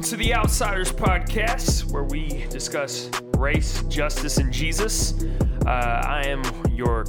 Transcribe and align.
Welcome 0.00 0.18
to 0.18 0.24
the 0.24 0.32
Outsiders 0.34 0.90
Podcast, 0.90 1.92
where 1.92 2.04
we 2.04 2.46
discuss 2.46 3.10
race, 3.36 3.82
justice, 3.82 4.38
and 4.38 4.50
Jesus. 4.50 5.12
Uh, 5.66 5.68
I 5.68 6.22
am 6.24 6.42
your 6.70 7.04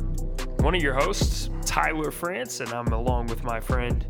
one 0.60 0.76
of 0.76 0.82
your 0.82 0.96
hosts, 0.96 1.50
Tyler 1.66 2.12
France, 2.12 2.60
and 2.60 2.70
I'm 2.74 2.88
along 2.92 3.28
with 3.28 3.46
my 3.46 3.62
friend, 3.62 4.06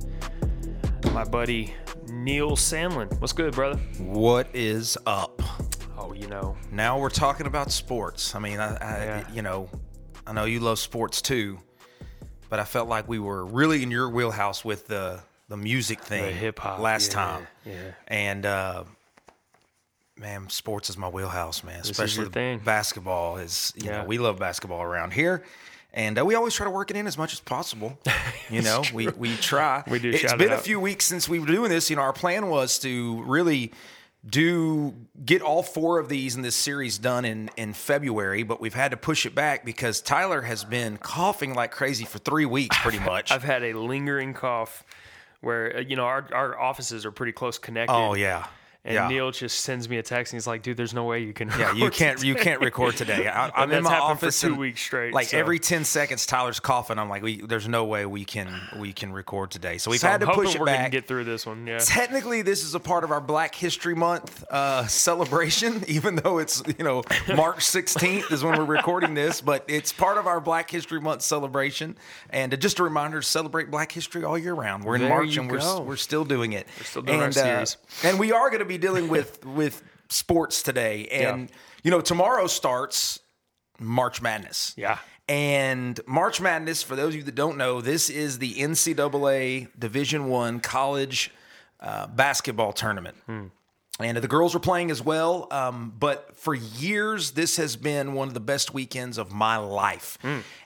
my 1.14 1.23
buddy 1.23 1.75
Neil 2.09 2.54
Sandlin. 2.54 3.21
What's 3.21 3.33
good, 3.33 3.54
brother? 3.54 3.78
What 4.00 4.47
is 4.52 4.98
up? 5.05 5.43
Oh, 5.95 6.13
you 6.13 6.25
know, 6.25 6.57
Now 6.71 6.97
we're 6.97 7.10
talking 7.11 7.46
about 7.46 7.69
sports. 7.69 8.33
I 8.33 8.39
mean, 8.39 8.60
I, 8.60 8.77
I 8.77 9.05
Yeah. 9.05 9.32
you 9.32 9.43
know, 9.43 9.69
I 10.25 10.33
know 10.33 10.46
you 10.46 10.60
love 10.60 10.79
sports 10.79 11.21
too, 11.21 11.60
but 12.50 12.57
I 12.60 12.63
felt 12.63 12.89
like 12.89 13.07
we 13.07 13.19
were 13.19 13.46
really 13.46 13.83
in 13.83 13.91
your 13.91 14.10
wheelhouse 14.10 14.66
with 14.66 14.88
the 14.88 15.21
the 15.51 15.57
music 15.57 16.00
thing, 16.01 16.33
hip-hop, 16.33 16.79
last 16.79 17.10
yeah, 17.11 17.14
time. 17.14 17.47
yeah. 17.65 17.73
And 18.07 18.46
uh, 18.46 18.83
man, 20.18 20.50
sports 20.50 20.89
is 20.89 20.97
my 20.97 21.10
wheelhouse, 21.10 21.61
man. 21.64 21.82
is 21.82 21.89
Especially 21.89 22.29
thing. 22.29 22.60
basketball 22.60 23.36
is. 23.37 23.74
You 23.75 23.86
Yeah. 23.89 24.01
know, 24.01 24.07
we 24.07 24.18
love 24.18 24.39
basketball 24.39 24.82
around 24.82 25.11
here. 25.14 25.43
And 25.93 26.18
uh, 26.18 26.24
we 26.24 26.36
always 26.36 26.54
try 26.54 26.64
to 26.64 26.69
work 26.71 26.89
it 26.89 26.96
in 26.96 27.05
as 27.05 27.18
much 27.18 27.33
as 27.33 27.39
possible. 27.41 28.00
You 28.50 28.61
know, 28.61 28.83
we, 28.93 29.07
we 29.07 29.36
try. 29.37 29.82
We 29.89 30.00
do 30.00 30.10
It's 30.10 30.19
shout 30.19 30.33
it 30.33 30.37
been 30.39 30.51
a 30.51 30.57
few 30.57 30.77
weeks 30.77 31.05
since 31.05 31.29
we 31.29 31.39
were 31.39 31.46
doing 31.47 31.69
this. 31.69 31.89
You 31.89 31.96
know, 31.96 32.02
our 32.02 32.11
plan 32.11 32.47
was 32.49 32.80
to 32.80 33.23
really 33.23 33.72
do 34.30 34.94
get 35.23 35.41
all 35.41 35.63
four 35.63 35.99
of 35.99 36.09
these 36.09 36.36
in 36.36 36.41
this 36.41 36.55
series 36.58 36.97
done 36.97 37.23
in 37.23 37.49
in 37.55 37.72
February, 37.73 38.44
but 38.44 38.59
we've 38.59 38.73
had 38.73 38.91
to 38.91 38.97
push 38.97 39.25
it 39.25 39.33
back 39.33 39.63
because 39.63 40.02
Tyler 40.02 40.41
has 40.41 40.66
been 40.66 40.97
coughing 40.97 41.53
like 41.53 41.72
crazy 41.72 42.03
for 42.03 42.19
three 42.19 42.45
weeks, 42.45 42.77
pretty 42.81 42.99
much. 43.13 43.31
I've 43.31 43.44
had 43.44 43.63
a 43.63 43.72
lingering 43.73 44.33
cough 44.33 44.83
where, 45.42 45.78
uh, 45.78 45.80
you 45.81 45.95
know, 45.95 46.06
our, 46.06 46.25
our 46.34 46.59
offices 46.59 47.06
are 47.06 47.11
pretty 47.11 47.31
close 47.31 47.58
connected. 47.58 47.94
oh 47.94 48.14
yeah, 48.14 48.47
And 48.83 48.95
yeah. 48.95 49.07
Neil 49.09 49.29
just 49.29 49.59
sends 49.59 49.87
me 49.87 49.97
a 49.97 50.01
text 50.01 50.33
and 50.33 50.39
he's 50.39 50.47
like, 50.47 50.63
dude, 50.63 50.75
there's 50.75 50.93
no 50.93 51.03
way 51.03 51.19
you 51.19 51.33
can. 51.33 51.49
Yeah, 51.49 51.71
you 51.73 51.85
record 51.85 51.93
can't 51.93 52.23
you 52.23 52.33
today." 52.33 52.43
can't 52.43 52.61
record 52.61 52.95
today. 52.97 53.27
I, 53.33 53.51
I'm 53.53 53.71
in 53.71 53.83
my 53.83 53.99
office 53.99 54.41
two 54.41 54.47
and, 54.47 54.57
weeks 54.57 54.81
straight, 54.81 55.13
Like 55.13 55.27
so- 55.27 55.38
every 55.38 55.59
ten 55.59 55.85
seconds, 55.85 56.25
Tyler's 56.25 56.59
coughing. 56.59 56.97
I'm 56.97 57.07
like, 57.07 57.21
we, 57.21 57.41
there's 57.41 57.67
no 57.67 57.85
way 57.85 58.07
we 58.07 58.25
can 58.25 58.49
we 58.79 58.91
can 58.91 59.13
record 59.13 59.51
today. 59.51 59.77
So 59.77 59.91
we've 59.91 59.99
So 59.99 60.07
had 60.07 60.23
I'm 60.23 60.29
to 60.29 60.33
push 60.33 60.55
it 60.55 60.59
we're 60.59 60.65
back. 60.65 60.91
get 60.91 61.07
through 61.07 61.25
this 61.25 61.45
one. 61.45 61.67
Yeah. 61.67 61.77
Technically, 61.77 62.41
this 62.41 62.63
is 62.63 62.73
a 62.73 62.79
part 62.79 63.03
of 63.03 63.11
our 63.11 63.21
Black 63.21 63.53
History 63.53 63.93
Month 63.93 64.43
uh, 64.49 64.88
celebration, 64.88 65.83
even 65.88 66.16
though 66.16 66.39
it's 66.39 66.63
you 66.79 66.83
know 66.83 67.03
March 67.35 67.59
16th 67.59 68.31
is 68.31 68.43
when 68.43 68.57
we're 68.57 68.66
recording 68.66 69.13
this, 69.13 69.41
but 69.41 69.63
it's 69.67 69.93
part 69.93 70.17
of 70.17 70.25
our 70.25 70.41
Black 70.41 70.71
History 70.71 70.99
Month 70.99 71.21
celebration. 71.21 71.95
And 72.31 72.51
uh, 72.51 72.57
just 72.57 72.79
a 72.79 72.83
reminder 72.83 73.19
to 73.19 73.25
celebrate 73.27 73.69
Black 73.69 73.91
History 73.91 74.23
all 74.23 74.39
year 74.39 74.55
round. 74.55 74.83
We're 74.83 74.95
in 74.95 75.01
There 75.01 75.09
March 75.09 75.35
you 75.35 75.41
and 75.43 75.51
we're 75.51 75.81
we're 75.81 75.95
still 75.97 76.25
doing 76.25 76.53
it. 76.53 76.66
We're 76.79 76.85
still 76.85 77.01
doing 77.03 77.19
our 77.19 77.25
and, 77.25 77.33
series. 77.35 77.77
and 78.03 78.17
we 78.17 78.31
are 78.31 78.49
going 78.49 78.59
to 78.59 78.66
be 78.66 78.70
dealing 78.77 79.08
with 79.08 79.45
with 79.59 79.83
sports 80.09 80.61
today. 80.64 81.08
And 81.11 81.50
Yeah. 81.50 81.55
you 81.83 81.91
know, 81.91 82.02
tomorrow 82.02 82.47
starts 82.47 83.19
March 83.80 84.22
Madness. 84.22 84.73
Yeah. 84.78 84.97
And 85.30 86.00
March 86.05 86.41
Madness, 86.41 86.83
for 86.83 86.95
those 86.95 87.09
of 87.13 87.16
you 87.16 87.23
that 87.23 87.36
don't 87.36 87.58
know, 87.58 87.80
this 87.80 88.09
is 88.09 88.39
the 88.39 88.53
NCAA 88.55 89.67
Division 89.80 90.28
One 90.28 90.59
college 90.59 91.31
uh, 91.80 92.08
basketball 92.08 92.73
tournament. 92.73 93.16
And 94.00 94.17
the 94.17 94.28
girls 94.28 94.53
were 94.53 94.59
playing 94.59 94.89
as 94.91 95.02
well. 95.02 95.47
Um, 95.52 95.94
but 95.97 96.35
for 96.35 96.53
years, 96.56 97.31
this 97.31 97.58
has 97.58 97.75
been 97.75 98.13
one 98.13 98.28
of 98.28 98.33
the 98.33 98.39
best 98.39 98.73
weekends 98.73 99.17
of 99.17 99.31
my 99.31 99.58
life. 99.58 100.17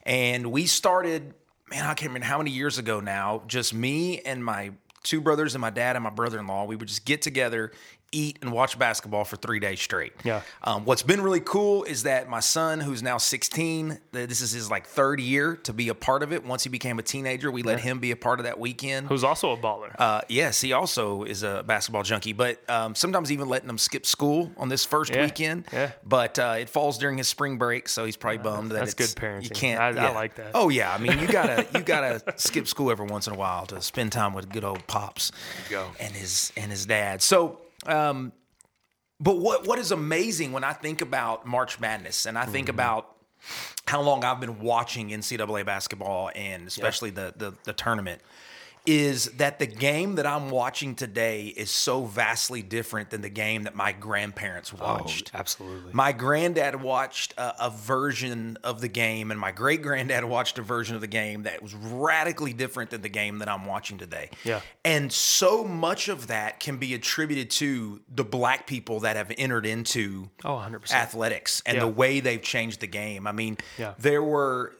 And 0.03 0.51
we 0.51 0.65
started, 0.67 1.33
man, 1.69 1.83
I 1.83 1.93
can't 1.95 2.09
remember 2.09 2.27
how 2.27 2.37
many 2.37 2.51
years 2.51 2.77
ago 2.77 2.99
now, 3.01 3.43
just 3.47 3.73
me 3.73 4.19
and 4.21 4.43
my 4.43 4.71
two 5.03 5.21
brothers 5.21 5.53
and 5.53 5.61
my 5.61 5.69
dad 5.69 5.95
and 5.95 6.03
my 6.03 6.09
brother 6.09 6.39
in 6.39 6.47
law. 6.47 6.63
We 6.65 6.75
would 6.75 6.87
just 6.87 7.05
get 7.05 7.21
together, 7.21 7.71
eat, 8.11 8.39
and 8.41 8.51
watch 8.51 8.79
basketball 8.79 9.25
for 9.25 9.35
three 9.35 9.59
days 9.59 9.81
straight. 9.81 10.13
Yeah. 10.23 10.41
Um, 10.63 10.85
what's 10.85 11.03
been 11.03 11.21
really 11.21 11.41
cool 11.41 11.83
is 11.83 12.03
that 12.03 12.29
my 12.29 12.39
son, 12.39 12.79
who's 12.79 13.03
now 13.03 13.17
16, 13.17 13.99
this 14.11 14.41
is 14.41 14.51
his 14.51 14.71
like 14.71 14.85
third 14.87 15.19
year 15.19 15.55
to 15.63 15.73
be 15.73 15.89
a 15.89 15.93
part 15.95 16.23
of 16.23 16.31
it. 16.31 16.45
Once 16.45 16.63
he 16.63 16.69
became 16.69 16.97
a 16.99 17.03
teenager, 17.03 17.51
we 17.51 17.61
let 17.63 17.79
him 17.81 17.99
be 17.99 18.11
a 18.11 18.15
part 18.15 18.39
of 18.39 18.45
that 18.45 18.57
weekend. 18.59 19.07
Who's 19.07 19.23
also 19.23 19.51
a 19.51 19.57
baller. 19.57 19.93
Uh, 19.99 20.21
yes, 20.29 20.61
he 20.61 20.71
also 20.71 21.23
is 21.23 21.43
a 21.43 21.63
basketball 21.65 22.03
junkie, 22.03 22.33
but 22.33 22.67
um, 22.69 22.95
sometimes 22.95 23.31
even 23.31 23.49
letting 23.49 23.69
him 23.69 23.77
skip 23.77 24.05
school 24.05 24.51
on 24.57 24.69
this 24.69 24.85
first 24.85 25.13
Yeah, 25.13 25.25
weekend. 25.25 25.65
yeah. 25.73 25.91
But 26.05 26.39
uh, 26.39 26.55
it 26.59 26.69
falls 26.69 26.97
during 26.97 27.17
his 27.17 27.27
spring 27.27 27.57
break, 27.57 27.89
so 27.89 28.05
he's 28.05 28.15
probably 28.17 28.37
bummed 28.37 28.71
that 28.71 28.75
that's 28.79 28.93
it's, 28.93 29.13
good 29.13 29.21
parenting. 29.21 29.43
You 29.43 29.49
can't. 29.49 29.81
I- 29.81 30.05
I 30.05 30.11
like 30.13 30.35
that. 30.35 30.51
Oh 30.53 30.69
yeah, 30.69 30.93
I 30.93 30.97
mean 30.99 31.17
you 31.19 31.27
gotta 31.27 31.65
you 31.73 31.81
gotta 31.81 32.21
skip 32.37 32.67
school 32.67 32.91
every 32.91 33.07
once 33.07 33.27
in 33.27 33.33
a 33.33 33.37
while 33.37 33.65
to 33.67 33.81
spend 33.81 34.11
time 34.11 34.33
with 34.33 34.49
good 34.49 34.63
old 34.63 34.85
pops 34.87 35.31
go. 35.69 35.87
and 35.99 36.13
his 36.13 36.51
and 36.55 36.71
his 36.71 36.85
dad. 36.85 37.21
So. 37.21 37.59
Um, 37.87 38.31
but 39.19 39.37
what 39.37 39.65
what 39.67 39.79
is 39.79 39.91
amazing 39.91 40.51
when 40.51 40.63
I 40.63 40.73
think 40.73 41.01
about 41.01 41.45
March 41.45 41.79
Madness 41.79 42.25
and 42.25 42.37
I 42.37 42.45
think 42.45 42.67
Mm-hmm. 42.67 42.75
about 42.75 43.11
how 43.87 44.01
long 44.01 44.23
I've 44.25 44.39
been 44.39 44.59
watching 44.59 45.09
NCAA 45.09 45.65
basketball 45.65 46.31
and 46.35 46.67
especially 46.67 47.11
the, 47.11 47.33
the 47.37 47.53
the 47.63 47.73
tournament 47.73 48.21
is 48.85 49.25
that 49.37 49.59
the 49.59 49.65
game 49.65 50.15
that 50.15 50.25
I'm 50.25 50.49
watching 50.49 50.95
today 50.95 51.45
is 51.47 51.71
so 51.71 52.05
vastly 52.05 52.61
different 52.61 53.09
than 53.09 53.21
the 53.21 53.29
game 53.29 53.63
that 53.63 53.75
my 53.75 53.91
grandparents 53.91 54.71
watched. 54.73 55.31
Oh, 55.33 55.39
absolutely. 55.39 55.91
My 55.93 56.11
granddad 56.11 56.81
watched 56.81 57.33
a, 57.37 57.65
a 57.65 57.69
version 57.69 58.57
of 58.63 58.81
the 58.81 58.87
game, 58.87 59.31
and 59.31 59.39
my 59.39 59.51
great 59.51 59.81
granddad 59.81 60.23
watched 60.25 60.57
a 60.59 60.61
version 60.61 60.95
of 60.95 61.01
the 61.01 61.07
game 61.07 61.43
that 61.43 61.61
was 61.63 61.73
radically 61.73 62.53
different 62.53 62.91
than 62.91 63.01
the 63.01 63.09
game 63.09 63.39
that 63.39 63.49
I'm 63.49 63.65
watching 63.65 63.97
today. 63.97 64.29
Yeah. 64.43 64.61
And 64.83 65.11
so 65.11 65.63
much 65.63 66.07
of 66.07 66.27
that 66.27 66.59
can 66.59 66.77
be 66.77 66.93
attributed 66.93 67.49
to 67.51 68.01
the 68.13 68.23
black 68.23 68.67
people 68.67 68.99
that 69.01 69.15
have 69.15 69.31
entered 69.37 69.65
into 69.65 70.29
Oh, 70.43 70.57
100%. 70.57 70.91
athletics 70.93 71.61
and 71.65 71.75
Yeah. 71.75 71.81
the 71.81 71.87
way 71.91 72.19
they've 72.19 72.41
changed 72.41 72.81
the 72.81 72.87
game. 72.87 73.25
I 73.25 73.31
mean, 73.31 73.57
Yeah. 73.77 73.93
there 73.97 74.21
were 74.23 74.73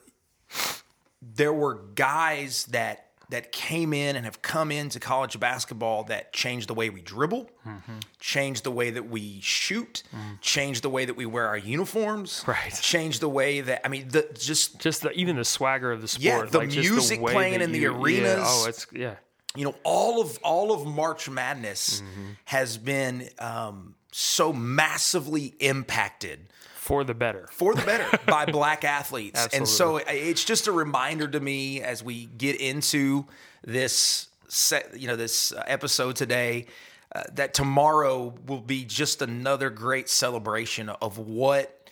there 1.22 1.52
were 1.52 1.74
guys 1.94 2.66
that 2.66 3.05
that 3.30 3.50
came 3.52 3.92
in 3.92 4.14
and 4.16 4.24
have 4.24 4.40
come 4.42 4.70
into 4.70 5.00
college 5.00 5.38
basketball 5.40 6.04
that 6.04 6.32
changed 6.32 6.68
the 6.68 6.74
way 6.74 6.90
we 6.90 7.00
dribble, 7.00 7.50
Mm-hmm. 7.66 7.98
changed 8.20 8.62
the 8.64 8.70
way 8.70 8.90
that 8.90 9.08
we 9.08 9.40
shoot, 9.40 10.02
changed 10.40 10.82
the 10.84 10.90
way 10.90 11.04
that 11.04 11.16
we 11.16 11.26
wear 11.26 11.48
our 11.48 11.58
uniforms, 11.58 12.44
Right. 12.46 12.72
Changed 12.80 13.20
the 13.20 13.28
way 13.28 13.60
that 13.62 13.84
I 13.84 13.88
mean, 13.88 14.08
the 14.08 14.28
just 14.38 14.78
just 14.80 15.02
the, 15.02 15.10
even 15.12 15.36
the 15.36 15.44
swagger 15.44 15.90
of 15.90 16.00
the 16.02 16.08
sport. 16.08 16.22
Yeah, 16.24 16.44
the 16.44 16.58
like 16.58 16.68
music 16.68 17.20
way 17.20 17.32
playing 17.32 17.60
in 17.60 17.72
the 17.72 17.80
you- 17.80 17.92
yeah, 17.92 17.98
arenas. 18.00 18.38
oh, 18.46 18.66
it's 18.68 18.86
yeah. 18.92 19.14
you 19.56 19.64
know 19.64 19.74
all 19.82 20.20
of 20.20 20.38
all 20.42 20.70
of 20.72 20.86
March 20.86 21.28
Madness 21.28 22.00
Mm-hmm. 22.02 22.30
has 22.44 22.78
been 22.78 23.28
um, 23.40 23.94
so 24.12 24.52
massively 24.52 25.54
impacted 25.58 26.38
For 26.86 27.02
the 27.02 27.14
better. 27.14 27.48
for 27.50 27.74
the 27.74 27.82
better 27.82 28.06
by 28.26 28.46
black 28.46 28.84
athletes. 28.84 29.48
And 29.52 29.66
so 29.66 29.96
it's 29.96 30.44
just 30.44 30.68
a 30.68 30.72
reminder 30.72 31.26
to 31.26 31.40
me 31.40 31.82
as 31.82 32.02
we 32.02 32.26
get 32.26 32.60
into 32.60 33.26
this 33.64 34.28
set, 34.46 34.98
you 34.98 35.08
know, 35.08 35.16
this 35.16 35.50
uh, 35.50 35.64
episode 35.66 36.14
today 36.14 36.66
uh, 37.12 37.24
that 37.34 37.54
tomorrow 37.54 38.34
will 38.46 38.60
be 38.60 38.84
just 38.84 39.20
another 39.20 39.68
great 39.68 40.08
celebration 40.08 40.88
of 40.88 41.18
what 41.18 41.90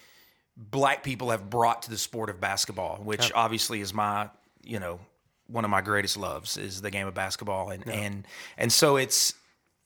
black 0.56 1.03
people 1.03 1.31
have 1.31 1.50
brought 1.50 1.82
to 1.82 1.91
the 1.91 1.99
sport 1.99 2.31
of 2.31 2.41
basketball, 2.41 2.99
which 3.03 3.32
obviously 3.34 3.81
is 3.81 3.93
my, 3.93 4.28
you 4.62 4.78
know, 4.78 5.00
one 5.49 5.65
of 5.65 5.71
my 5.71 5.81
greatest 5.81 6.16
loves 6.16 6.56
is 6.56 6.81
the 6.81 6.91
game 6.91 7.09
of 7.09 7.15
basketball. 7.15 7.71
And, 7.71 7.87
and, 7.88 8.26
and 8.56 8.72
so 8.72 8.97
it's, 8.97 9.34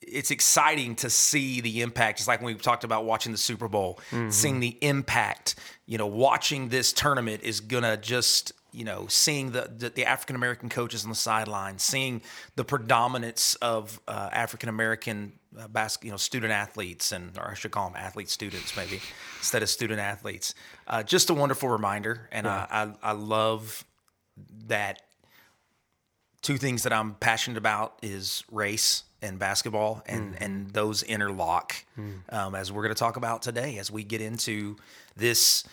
it's 0.01 0.31
exciting 0.31 0.95
to 0.97 1.09
see 1.09 1.61
the 1.61 1.81
impact. 1.81 2.19
It's 2.19 2.27
like 2.27 2.41
when 2.41 2.53
we 2.53 2.59
talked 2.59 2.83
about 2.83 3.05
watching 3.05 3.31
the 3.31 3.37
Super 3.37 3.67
Bowl, 3.67 3.99
seeing 4.29 4.59
the 4.59 4.77
impact. 4.81 5.55
You 5.85 5.97
know, 5.97 6.07
watching 6.07 6.69
this 6.69 6.93
tournament 6.93 7.43
is 7.43 7.59
gonna 7.59 7.97
just 7.97 8.53
you 8.71 8.85
know 8.85 9.07
seeing 9.07 9.51
the 9.51 9.69
the, 9.75 9.89
the 9.89 10.05
African 10.05 10.35
American 10.35 10.69
coaches 10.69 11.03
on 11.03 11.09
the 11.09 11.15
sideline, 11.15 11.79
seeing 11.79 12.21
the 12.55 12.63
predominance 12.63 13.55
of 13.55 13.99
uh, 14.07 14.29
African 14.31 14.69
American 14.69 15.33
uh, 15.59 15.67
bas- 15.67 15.97
you 16.01 16.11
know 16.11 16.17
student 16.17 16.53
athletes, 16.53 17.11
and 17.11 17.37
or 17.37 17.51
I 17.51 17.53
should 17.55 17.71
call 17.71 17.89
them 17.89 17.97
athlete 17.97 18.29
students 18.29 18.75
maybe 18.77 19.01
instead 19.39 19.63
of 19.63 19.69
student 19.69 19.99
athletes. 19.99 20.53
Uh, 20.87 21.03
just 21.03 21.29
a 21.29 21.33
wonderful 21.33 21.69
reminder, 21.69 22.29
and 22.31 22.47
I, 22.47 22.93
I 23.03 23.09
I 23.09 23.11
love 23.13 23.83
that 24.67 25.01
two 26.41 26.57
things 26.57 26.83
that 26.83 26.93
I'm 26.93 27.15
passionate 27.15 27.57
about 27.57 27.99
is 28.01 28.43
race 28.51 29.03
and 29.21 29.37
basketball, 29.39 30.01
and 30.05 30.35
and 30.39 30.69
those 30.71 31.03
interlock, 31.03 31.75
um, 32.29 32.55
as 32.55 32.71
we're 32.71 32.83
going 32.83 32.93
to 32.95 32.99
talk 32.99 33.17
about 33.17 33.41
today 33.41 33.77
as 33.77 33.91
we 33.91 34.03
get 34.03 34.21
into 34.21 34.75
this 35.17 35.63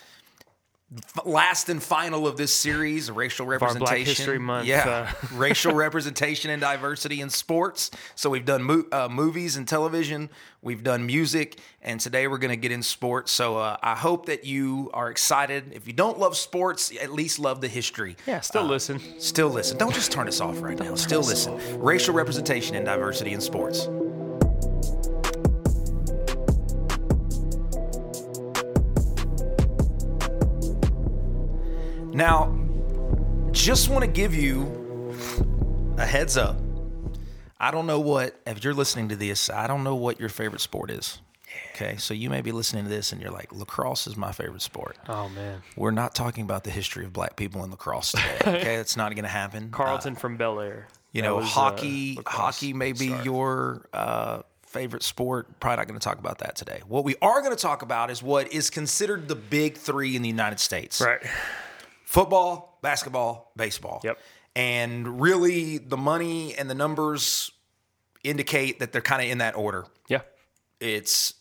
last 1.25 1.69
and 1.69 1.83
final 1.83 2.27
of 2.29 2.37
this 2.37 2.53
series, 2.55 3.11
racial 3.11 3.45
representation. 3.47 3.85
Black. 4.05 4.07
History 4.07 4.39
Month, 4.39 4.67
yeah, 4.69 4.89
uh, 5.13 5.27
racial 5.35 5.75
representation 5.75 6.51
and 6.51 6.61
diversity 6.61 7.21
in 7.21 7.29
sports. 7.31 7.91
So 8.15 8.31
we've 8.31 8.45
done 8.45 8.63
mo- 8.63 8.85
uh, 8.93 9.09
movies 9.11 9.57
and 9.57 9.67
television, 9.67 10.31
we've 10.63 10.85
done 10.85 11.05
music, 11.05 11.59
and 11.83 11.99
today 12.01 12.29
we're 12.29 12.39
going 12.39 12.51
to 12.53 12.57
get 12.57 12.71
in 12.71 12.83
sports. 12.85 13.33
So 13.33 13.59
uh, 13.59 13.77
I 13.83 13.97
hope 13.97 14.27
that 14.27 14.45
you 14.45 14.91
are 14.95 15.11
excited. 15.11 15.73
If 15.75 15.87
you 15.89 15.93
don't 15.93 16.19
love 16.21 16.37
sports, 16.37 16.93
at 17.01 17.13
least 17.13 17.39
love 17.41 17.61
the 17.61 17.69
history. 17.69 18.17
Yeah, 18.27 18.41
still 18.41 18.63
Uh, 18.63 18.69
listen. 18.69 19.01
Still 19.21 19.49
listen. 19.49 19.79
Don't 19.79 19.95
just 19.95 20.13
turn 20.13 20.29
us 20.29 20.41
off 20.41 20.63
right 20.63 20.79
now. 20.79 20.95
Still 20.95 21.23
listen. 21.23 21.59
Racial 21.81 22.15
representation 22.15 22.77
and 22.77 22.85
diversity 22.87 23.33
in 23.33 23.41
sports. 23.41 23.89
Now, 32.17 32.59
just 33.53 33.91
want 33.91 34.03
to 34.03 34.11
give 34.11 34.35
you 34.35 35.15
a 35.99 36.07
heads 36.07 36.39
up. 36.39 36.57
I 37.61 37.71
don't 37.71 37.87
know 37.87 38.01
what, 38.01 38.41
if 38.47 38.65
you're 38.65 38.73
listening 38.73 39.11
to 39.11 39.17
this, 39.17 39.51
I 39.51 39.67
don't 39.67 39.85
know 39.85 39.95
what 39.97 40.19
your 40.19 40.31
favorite 40.31 40.63
sport 40.63 40.91
is. 40.91 41.21
Okay, 41.75 41.97
so 41.99 42.15
you 42.15 42.31
may 42.31 42.41
be 42.41 42.53
listening 42.53 42.85
to 42.85 42.89
this 42.89 43.13
and 43.13 43.21
you're 43.21 43.31
like, 43.31 43.53
lacrosse 43.53 44.07
is 44.07 44.17
my 44.17 44.33
favorite 44.33 44.63
sport. 44.63 44.97
Oh 45.11 45.29
man, 45.29 45.61
We're 45.77 45.91
not 45.91 46.15
talking 46.15 46.43
about 46.43 46.65
the 46.65 46.71
history 46.71 47.05
of 47.05 47.13
black 47.13 47.37
people 47.37 47.63
in 47.65 47.71
lacrosse 47.71 48.13
today. 48.13 48.39
Okay, 48.47 48.75
it's 48.77 48.97
not 48.97 49.15
going 49.15 49.25
to 49.25 49.29
happen. 49.29 49.71
Carlton 49.71 50.17
from 50.17 50.39
Bel 50.39 50.59
Air. 50.59 50.89
You 51.13 51.21
know, 51.21 51.37
was, 51.37 51.45
uh, 51.45 51.49
hockey, 51.49 52.15
lacrosse 52.17 52.35
hockey 52.35 52.73
may 52.73 52.93
be 52.93 53.09
star. 53.09 53.25
your 53.25 53.89
uh, 53.93 54.41
favorite 54.63 55.03
sport. 55.03 55.61
Probably 55.61 55.77
not 55.77 55.87
going 55.89 56.01
to 56.01 56.05
talk 56.05 56.19
about 56.19 56.39
that 56.39 56.57
today. 56.57 56.81
What 56.89 57.05
we 57.05 57.17
are 57.21 57.43
going 57.43 57.55
to 57.55 57.63
talk 57.63 57.83
about 57.83 58.11
is 58.11 58.23
what 58.23 58.51
is 58.55 58.71
considered 58.71 59.29
the 59.29 59.37
big 59.37 59.77
three 59.77 60.17
in 60.17 60.23
the 60.23 60.29
United 60.29 60.61
States 60.61 61.03
right. 61.03 61.21
Football, 62.21 62.79
basketball, 62.83 63.53
baseball. 63.57 64.01
Yep. 64.05 64.19
And 64.55 65.21
really, 65.21 65.79
the 65.79 65.97
money 65.99 66.55
and 66.55 66.69
the 66.71 66.75
numbers 66.75 67.51
indicate 68.25 68.79
that 68.81 68.91
they're 68.93 69.03
kind 69.03 69.23
of 69.23 69.29
in 69.29 69.39
that 69.39 69.55
order. 69.57 69.85
Yeah. 70.09 70.23
It's 70.81 71.35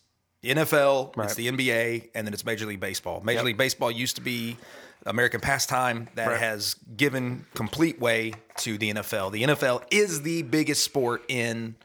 NFL, 0.44 1.16
Right. 1.16 1.26
it's 1.26 1.36
the 1.36 1.48
NBA, 1.48 2.10
and 2.14 2.28
then 2.28 2.34
it's 2.34 2.46
Major 2.46 2.66
League 2.66 2.80
Baseball. 2.80 3.22
Major 3.24 3.38
Yep. 3.38 3.46
League 3.46 3.58
Baseball 3.58 3.90
used 3.90 4.16
to 4.18 4.22
be 4.22 4.58
American 5.06 5.40
pastime 5.40 6.08
that 6.16 6.28
Right. 6.28 6.40
has 6.40 6.76
given 6.98 7.46
complete 7.54 8.00
way 8.00 8.34
to 8.58 8.78
the 8.78 8.90
NFL. 8.94 9.30
The 9.32 9.44
NFL 9.44 9.82
is 9.92 10.22
the 10.24 10.42
biggest 10.44 10.84
sport 10.84 11.24
in 11.30 11.76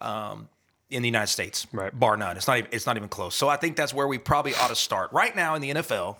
um, 0.00 0.48
in 0.88 1.02
the 1.02 1.08
United 1.08 1.26
States, 1.30 1.66
Right. 1.72 1.96
bar 1.96 2.16
none. 2.16 2.36
It's 2.38 2.48
not 2.48 2.56
even, 2.58 2.70
it's 2.72 2.86
not 2.86 2.96
even 2.96 3.08
close. 3.10 3.36
So 3.36 3.48
I 3.50 3.56
think 3.56 3.76
that's 3.76 3.92
where 3.94 4.08
we 4.08 4.16
probably 4.18 4.54
ought 4.56 4.68
to 4.68 4.74
start. 4.74 5.12
Right 5.12 5.36
now 5.36 5.54
in 5.54 5.60
the 5.62 5.70
NFL, 5.74 6.16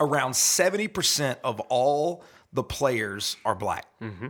around 0.00 0.34
seventy 0.34 0.88
percent 0.88 1.38
of 1.44 1.60
all 1.68 2.24
the 2.52 2.62
players 2.64 3.36
are 3.44 3.54
black. 3.54 3.86
Mm-hmm. 4.00 4.28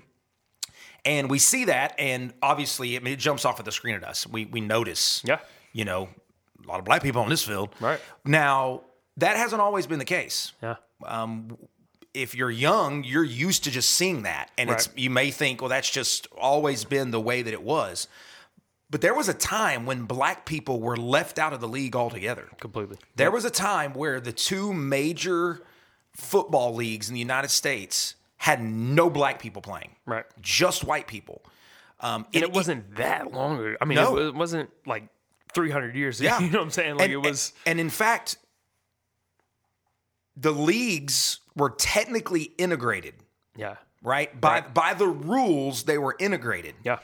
And 1.06 1.30
we 1.30 1.38
see 1.38 1.64
that, 1.64 1.94
and 1.98 2.34
obviously, 2.42 2.96
I 2.96 3.00
mean, 3.00 3.14
it 3.14 3.18
jumps 3.18 3.46
off 3.46 3.58
of 3.58 3.64
the 3.64 3.72
screen 3.72 3.94
at 3.94 4.04
us. 4.04 4.26
We 4.26 4.44
we 4.44 4.60
notice, 4.60 5.22
Yeah. 5.24 5.38
you 5.72 5.84
know, 5.86 6.08
a 6.62 6.68
lot 6.68 6.78
of 6.78 6.84
black 6.84 7.02
people 7.02 7.22
on 7.22 7.30
this 7.30 7.42
field. 7.42 7.70
Right. 7.80 7.98
Now, 8.26 8.82
that 9.16 9.36
hasn't 9.36 9.62
always 9.62 9.86
been 9.86 9.98
the 9.98 10.04
case. 10.04 10.52
Yeah. 10.62 10.76
If 12.12 12.34
you're 12.34 12.50
young, 12.50 13.04
you're 13.04 13.24
used 13.24 13.64
to 13.64 13.70
just 13.70 13.92
seeing 13.92 14.24
that. 14.24 14.50
And 14.58 14.68
it's 14.68 14.88
you 14.96 15.10
may 15.10 15.30
think, 15.30 15.60
well, 15.62 15.68
that's 15.70 15.88
just 15.88 16.26
always 16.36 16.84
been 16.84 17.12
the 17.12 17.20
way 17.20 17.42
that 17.42 17.52
it 17.52 17.62
was. 17.62 18.08
But 18.90 19.00
there 19.02 19.14
was 19.14 19.28
a 19.28 19.34
time 19.34 19.86
when 19.86 20.02
black 20.04 20.44
people 20.44 20.80
were 20.80 20.96
left 20.96 21.38
out 21.38 21.52
of 21.52 21.60
the 21.60 21.68
league 21.68 21.94
altogether. 21.94 22.48
Completely. 22.58 22.98
There 23.14 23.30
was 23.30 23.44
a 23.44 23.50
time 23.50 23.92
where 23.92 24.20
the 24.20 24.32
two 24.32 24.72
major 24.74 25.62
football 26.12 26.74
leagues 26.74 27.08
in 27.08 27.14
the 27.14 27.20
United 27.20 27.50
States 27.50 28.16
had 28.36 28.60
no 28.62 29.08
black 29.08 29.40
people 29.40 29.62
playing. 29.62 29.94
Right. 30.06 30.24
Just 30.40 30.82
white 30.82 31.06
people. 31.06 31.42
Um, 32.00 32.26
And 32.34 32.42
it 32.42 32.52
wasn't 32.52 32.96
that 32.96 33.32
long 33.32 33.58
ago. 33.60 33.76
I 33.80 33.84
mean, 33.84 33.96
No. 33.96 34.16
it, 34.16 34.26
it 34.28 34.34
wasn't 34.34 34.70
like 34.86 35.04
300 35.52 35.94
years 35.94 36.20
ago. 36.20 36.28
Yeah. 36.30 36.40
You 36.40 36.50
know 36.50 36.58
what 36.58 36.64
I'm 36.64 36.70
saying? 36.70 36.94
Like 36.96 37.04
and, 37.04 37.12
it 37.12 37.16
was. 37.18 37.52
and 37.66 37.78
in 37.78 37.90
fact, 37.90 38.38
the 40.36 40.52
leagues 40.52 41.40
were 41.54 41.70
technically 41.70 42.44
integrated, 42.56 43.14
yeah. 43.56 43.76
right? 44.02 44.40
By 44.40 44.62
by 44.62 44.94
the 44.94 45.06
rules, 45.08 45.84
they 45.84 45.98
were 45.98 46.16
integrated. 46.18 46.74
Yeah. 46.82 46.98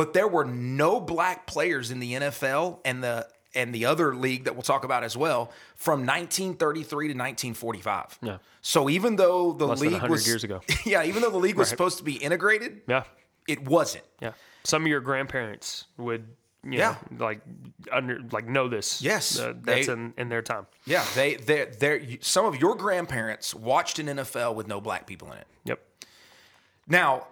But 0.00 0.14
there 0.14 0.26
were 0.28 0.46
no 0.46 0.98
black 0.98 1.46
players 1.46 1.90
in 1.90 2.00
the 2.00 2.14
NFL 2.14 2.78
and 2.86 3.04
the 3.04 3.28
and 3.54 3.74
the 3.74 3.84
other 3.84 4.14
league 4.16 4.44
that 4.44 4.54
we'll 4.54 4.62
talk 4.62 4.82
about 4.84 5.04
as 5.04 5.14
well 5.14 5.52
from 5.76 6.06
1933 6.06 7.08
to 7.08 7.12
1945. 7.12 8.18
Yeah. 8.22 8.38
So 8.62 8.88
even 8.88 9.16
though 9.16 9.52
the 9.52 9.66
Less 9.66 9.80
league 9.82 9.92
100 9.92 10.10
was 10.10 10.26
years 10.26 10.42
ago. 10.42 10.62
yeah, 10.86 11.02
even 11.02 11.20
though 11.20 11.28
the 11.30 11.36
league 11.36 11.56
was 11.56 11.68
supposed 11.68 11.98
to 11.98 12.04
be 12.04 12.14
integrated, 12.14 12.80
Yeah. 12.88 13.02
it 13.46 13.62
wasn't. 13.68 14.04
Yeah. 14.22 14.32
Some 14.64 14.80
of 14.84 14.88
your 14.88 15.00
grandparents 15.00 15.84
would, 15.98 16.28
you 16.64 16.78
Yeah. 16.78 16.96
know, 17.10 17.26
like 17.26 17.42
under 17.92 18.20
like 18.32 18.48
know 18.48 18.68
this. 18.68 19.02
Yes, 19.02 19.38
Uh, 19.38 19.52
that's 19.60 19.86
they- 19.88 19.92
in, 19.92 20.14
in 20.16 20.30
their 20.30 20.40
time. 20.40 20.66
Yeah, 20.86 21.04
they 21.14 21.34
they 21.34 21.66
they 21.78 22.18
some 22.22 22.46
of 22.46 22.56
your 22.58 22.74
grandparents 22.74 23.54
watched 23.54 23.98
an 23.98 24.06
NFL 24.06 24.54
with 24.54 24.66
no 24.66 24.80
black 24.80 25.06
people 25.06 25.30
in 25.32 25.36
it. 25.36 25.46
Yep. 25.64 25.80
Now, 26.86 27.26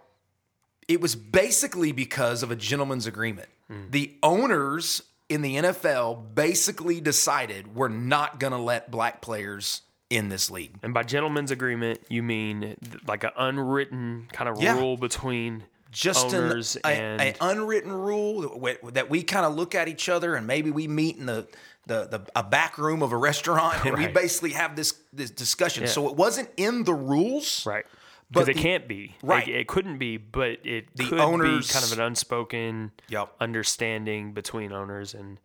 it 0.88 1.00
was 1.00 1.14
basically 1.14 1.92
because 1.92 2.42
of 2.42 2.50
a 2.50 2.56
gentleman's 2.56 3.06
agreement. 3.06 3.48
Hmm. 3.68 3.90
The 3.90 4.16
owners 4.22 5.02
in 5.28 5.42
the 5.42 5.56
NFL 5.56 6.34
basically 6.34 7.00
decided 7.00 7.74
we're 7.74 7.88
not 7.88 8.40
going 8.40 8.52
to 8.54 8.58
let 8.58 8.90
black 8.90 9.20
players 9.20 9.82
in 10.08 10.30
this 10.30 10.50
league. 10.50 10.72
And 10.82 10.94
by 10.94 11.02
gentleman's 11.02 11.50
agreement, 11.50 12.00
you 12.08 12.22
mean 12.22 12.76
like 13.06 13.24
an 13.24 13.30
unwritten 13.36 14.28
kind 14.32 14.48
of 14.48 14.60
Yeah. 14.60 14.78
rule 14.78 14.96
between 14.96 15.64
Just 15.90 16.32
an, 16.32 16.62
a, 16.84 16.88
and 16.88 17.20
a 17.20 17.34
unwritten 17.42 17.92
rule 17.92 18.58
that 18.92 19.10
we, 19.10 19.22
kind 19.22 19.44
of 19.44 19.54
look 19.54 19.74
at 19.74 19.88
each 19.88 20.08
other 20.08 20.34
and 20.34 20.46
maybe 20.46 20.70
we 20.70 20.88
meet 20.88 21.16
in 21.16 21.26
the 21.26 21.46
the, 21.86 22.06
the 22.06 22.20
a 22.36 22.42
back 22.42 22.76
room 22.76 23.02
of 23.02 23.12
a 23.12 23.16
restaurant 23.16 23.86
and 23.86 23.96
we 23.96 24.06
basically 24.22 24.50
have 24.50 24.76
this 24.76 24.94
this 25.12 25.30
discussion. 25.30 25.86
So 25.86 26.08
it 26.08 26.16
wasn't 26.16 26.50
in 26.58 26.84
the 26.84 26.92
rules, 26.92 27.64
right. 27.64 27.86
Because 28.30 28.48
it 28.48 28.58
can't 28.58 28.86
be. 28.86 29.16
Right. 29.22 29.46
Like, 29.46 29.48
it 29.48 29.68
couldn't 29.68 29.96
be, 29.98 30.18
but 30.18 30.64
it 30.66 30.94
The 30.94 31.04
could 31.08 31.18
owners- 31.20 31.68
be 31.68 31.72
kind 31.72 31.84
of 31.84 31.92
an 31.92 32.00
unspoken 32.00 32.92
Yep. 33.08 33.32
understanding 33.40 34.32
between 34.32 34.70
owners 34.72 35.14
and 35.14 35.38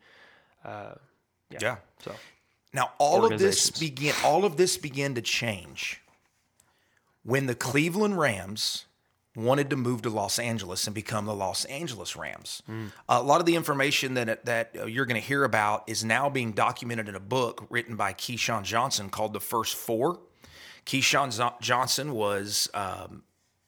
Yeah. 0.66 0.96
yeah. 1.62 1.76
so 2.04 2.16
Now 2.74 2.92
all 2.98 3.26
of 3.32 3.40
this 3.40 3.70
began 3.72 4.14
all 4.24 4.44
of 4.46 4.58
this 4.58 4.78
began 4.78 5.14
to 5.16 5.22
change 5.22 6.02
when 7.24 7.46
the 7.46 7.56
Cleveland 7.56 8.18
Rams 8.20 8.86
wanted 9.36 9.70
to 9.70 9.76
move 9.76 10.02
to 10.04 10.10
Los 10.10 10.38
Angeles 10.38 10.86
and 10.86 10.94
become 10.94 11.26
the 11.26 11.34
Los 11.34 11.66
Angeles 11.66 12.16
Rams. 12.16 12.62
a 13.10 13.22
lot 13.24 13.40
of 13.40 13.46
the 13.46 13.56
information 13.56 14.14
that 14.16 14.46
that 14.46 14.76
uh, 14.78 14.86
you're 14.86 15.06
going 15.06 15.20
to 15.22 15.26
hear 15.26 15.44
about 15.44 15.84
is 15.88 16.04
now 16.04 16.30
being 16.30 16.52
documented 16.52 17.08
in 17.08 17.16
a 17.16 17.20
book 17.20 17.66
written 17.70 17.96
by 17.96 18.14
Keyshawn 18.14 18.64
Johnson 18.64 19.10
called 19.10 19.34
The 19.34 19.40
First 19.40 19.76
Four. 19.76 20.20
Keyshawn 20.86 21.60
Johnson 21.62 22.14
was 22.14 22.70
um, 22.74 23.24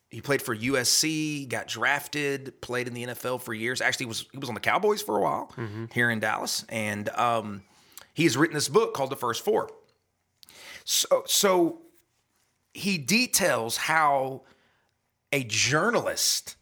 he 0.10 0.22
played 0.22 0.42
for 0.42 0.56
USC, 0.56 1.48
got 1.50 1.68
drafted, 1.68 2.62
played 2.62 2.88
in 2.88 2.94
the 2.94 3.06
NFL 3.08 3.42
for 3.42 3.54
years. 3.54 3.82
Actually, 3.82 4.08
was 4.08 4.26
he 4.32 4.38
was 4.38 4.50
on 4.50 4.56
the 4.56 4.62
Cowboys 4.62 5.02
for 5.02 5.18
a 5.18 5.22
while 5.22 5.52
here 5.92 6.10
in 6.10 6.20
Dallas, 6.20 6.66
and 6.70 7.10
um, 7.10 7.64
has 8.16 8.38
written 8.38 8.54
this 8.54 8.70
book 8.70 8.94
called 8.94 9.10
The 9.10 9.16
First 9.16 9.44
Four. 9.44 9.70
So, 10.84 11.24
so 11.26 11.82
he 12.74 12.98
details 12.98 13.78
how 13.78 14.44
a 15.32 15.44
journalist 15.44 16.56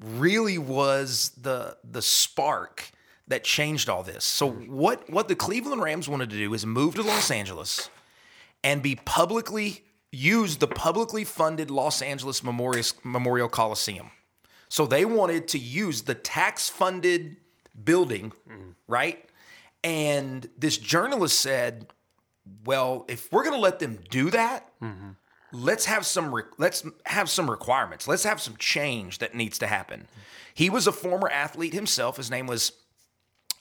really 0.00 0.58
was 0.58 1.30
the 1.40 1.76
the 1.84 2.02
spark 2.02 2.90
that 3.28 3.44
changed 3.44 3.88
all 3.88 4.02
this. 4.02 4.24
So, 4.24 4.50
what 4.50 5.08
what 5.10 5.28
the 5.28 5.36
Cleveland 5.36 5.82
Rams 5.82 6.08
wanted 6.08 6.30
to 6.30 6.36
do 6.36 6.52
is 6.54 6.66
move 6.66 6.94
to 6.96 7.02
Los 7.02 7.30
Angeles 7.30 7.90
and 8.62 8.82
be 8.82 8.96
publicly 8.96 9.84
use 10.12 10.56
the 10.56 10.66
publicly 10.66 11.24
funded 11.24 11.70
Los 11.70 12.02
Angeles 12.02 12.42
Memorial 12.42 13.48
Coliseum. 13.48 14.10
So 14.68 14.86
they 14.86 15.04
wanted 15.04 15.48
to 15.48 15.58
use 15.58 16.02
the 16.02 16.14
tax 16.14 16.68
funded 16.68 17.36
building, 17.84 18.32
right? 18.88 19.24
And 19.82 20.48
this 20.58 20.76
journalist 20.76 21.40
said, 21.40 21.86
"Well, 22.64 23.04
if 23.08 23.32
we're 23.32 23.44
going 23.44 23.54
to 23.54 23.60
let 23.60 23.78
them 23.78 23.98
do 24.10 24.30
that, 24.30 24.70
let's 25.52 25.86
have 25.86 26.04
some 26.04 26.34
re- 26.34 26.44
let's 26.58 26.84
have 27.06 27.30
some 27.30 27.50
requirements. 27.50 28.06
Let's 28.06 28.24
have 28.24 28.40
some 28.40 28.56
change 28.58 29.18
that 29.18 29.34
needs 29.34 29.58
to 29.58 29.66
happen." 29.66 30.06
He 30.52 30.68
was 30.68 30.86
a 30.86 30.92
former 30.92 31.28
athlete 31.28 31.72
himself. 31.72 32.16
His 32.16 32.30
name 32.30 32.46
was 32.46 32.72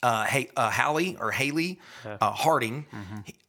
uh, 0.02 0.26
hey, 0.26 0.50
uh, 0.56 0.70
Hallie 0.72 1.18
or 1.20 1.32
Haley 1.32 1.80
uh, 2.06 2.32
Harding. 2.32 2.86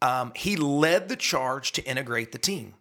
Um, 0.03 0.33
he 0.35 0.57
led 0.57 1.09
the 1.09 1.17
charge 1.17 1.73
to 1.73 1.83
integrate 1.85 2.33
the 2.33 2.39
team. 2.39 2.75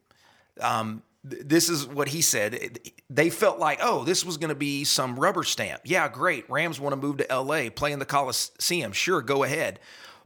Um, 0.60 1.04
th- 1.30 1.44
this 1.46 1.70
is 1.70 1.86
what 1.88 2.10
he 2.10 2.22
said. 2.22 2.80
They 3.10 3.30
felt 3.30 3.60
like, 3.60 3.80
oh, 3.82 4.04
this 4.04 4.26
was 4.26 4.38
going 4.38 4.50
to 4.50 4.56
be 4.56 4.84
some 4.84 5.20
rubber 5.20 5.44
stamp. 5.44 5.82
Yeah, 5.86 6.08
great. 6.10 6.50
Rams 6.50 6.80
want 6.80 6.94
to 6.94 6.98
move 6.98 7.18
to 7.18 7.28
LA, 7.36 7.70
play 7.70 7.92
in 7.92 8.00
the 8.00 8.06
Coliseum. 8.06 8.92
Sure, 8.92 9.22
go 9.22 9.44
ahead. 9.44 9.80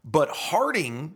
But 0.05 0.29
Harding 0.29 1.15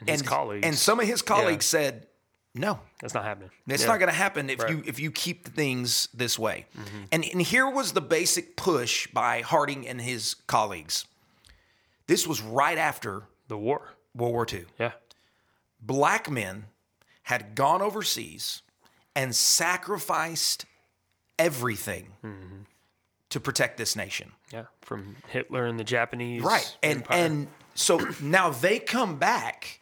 and 0.00 0.08
and 0.10 0.26
colleagues 0.26 0.66
and 0.66 0.76
some 0.76 1.00
of 1.00 1.06
his 1.06 1.22
colleagues 1.22 1.66
said, 1.66 2.06
no, 2.54 2.78
that's 3.00 3.14
not 3.14 3.24
happening. 3.24 3.50
it's 3.68 3.82
Yeah. 3.82 3.88
not 3.88 3.98
going 3.98 4.10
to 4.10 4.16
happen 4.16 4.48
if 4.48 4.60
Right. 4.60 4.70
you 4.70 4.82
if 4.86 4.98
you 5.00 5.10
keep 5.10 5.48
things 5.54 6.08
this 6.14 6.38
way. 6.38 6.66
Mm-hmm. 6.76 7.02
And 7.12 7.24
and 7.24 7.42
here 7.42 7.68
was 7.68 7.92
the 7.92 8.00
basic 8.00 8.56
push 8.56 9.06
by 9.08 9.40
Harding 9.40 9.86
and 9.88 10.00
his 10.00 10.34
colleagues. 10.46 11.04
This 12.06 12.26
was 12.26 12.40
right 12.40 12.78
after 12.78 13.24
the 13.48 13.58
war. 13.58 13.94
World 14.14 14.32
War 14.34 14.46
II. 14.50 14.66
Yeah. 14.78 14.92
Black 15.80 16.30
men 16.30 16.66
had 17.24 17.54
gone 17.54 17.82
overseas 17.82 18.62
and 19.16 19.34
sacrificed 19.34 20.66
everything 21.38 22.12
mm-hmm. 22.24 22.62
to 23.30 23.40
protect 23.40 23.76
this 23.78 23.96
nation. 23.96 24.32
Yeah. 24.52 24.64
From 24.82 25.16
Hitler 25.28 25.66
and 25.66 25.78
the 25.78 25.84
Japanese. 25.84 26.42
Right. 26.42 26.76
And 26.82 26.98
Empire. 26.98 27.18
and 27.18 27.48
so 27.74 27.98
now 28.20 28.50
they 28.50 28.78
come 28.78 29.16
back 29.16 29.80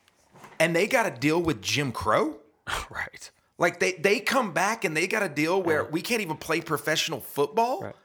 and 0.58 0.74
they 0.74 0.86
got 0.86 1.02
to 1.02 1.10
deal 1.10 1.40
with 1.42 1.60
Jim 1.60 1.92
Crow. 1.92 2.36
right. 2.90 3.30
Like 3.58 3.80
they 3.80 3.92
they 3.92 4.20
come 4.20 4.52
back 4.52 4.84
and 4.84 4.96
they 4.96 5.06
got 5.06 5.22
a 5.22 5.28
deal 5.28 5.62
where 5.62 5.84
we 5.84 6.00
can't 6.02 6.20
even 6.20 6.36
play 6.36 6.60
professional 6.60 7.20
football. 7.20 7.82
Right. 7.82 7.96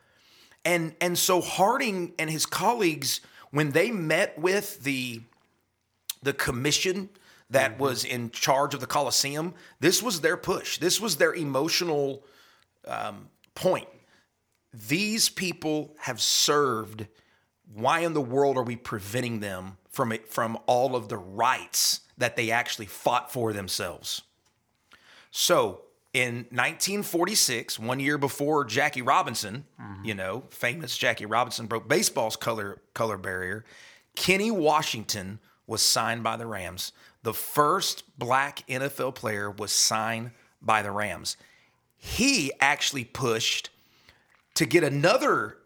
And 0.66 0.96
and 1.02 1.18
so 1.18 1.42
Harding 1.42 2.14
and 2.20 2.30
his 2.30 2.46
colleagues 2.46 3.22
when 3.52 3.72
they 3.72 3.92
met 3.92 4.38
with 4.38 4.84
the 4.84 5.22
the 6.22 6.34
commission 6.34 7.10
that 7.50 7.72
Mm-hmm. 7.72 7.82
was 7.82 8.04
in 8.04 8.30
charge 8.32 8.74
of 8.74 8.82
the 8.82 8.88
Coliseum, 8.88 9.54
this 9.80 10.04
was 10.04 10.20
their 10.20 10.36
push. 10.36 10.80
This 10.80 11.00
was 11.00 11.16
their 11.16 11.34
emotional 11.34 12.24
um, 12.86 13.30
point. 13.56 13.88
These 14.74 15.30
people 15.30 15.96
have 16.02 16.22
served. 16.22 17.08
Why 17.74 18.00
in 18.00 18.14
the 18.14 18.22
world 18.22 18.58
are 18.58 18.64
we 18.64 18.76
preventing 18.76 19.40
them 19.40 19.78
from 19.90 20.12
it, 20.12 20.28
from 20.28 20.58
all 20.66 20.94
of 20.96 21.08
the 21.08 21.18
rights 21.18 22.02
that 22.18 22.36
they 22.36 22.52
actually 22.52 22.86
fought 22.88 23.32
for 23.32 23.54
themselves? 23.54 24.24
So 25.40 25.82
in 26.16 26.48
1946, 26.50 27.78
one 27.78 28.00
year 28.00 28.18
before 28.18 28.66
Jackie 28.66 29.04
Robinson, 29.04 29.66
mm-hmm. 29.80 30.04
you 30.04 30.16
know, 30.16 30.46
famous 30.50 30.98
Jackie 30.98 31.28
Robinson 31.28 31.68
broke 31.68 31.88
baseball's 31.88 32.36
color 32.36 32.82
color 32.96 33.20
barrier, 33.20 33.64
Kenny 34.16 34.50
Washington 34.50 35.38
was 35.68 35.84
signed 35.84 36.24
by 36.24 36.38
the 36.38 36.48
Rams. 36.48 36.92
The 37.22 37.36
first 37.36 38.18
black 38.18 38.66
NFL 38.68 39.14
player 39.14 39.52
was 39.52 39.72
signed 39.72 40.32
by 40.60 40.82
the 40.82 40.90
Rams. 40.90 41.38
He 41.98 42.52
actually 42.60 43.04
pushed 43.04 43.70
to 44.56 44.66
get 44.66 44.84
another 44.84 45.58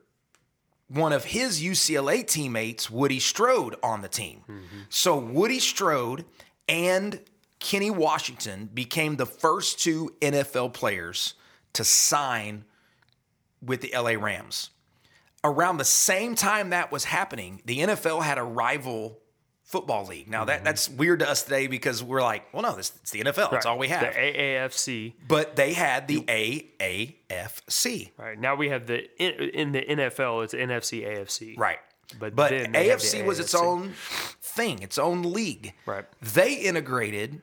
one 0.90 1.14
of 1.14 1.24
his 1.24 1.62
UCLA 1.62 2.28
teammates, 2.28 2.92
Woody 2.92 3.22
Strode, 3.22 3.78
on 3.82 4.02
the 4.02 4.10
team. 4.10 4.42
Mm-hmm. 4.50 4.80
So 4.90 5.16
Woody 5.18 5.60
Strode 5.60 6.26
and 6.68 7.22
Kenny 7.62 7.92
Washington 7.92 8.70
became 8.74 9.16
the 9.16 9.26
first 9.26 9.80
two 9.80 10.14
NFL 10.20 10.74
players 10.74 11.36
to 11.74 11.86
sign 11.86 12.66
with 13.62 13.82
the 13.82 13.94
LA 13.96 14.22
Rams. 14.22 14.72
Around 15.44 15.78
the 15.78 15.86
same 15.86 16.36
time 16.36 16.72
that 16.72 16.92
was 16.92 17.06
happening, 17.06 17.62
the 17.66 17.80
NFL 17.80 18.24
had 18.24 18.38
a 18.38 18.44
rival 18.44 19.20
football 19.64 20.06
league. 20.06 20.28
Now 20.28 20.46
that 20.46 20.58
mm-hmm. 20.58 20.66
that's 20.66 20.90
weird 20.90 21.20
to 21.20 21.30
us 21.30 21.44
today 21.44 21.68
because 21.68 22.04
we're 22.04 22.22
like, 22.22 22.52
well, 22.54 22.64
no, 22.64 22.76
this 22.76 22.92
it's 23.02 23.12
the 23.12 23.22
NFL. 23.22 23.52
That's 23.52 23.66
all 23.66 23.78
we 23.78 23.88
have. 23.88 24.02
The 24.02 24.20
AAFC. 24.20 25.14
but 25.28 25.56
they 25.56 25.74
had 25.74 26.08
the 26.08 26.22
AAFC. 26.22 28.12
Right. 28.18 28.40
Now 28.40 28.56
we 28.56 28.70
have 28.70 28.88
the 28.88 29.08
in, 29.18 29.72
the 29.72 29.82
NFL. 29.82 30.44
It's 30.44 30.54
NFC 30.54 31.08
AFC. 31.08 31.58
Right. 31.58 31.80
But 32.20 32.36
But 32.36 32.50
then 32.50 32.72
they 32.74 32.90
the 32.90 32.96
AFC 32.96 33.26
was 33.26 33.40
its 33.40 33.56
own 33.56 33.94
thing, 34.42 34.82
its 34.82 34.98
own 34.98 35.22
league. 35.32 35.74
Right. 35.86 36.06
They 36.22 36.56
integrated 36.56 37.42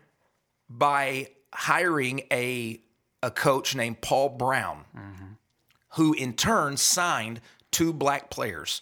by 0.68 1.28
hiring 1.52 2.22
a 2.30 2.80
a 3.22 3.30
coach 3.32 3.74
named 3.74 4.00
Paul 4.00 4.28
Brown, 4.28 4.84
who 5.94 6.12
in 6.12 6.34
turn 6.34 6.76
signed 6.76 7.40
two 7.72 7.92
black 7.92 8.30
players, 8.30 8.80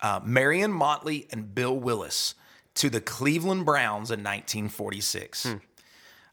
uh, 0.00 0.20
Marion 0.24 0.72
Motley 0.72 1.26
and 1.30 1.54
Bill 1.54 1.76
Willis, 1.78 2.34
to 2.76 2.88
the 2.88 3.00
Cleveland 3.00 3.66
Browns 3.66 4.10
in 4.10 4.20
1946. 4.20 5.56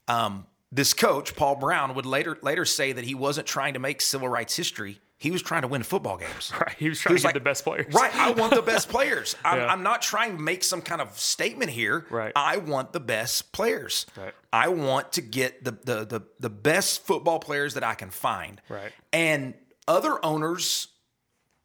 Um, 0.08 0.46
this 0.72 0.94
coach, 0.94 1.36
Paul 1.36 1.56
Brown, 1.56 1.94
would 1.96 2.06
later 2.06 2.38
later 2.42 2.64
say 2.64 2.94
that 2.94 3.04
he 3.04 3.14
wasn't 3.16 3.48
trying 3.48 3.74
to 3.74 3.80
make 3.80 4.00
civil 4.02 4.30
rights 4.30 4.56
history. 4.56 5.02
He 5.22 5.30
was 5.30 5.44
trying 5.44 5.62
to 5.62 5.68
win 5.68 5.84
football 5.84 6.18
games. 6.18 6.52
Right. 6.60 6.76
He 6.80 6.90
was 6.90 7.00
trying 7.00 7.16
to 7.18 7.22
get 7.22 7.34
the 7.36 7.40
best 7.40 7.64
players. 7.64 7.94
Right. 7.94 8.14
I 8.16 8.32
want 8.32 8.56
the 8.56 8.64
best 8.64 8.90
players. 8.90 9.36
I'm, 9.46 9.60
Yeah. 9.60 9.68
I'm 9.68 9.84
not 9.84 10.02
trying 10.02 10.38
to 10.38 10.42
make 10.42 10.64
some 10.64 10.82
kind 10.82 11.00
of 11.00 11.16
statement 11.20 11.70
here. 11.70 12.08
Right. 12.10 12.32
I 12.36 12.58
want 12.58 12.92
the 12.92 13.00
best 13.00 13.52
players. 13.52 14.08
Right. 14.18 14.34
I 14.52 14.70
want 14.70 15.12
to 15.14 15.22
get 15.22 15.64
the, 15.64 15.72
the 15.72 16.06
the 16.06 16.22
the 16.40 16.50
best 16.50 17.06
football 17.06 17.38
players 17.38 17.76
that 17.76 17.84
I 17.84 17.94
can 17.94 18.10
find. 18.10 18.60
Right. 18.68 18.92
And 19.14 19.54
other 19.88 20.18
owners 20.26 20.88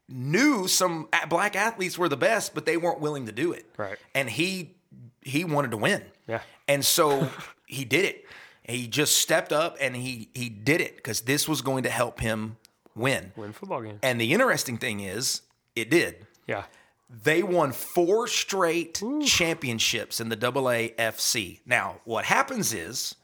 knew 0.07 0.69
some 0.69 1.09
black 1.31 1.57
athletes 1.57 1.97
were 1.97 2.11
the 2.11 2.17
best, 2.19 2.55
but 2.55 2.67
they 2.67 2.77
weren't 2.77 3.01
willing 3.01 3.25
to 3.25 3.33
do 3.33 3.53
it. 3.53 3.65
Right. 3.79 3.97
And 4.15 4.29
he 4.29 4.77
he 5.23 5.45
wanted 5.45 5.71
to 5.71 5.79
win. 5.79 6.03
Yeah. 6.29 6.43
And 6.69 6.85
so 6.85 7.31
he 7.67 7.87
did 7.87 8.05
it. 8.05 8.25
He 8.65 8.87
just 8.87 9.17
stepped 9.19 9.53
up 9.53 9.79
and 9.81 9.97
he 9.97 10.29
he 10.35 10.51
did 10.51 10.83
it 10.83 10.97
because 10.97 11.23
this 11.23 11.49
was 11.49 11.63
going 11.63 11.85
to 11.85 11.91
help 11.91 12.21
him 12.21 12.59
win. 12.97 13.33
Win 13.37 13.53
football 13.53 13.83
game. 13.83 13.99
And 14.03 14.21
the 14.21 14.33
interesting 14.33 14.79
thing 14.79 15.01
is, 15.01 15.43
it 15.77 15.91
did. 15.91 16.27
Yeah. 16.47 16.65
They 17.09 17.43
won 17.43 17.73
four 17.73 18.27
straight 18.27 19.01
championships 19.25 20.21
in 20.21 20.29
the 20.29 20.37
AAFC. 20.37 21.61
Now, 21.65 22.01
what 22.05 22.25
happens 22.25 22.73
is, 22.73 23.15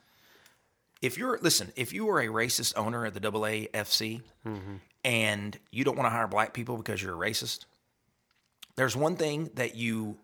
if 1.00 1.18
you're 1.18 1.38
listen, 1.42 1.72
if 1.74 1.92
you 1.92 2.08
are 2.10 2.20
a 2.20 2.28
racist 2.28 2.74
owner 2.76 3.04
of 3.06 3.14
the 3.14 3.20
AAFC 3.20 4.22
mm-hmm. 4.46 4.74
and 5.04 5.58
you 5.72 5.82
don't 5.82 5.96
want 5.96 6.06
to 6.06 6.10
hire 6.10 6.28
black 6.28 6.54
people 6.54 6.76
because 6.76 7.02
you're 7.02 7.20
a 7.20 7.30
racist, 7.30 7.64
there's 8.76 8.96
one 8.96 9.16
thing 9.16 9.50
that 9.54 9.74
you 9.74 10.16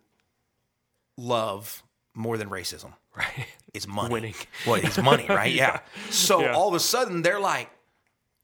love 1.16 1.82
more 2.14 2.38
than 2.38 2.48
racism. 2.48 2.92
Right. 3.16 3.46
It's 3.74 3.88
money. 3.88 4.12
Winning. 4.12 4.34
Well, 4.66 4.76
it's 4.76 4.98
money, 4.98 5.26
right? 5.28 5.52
yeah. 5.54 5.80
So 6.10 6.40
Yeah. 6.40 6.54
all 6.54 6.68
of 6.68 6.74
a 6.74 6.80
sudden 6.80 7.22
they're 7.22 7.40
like, 7.40 7.68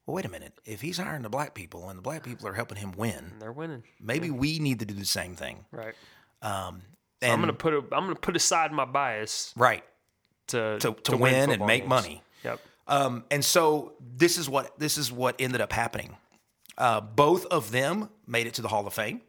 well, 0.06 0.14
wait 0.16 0.25
a 0.25 0.28
minute. 0.28 0.52
If 0.64 0.80
he's 0.80 0.99
hiring 0.99 1.23
the 1.23 1.28
black 1.30 1.54
people 1.54 1.88
and 1.88 1.99
the 1.99 2.02
black 2.02 2.23
people 2.25 2.46
are 2.49 2.52
helping 2.54 2.78
him 2.78 2.92
win, 2.92 3.32
They're 3.40 3.52
winning. 3.52 3.82
maybe 4.00 4.30
we 4.30 4.58
need 4.58 4.78
to 4.80 4.84
do 4.84 4.94
the 4.94 5.04
same 5.04 5.34
thing. 5.37 5.64
Right. 5.73 5.94
Um, 6.42 6.82
I'm 7.23 7.40
gonna 7.40 7.52
put 7.54 7.73
a, 7.73 7.78
I'm 7.78 8.04
gonna 8.04 8.14
put 8.16 8.37
aside 8.37 8.70
my 8.73 8.84
bias 8.84 9.52
right 9.56 9.82
to 10.49 10.78
to, 10.80 10.92
to, 11.04 11.16
win, 11.16 11.50
and 11.50 11.64
make 11.66 11.82
games. 11.82 11.88
money. 11.88 12.23
Yep. 12.44 12.61
Um, 12.87 13.25
and 13.30 13.42
so 13.42 13.94
this 14.00 14.37
is 14.37 14.46
what 14.49 14.78
this 14.78 14.99
is 14.99 15.11
what 15.11 15.37
ended 15.38 15.62
up 15.62 15.73
happening. 15.73 16.16
Uh, 16.76 17.00
both 17.00 17.46
of 17.46 17.70
them 17.70 18.11
made 18.26 18.46
it 18.46 18.54
to 18.54 18.62
the 18.62 18.68
Hall 18.68 18.87
of 18.87 18.92
Fame. 18.92 19.23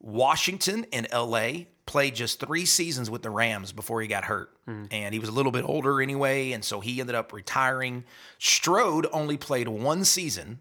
Washington 0.00 0.86
and 0.92 1.06
LA 1.12 1.64
played 1.88 2.14
just 2.14 2.38
three 2.38 2.66
seasons 2.66 3.10
with 3.10 3.22
the 3.22 3.30
Rams 3.30 3.72
before 3.72 4.02
he 4.02 4.06
got 4.06 4.24
hurt. 4.24 4.50
And 4.92 5.14
he 5.14 5.18
was 5.18 5.30
a 5.30 5.32
little 5.32 5.50
bit 5.50 5.64
older 5.64 6.02
anyway, 6.02 6.52
and 6.52 6.62
so 6.62 6.80
he 6.80 7.00
ended 7.00 7.16
up 7.16 7.32
retiring. 7.32 8.04
Strode 8.38 9.06
only 9.10 9.38
played 9.38 9.68
one 9.68 10.04
season, 10.04 10.60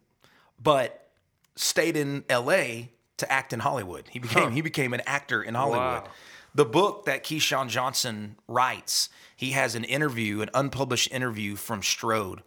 but 0.62 1.10
stayed 1.58 1.98
in 1.98 2.24
LA 2.30 2.88
to 3.18 3.30
act 3.30 3.52
in 3.52 3.60
Hollywood. 3.60 4.06
He 4.10 4.20
became 4.20 4.52
he 4.54 4.62
became 4.62 4.94
an 4.94 5.02
actor 5.06 5.44
in 5.44 5.54
Hollywood. 5.54 6.04
Wow. 6.04 6.10
The 6.56 6.66
book 6.66 7.06
that 7.06 7.24
Keyshawn 7.24 7.68
Johnson 7.68 8.38
writes, 8.48 9.10
he 9.36 9.52
has 9.52 9.76
an 9.76 9.84
interview, 9.84 10.42
an 10.42 10.50
unpublished 10.54 11.12
interview 11.12 11.56
from 11.56 11.84
Strode, 11.84 12.42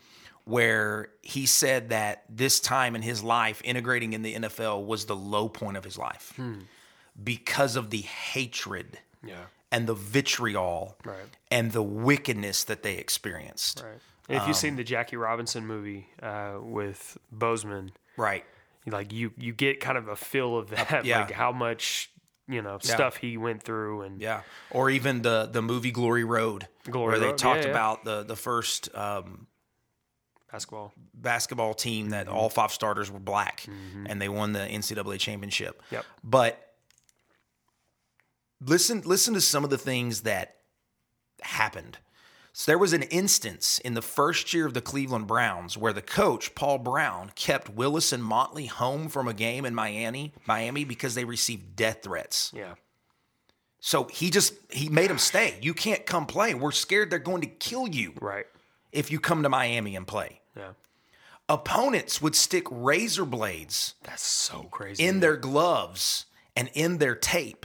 where 0.45 1.11
he 1.21 1.45
said 1.47 1.91
that 1.91 2.25
this 2.29 2.59
time 2.59 2.97
in 2.97 3.03
his 3.03 3.23
life, 3.23 3.61
integrating 3.63 4.15
in 4.15 4.23
the 4.23 4.35
NFL 4.35 4.87
was 4.87 5.05
the 5.05 5.15
low 5.15 5.49
point 5.49 5.77
of 5.77 5.85
his 5.85 5.99
life 5.99 6.33
hmm. 6.37 6.61
Because 7.23 7.77
of 7.77 7.91
the 7.91 8.03
hatred 8.03 8.99
Yeah. 9.23 9.45
and 9.73 9.87
the 9.87 9.95
vitriol 9.95 10.97
Right. 11.05 11.27
and 11.51 11.73
the 11.73 11.83
wickedness 11.83 12.65
that 12.65 12.83
they 12.83 12.97
experienced. 12.97 13.83
Right. 13.85 14.01
And 14.29 14.37
if 14.37 14.43
Um, 14.43 14.49
you've 14.49 14.57
seen 14.57 14.77
the 14.77 14.85
Jackie 14.85 15.17
Robinson 15.17 15.67
movie 15.67 16.09
uh, 16.23 16.59
with 16.61 17.19
Boseman, 17.35 17.91
Right. 18.17 18.45
like 18.87 19.13
you 19.13 19.33
you 19.37 19.53
get 19.53 19.81
kind 19.81 19.99
of 19.99 20.09
a 20.09 20.17
feel 20.17 20.57
of 20.57 20.71
that, 20.71 21.05
yeah. 21.05 21.21
like 21.21 21.33
how 21.33 21.53
much 21.53 22.11
you 22.49 22.63
know 22.63 22.79
stuff 22.81 23.17
he 23.17 23.37
went 23.37 23.63
through, 23.63 24.03
and 24.03 24.21
Yeah. 24.21 24.43
Or 24.71 24.89
even 24.91 25.23
the 25.23 25.49
the 25.51 25.63
movie 25.63 25.91
Glory 25.93 26.25
Road, 26.25 26.69
Glory 26.85 27.19
where 27.19 27.19
they 27.21 27.33
talked 27.37 27.61
yeah, 27.61 27.65
yeah. 27.67 27.71
about 27.71 28.05
the 28.05 28.23
the 28.23 28.37
first 28.37 28.93
um, 28.95 29.47
basketball. 30.51 30.93
basketball 31.15 31.75
team 31.75 32.11
that 32.11 32.27
all 32.29 32.49
five 32.51 32.73
starters 32.73 33.11
were 33.11 33.21
black 33.21 33.67
and 34.07 34.21
they 34.21 34.29
won 34.29 34.53
the 34.53 34.61
NCAA 34.61 35.19
championship. 35.19 35.81
Yep. 35.91 36.05
But 36.25 36.70
listen 38.65 39.03
listen 39.05 39.35
to 39.35 39.41
some 39.41 39.65
of 39.65 39.71
the 39.71 39.79
things 39.79 40.23
that 40.23 40.57
happened. 41.43 41.99
So 42.53 42.71
there 42.73 42.79
was 42.79 42.93
an 42.93 43.03
instance 43.05 43.79
in 43.79 43.95
the 43.95 44.03
first 44.03 44.53
year 44.53 44.67
of 44.67 44.75
the 44.75 44.81
Cleveland 44.81 45.29
Browns 45.29 45.79
where 45.79 45.93
the 45.93 46.03
coach 46.03 46.55
Paul 46.57 46.79
Brown 46.79 47.31
kept 47.37 47.71
Willis 47.71 48.13
and 48.13 48.23
Motley 48.25 48.67
home 48.67 49.09
from 49.09 49.29
a 49.29 49.35
game 49.35 49.65
in 49.65 49.75
Miami, 49.75 50.35
Miami 50.47 50.85
because 50.85 51.15
they 51.15 51.25
received 51.25 51.77
death 51.77 52.01
threats. 52.03 52.51
Yeah. 52.55 52.75
So 53.79 54.05
he 54.05 54.31
just 54.31 54.55
he 54.71 54.89
made 54.89 55.09
them 55.11 55.19
stay. 55.19 55.59
You 55.63 55.75
can't 55.75 56.05
come 56.05 56.27
play. 56.27 56.55
We're 56.55 56.73
scared 56.73 57.09
they're 57.11 57.19
going 57.21 57.41
to 57.43 57.47
kill 57.47 57.87
you 57.89 58.15
Right. 58.21 58.47
if 58.93 59.11
you 59.11 59.21
come 59.21 59.43
to 59.45 59.49
Miami 59.49 59.95
and 59.97 60.07
play. 60.07 60.41
Yeah. 60.57 60.73
Opponents 61.49 62.21
would 62.21 62.35
stick 62.37 62.67
razor 62.71 63.25
blades 63.25 63.95
That's 64.03 64.23
so 64.23 64.65
crazy. 64.71 65.05
in 65.05 65.21
their 65.21 65.37
gloves 65.37 66.27
and 66.55 66.69
in 66.75 66.99
their 66.99 67.15
tape 67.15 67.65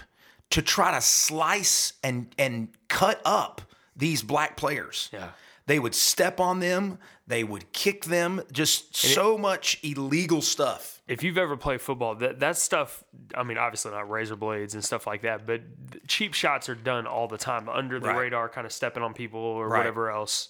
to 0.52 0.62
try 0.62 0.92
to 0.92 1.02
slice 1.02 1.94
and 2.04 2.34
and 2.38 2.70
cut 2.88 3.22
up 3.25 3.62
these 3.96 4.22
black 4.24 4.58
players. 4.58 5.10
Yeah. 5.14 5.30
They 5.68 5.80
would 5.80 5.96
step 5.96 6.40
on 6.40 6.60
them, 6.60 7.00
they 7.25 7.44
would 7.44 7.74
kick 7.74 8.06
them, 8.06 8.44
just 8.52 8.96
so 8.96 9.36
much 9.38 9.80
illegal 9.84 10.42
stuff. 10.44 11.02
if 11.08 11.22
you've 11.24 11.38
ever 11.40 11.56
played 11.58 11.82
football, 11.82 12.16
that 12.16 12.40
that 12.40 12.58
stuff. 12.58 13.04
I 13.36 13.44
mean, 13.44 13.58
obviously 13.58 13.92
not 13.92 14.10
razor 14.10 14.36
blades 14.36 14.74
and 14.75 14.84
stuff 14.84 15.08
like 15.08 15.22
that, 15.24 15.46
but 15.48 15.62
cheap 16.08 16.34
shots 16.36 16.70
are 16.70 16.75
done 16.75 17.08
all 17.08 17.28
the 17.28 17.38
time 17.38 17.68
under 17.70 18.00
the 18.00 18.08
Right. 18.10 18.18
radar, 18.18 18.48
kind 18.50 18.66
of 18.66 18.72
stepping 18.74 19.02
on 19.04 19.14
people 19.14 19.40
or 19.40 19.68
Right. 19.68 19.80
whatever 19.80 20.12
else. 20.12 20.50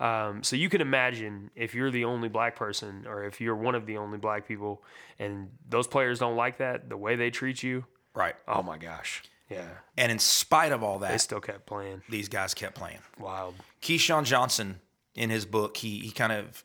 Um, 0.00 0.42
so 0.44 0.54
you 0.56 0.68
can 0.68 0.80
imagine 0.80 1.50
if 1.56 1.74
you're 1.74 1.90
the 1.90 2.04
only 2.04 2.28
black 2.28 2.54
person, 2.54 3.04
or 3.08 3.24
if 3.24 3.40
you're 3.40 3.56
one 3.56 3.74
of 3.74 3.86
the 3.86 3.96
only 3.96 4.18
black 4.18 4.46
people, 4.46 4.84
and 5.18 5.50
those 5.68 5.88
players 5.88 6.20
don't 6.20 6.36
like 6.36 6.58
that, 6.58 6.88
the 6.88 6.96
way 6.96 7.16
they 7.16 7.30
treat 7.30 7.62
you. 7.64 7.84
Right. 8.18 8.34
Oh 8.48 8.62
my 8.62 8.76
gosh. 8.78 9.22
Yeah. 9.48 9.68
And 9.96 10.10
in 10.10 10.18
spite 10.18 10.72
of 10.72 10.82
all 10.82 10.98
that, 10.98 11.12
They 11.12 11.18
still 11.18 11.40
kept 11.40 11.66
playing. 11.66 12.02
these 12.08 12.28
guys 12.28 12.52
kept 12.52 12.74
playing. 12.74 12.98
Wild. 13.18 13.54
Keyshawn 13.80 14.24
Johnson, 14.24 14.80
in 15.14 15.30
his 15.30 15.46
book, 15.46 15.76
he 15.78 16.00
he 16.00 16.10
kind 16.10 16.32
of 16.32 16.64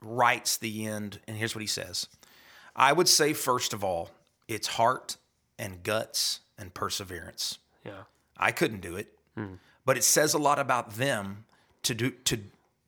writes 0.00 0.56
the 0.56 0.86
end, 0.86 1.20
and 1.26 1.36
here's 1.36 1.54
what 1.54 1.60
he 1.60 1.66
says: 1.66 2.06
I 2.76 2.92
would 2.92 3.08
say 3.08 3.32
first 3.32 3.72
of 3.72 3.82
all, 3.82 4.10
it's 4.48 4.68
heart 4.68 5.16
and 5.58 5.82
guts 5.82 6.40
and 6.56 6.72
perseverance. 6.72 7.58
Yeah. 7.84 8.04
I 8.36 8.52
couldn't 8.52 8.80
do 8.80 8.96
it, 8.96 9.08
hmm. 9.36 9.54
but 9.84 9.96
it 9.98 10.04
says 10.04 10.34
a 10.34 10.38
lot 10.38 10.58
about 10.58 10.92
them 10.94 11.44
to 11.82 11.94
do 11.94 12.10
to 12.12 12.38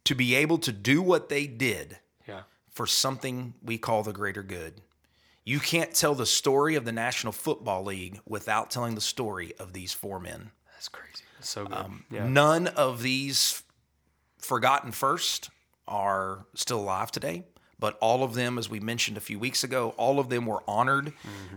to 0.05 0.15
be 0.15 0.35
able 0.37 0.59
to 0.59 0.71
do 0.73 1.03
what 1.03 1.29
they 1.29 1.47
did 1.47 1.99
Yeah. 2.29 2.43
for 2.71 2.87
something 2.87 3.55
we 3.63 3.77
call 3.79 4.03
the 4.05 4.13
greater 4.13 4.43
good. 4.43 4.81
You 5.45 5.61
can't 5.61 5.95
tell 5.95 6.15
the 6.15 6.27
story 6.27 6.75
of 6.75 6.85
the 6.85 6.93
National 6.93 7.33
Football 7.33 7.85
League 7.85 8.21
without 8.27 8.71
telling 8.71 8.95
the 8.95 9.01
story 9.01 9.53
of 9.59 9.73
these 9.75 9.93
four 9.93 10.19
men. 10.19 10.51
That's 10.73 10.89
crazy. 10.89 11.25
That's 11.39 11.51
so 11.51 11.67
good. 11.67 11.87
yeah. 12.11 12.27
None 12.27 12.67
of 12.69 13.03
these 13.03 13.63
forgotten 14.39 14.93
first 14.93 15.51
are 15.87 16.47
still 16.55 16.81
alive 16.81 17.11
today, 17.13 17.45
but 17.79 17.99
all 18.01 18.23
of 18.23 18.33
them, 18.35 18.57
as 18.59 18.71
we 18.71 18.81
mentioned 18.81 19.19
a 19.19 19.21
few 19.21 19.39
weeks 19.39 19.65
ago, 19.65 19.95
all 19.99 20.19
of 20.19 20.31
them 20.31 20.47
were 20.47 20.63
honored 20.67 21.13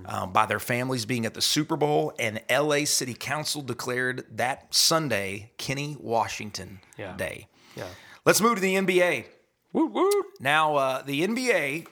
um, 0.05 0.33
by 0.33 0.45
their 0.45 0.59
families 0.59 1.05
being 1.05 1.25
at 1.25 1.33
the 1.33 1.41
Super 1.41 1.77
Bowl, 1.77 2.13
and 2.19 2.41
LA 2.49 2.83
City 2.83 3.13
Council 3.13 3.61
declared 3.61 4.25
that 4.37 4.73
Sunday 4.75 5.51
Kenny 5.57 5.95
Washington 5.99 6.81
Yeah. 6.97 7.15
Day. 7.15 7.47
Yeah. 7.75 7.85
Let's 8.25 8.41
move 8.41 8.55
to 8.55 8.61
the 8.61 8.75
NBA. 8.75 9.25
Woo 9.71 9.85
woo. 9.87 10.09
Now, 10.41 10.75
uh, 10.75 11.01
the 11.03 11.25
NBA, 11.25 11.87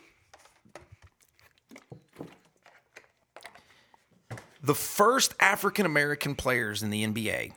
the 4.66 4.76
first 4.76 5.34
African 5.40 5.86
American 5.86 6.36
players 6.36 6.82
in 6.82 6.90
the 6.90 7.06
NBA, 7.06 7.54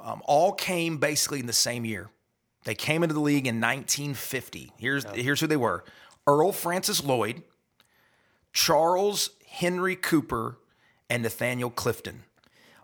um, 0.00 0.20
all 0.24 0.52
came 0.52 0.98
basically 0.98 1.40
in 1.40 1.46
the 1.46 1.52
same 1.52 1.84
year. 1.84 2.10
They 2.64 2.74
came 2.74 3.02
into 3.02 3.14
the 3.14 3.20
league 3.20 3.46
in 3.46 3.60
1950. 3.60 4.72
Here's 4.78 5.04
here's 5.14 5.40
who 5.40 5.46
they 5.46 5.56
were: 5.56 5.84
Earl 6.26 6.52
Francis 6.52 7.04
Lloyd, 7.04 7.42
Charles 8.52 9.30
Henry 9.46 9.96
Cooper, 9.96 10.58
and 11.08 11.22
Nathaniel 11.22 11.70
Clifton. 11.70 12.24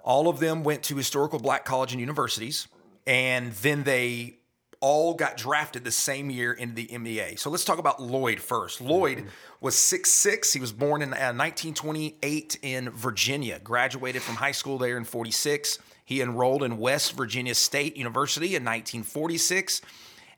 All 0.02 0.28
of 0.28 0.40
them 0.40 0.62
went 0.62 0.82
to 0.84 0.96
historical 0.96 1.38
black 1.38 1.64
college 1.64 1.92
and 1.92 2.00
universities, 2.00 2.68
and 3.06 3.52
then 3.54 3.84
they 3.84 4.39
all 4.80 5.14
got 5.14 5.36
drafted 5.36 5.84
the 5.84 5.90
same 5.90 6.30
year 6.30 6.52
into 6.52 6.74
the 6.74 6.86
NBA. 6.86 7.38
So 7.38 7.50
let's 7.50 7.64
talk 7.64 7.78
about 7.78 8.02
Lloyd 8.02 8.40
first. 8.40 8.80
Lloyd 8.80 9.26
was 9.60 9.74
6'6. 9.74 10.52
He 10.52 10.60
was 10.60 10.72
born 10.72 11.02
in 11.02 11.10
uh, 11.10 11.32
1928 11.32 12.58
in 12.62 12.90
Virginia, 12.90 13.60
graduated 13.62 14.22
from 14.22 14.36
high 14.36 14.52
school 14.52 14.78
there 14.78 14.96
in 14.96 15.04
46. 15.04 15.78
He 16.04 16.22
enrolled 16.22 16.62
in 16.62 16.78
West 16.78 17.12
Virginia 17.12 17.54
State 17.54 17.96
University 17.96 18.56
in 18.56 18.64
1946 18.64 19.82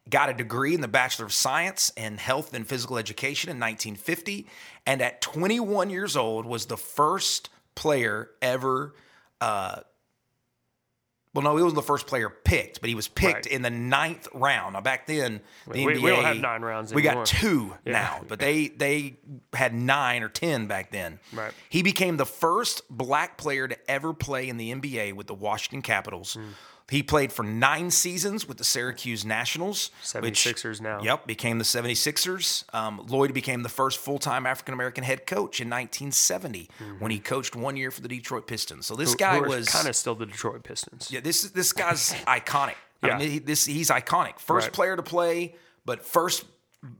got 0.08 0.28
a 0.28 0.34
degree 0.34 0.74
in 0.74 0.80
the 0.80 0.88
Bachelor 0.88 1.26
of 1.26 1.32
Science 1.32 1.92
in 1.96 2.18
Health 2.18 2.54
and 2.54 2.66
Physical 2.66 2.98
Education 2.98 3.50
in 3.50 3.56
1950, 3.56 4.46
and 4.86 5.00
at 5.00 5.20
21 5.20 5.90
years 5.90 6.16
old 6.16 6.44
was 6.46 6.66
the 6.66 6.76
first 6.76 7.50
player 7.74 8.30
ever. 8.40 8.94
Uh, 9.40 9.80
well, 11.34 11.42
no, 11.42 11.56
he 11.56 11.62
wasn't 11.62 11.76
the 11.76 11.82
first 11.82 12.06
player 12.06 12.28
picked, 12.28 12.80
but 12.80 12.88
he 12.88 12.94
was 12.94 13.08
picked 13.08 13.46
Right. 13.46 13.46
in 13.46 13.62
the 13.62 13.70
ninth 13.70 14.28
round. 14.34 14.74
Now, 14.74 14.80
back 14.82 15.06
then, 15.06 15.40
the 15.66 15.84
We- 15.84 15.94
NBA 15.94 16.02
we 16.02 16.10
don't 16.10 16.24
have 16.24 16.36
nine 16.38 16.62
rounds 16.62 16.92
We 16.92 17.00
got 17.02 17.24
two 17.26 17.74
Yeah. 17.84 17.92
now, 17.92 18.20
but 18.28 18.38
they 18.38 18.68
they 18.68 19.16
had 19.54 19.72
nine 19.74 20.22
or 20.22 20.28
ten 20.28 20.66
back 20.66 20.90
then. 20.90 21.20
Right. 21.32 21.52
He 21.68 21.82
became 21.82 22.16
the 22.18 22.26
first 22.26 22.82
black 22.90 23.38
player 23.38 23.66
to 23.68 23.90
ever 23.90 24.12
play 24.12 24.48
in 24.48 24.56
the 24.58 24.70
NBA 24.72 25.12
with 25.14 25.26
the 25.26 25.34
Washington 25.34 25.82
Capitals. 25.82 26.34
Hmm. 26.34 26.50
He 26.90 27.02
played 27.02 27.32
for 27.32 27.42
nine 27.42 27.90
seasons 27.90 28.46
with 28.46 28.58
the 28.58 28.64
Syracuse 28.64 29.24
Nationals. 29.24 29.90
which- 30.20 30.44
76ers 30.44 30.80
now. 30.80 31.00
Yep, 31.02 31.26
became 31.26 31.58
the 31.58 31.64
76ers. 31.64 32.64
Um, 32.74 33.04
Lloyd 33.08 33.32
became 33.32 33.62
the 33.62 33.68
first 33.68 33.98
full 33.98 34.18
time 34.18 34.46
African 34.46 34.74
American 34.74 35.04
head 35.04 35.26
coach 35.26 35.60
in 35.60 35.68
1970 35.70 36.68
when 36.98 37.10
he 37.10 37.18
coached 37.18 37.56
one 37.56 37.76
year 37.76 37.90
for 37.90 38.00
the 38.00 38.08
Detroit 38.08 38.46
Pistons. 38.46 38.86
So 38.86 38.94
this 38.94 39.14
guy 39.14 39.40
was 39.40 39.68
kind 39.68 39.88
of 39.88 39.96
still 39.96 40.14
the 40.14 40.26
Detroit 40.26 40.64
Pistons. 40.64 41.08
yeah, 41.10 41.20
this 41.20 41.42
this 41.50 41.72
guy's 41.72 42.12
iconic. 42.26 42.74
I 43.02 43.08
Yeah. 43.08 43.18
mean, 43.18 43.30
he, 43.30 43.38
this 43.38 43.64
he's 43.64 43.90
iconic. 43.90 44.38
First 44.38 44.66
Right. 44.66 44.72
player 44.72 44.96
to 44.96 45.02
play, 45.02 45.54
but 45.84 46.04
first 46.04 46.44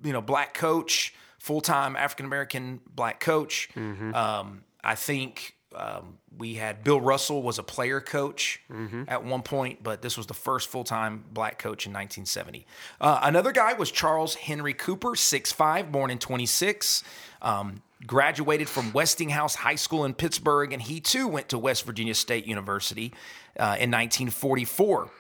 you 0.05 0.13
know 0.13 0.23
black 0.23 0.55
coach, 0.55 1.15
full 1.39 1.61
time 1.61 1.97
African 1.97 2.25
American 2.27 2.81
black 2.95 3.21
coach. 3.21 3.69
Mm-hmm. 3.77 4.15
Um, 4.15 4.65
I 4.83 4.95
think 4.95 5.55
um, 5.75 6.19
we 6.39 6.55
had 6.55 6.83
Bill 6.85 7.01
Russell 7.01 7.43
was 7.43 7.59
a 7.59 7.63
player 7.63 8.01
coach 8.01 8.61
Mm-hmm. 8.71 9.05
at 9.09 9.25
one 9.25 9.43
point, 9.43 9.83
but 9.83 10.03
this 10.03 10.17
was 10.17 10.27
the 10.27 10.35
first 10.35 10.69
full 10.69 10.85
time 10.85 11.25
black 11.33 11.59
coach 11.59 11.87
in 11.87 11.93
1970. 11.93 12.67
Uh, 13.01 13.21
another 13.23 13.53
guy 13.53 13.73
was 13.75 13.91
Charles 13.91 14.35
Henry 14.35 14.75
Cooper, 14.75 15.11
6'5", 15.11 15.91
born 15.93 16.11
in 16.11 16.19
26. 16.19 17.03
Um, 17.43 17.83
graduated 18.07 18.69
from 18.69 18.93
Westinghouse 18.93 19.55
High 19.55 19.77
School 19.77 20.05
in 20.05 20.15
Pittsburgh, 20.15 20.73
and 20.73 20.83
he 20.83 21.01
too 21.01 21.29
went 21.29 21.49
to 21.51 21.59
West 21.59 21.85
Virginia 21.85 22.15
State 22.15 22.47
University 22.47 23.13
uh, 23.59 23.77
in 23.79 23.91
1944. 23.91 25.11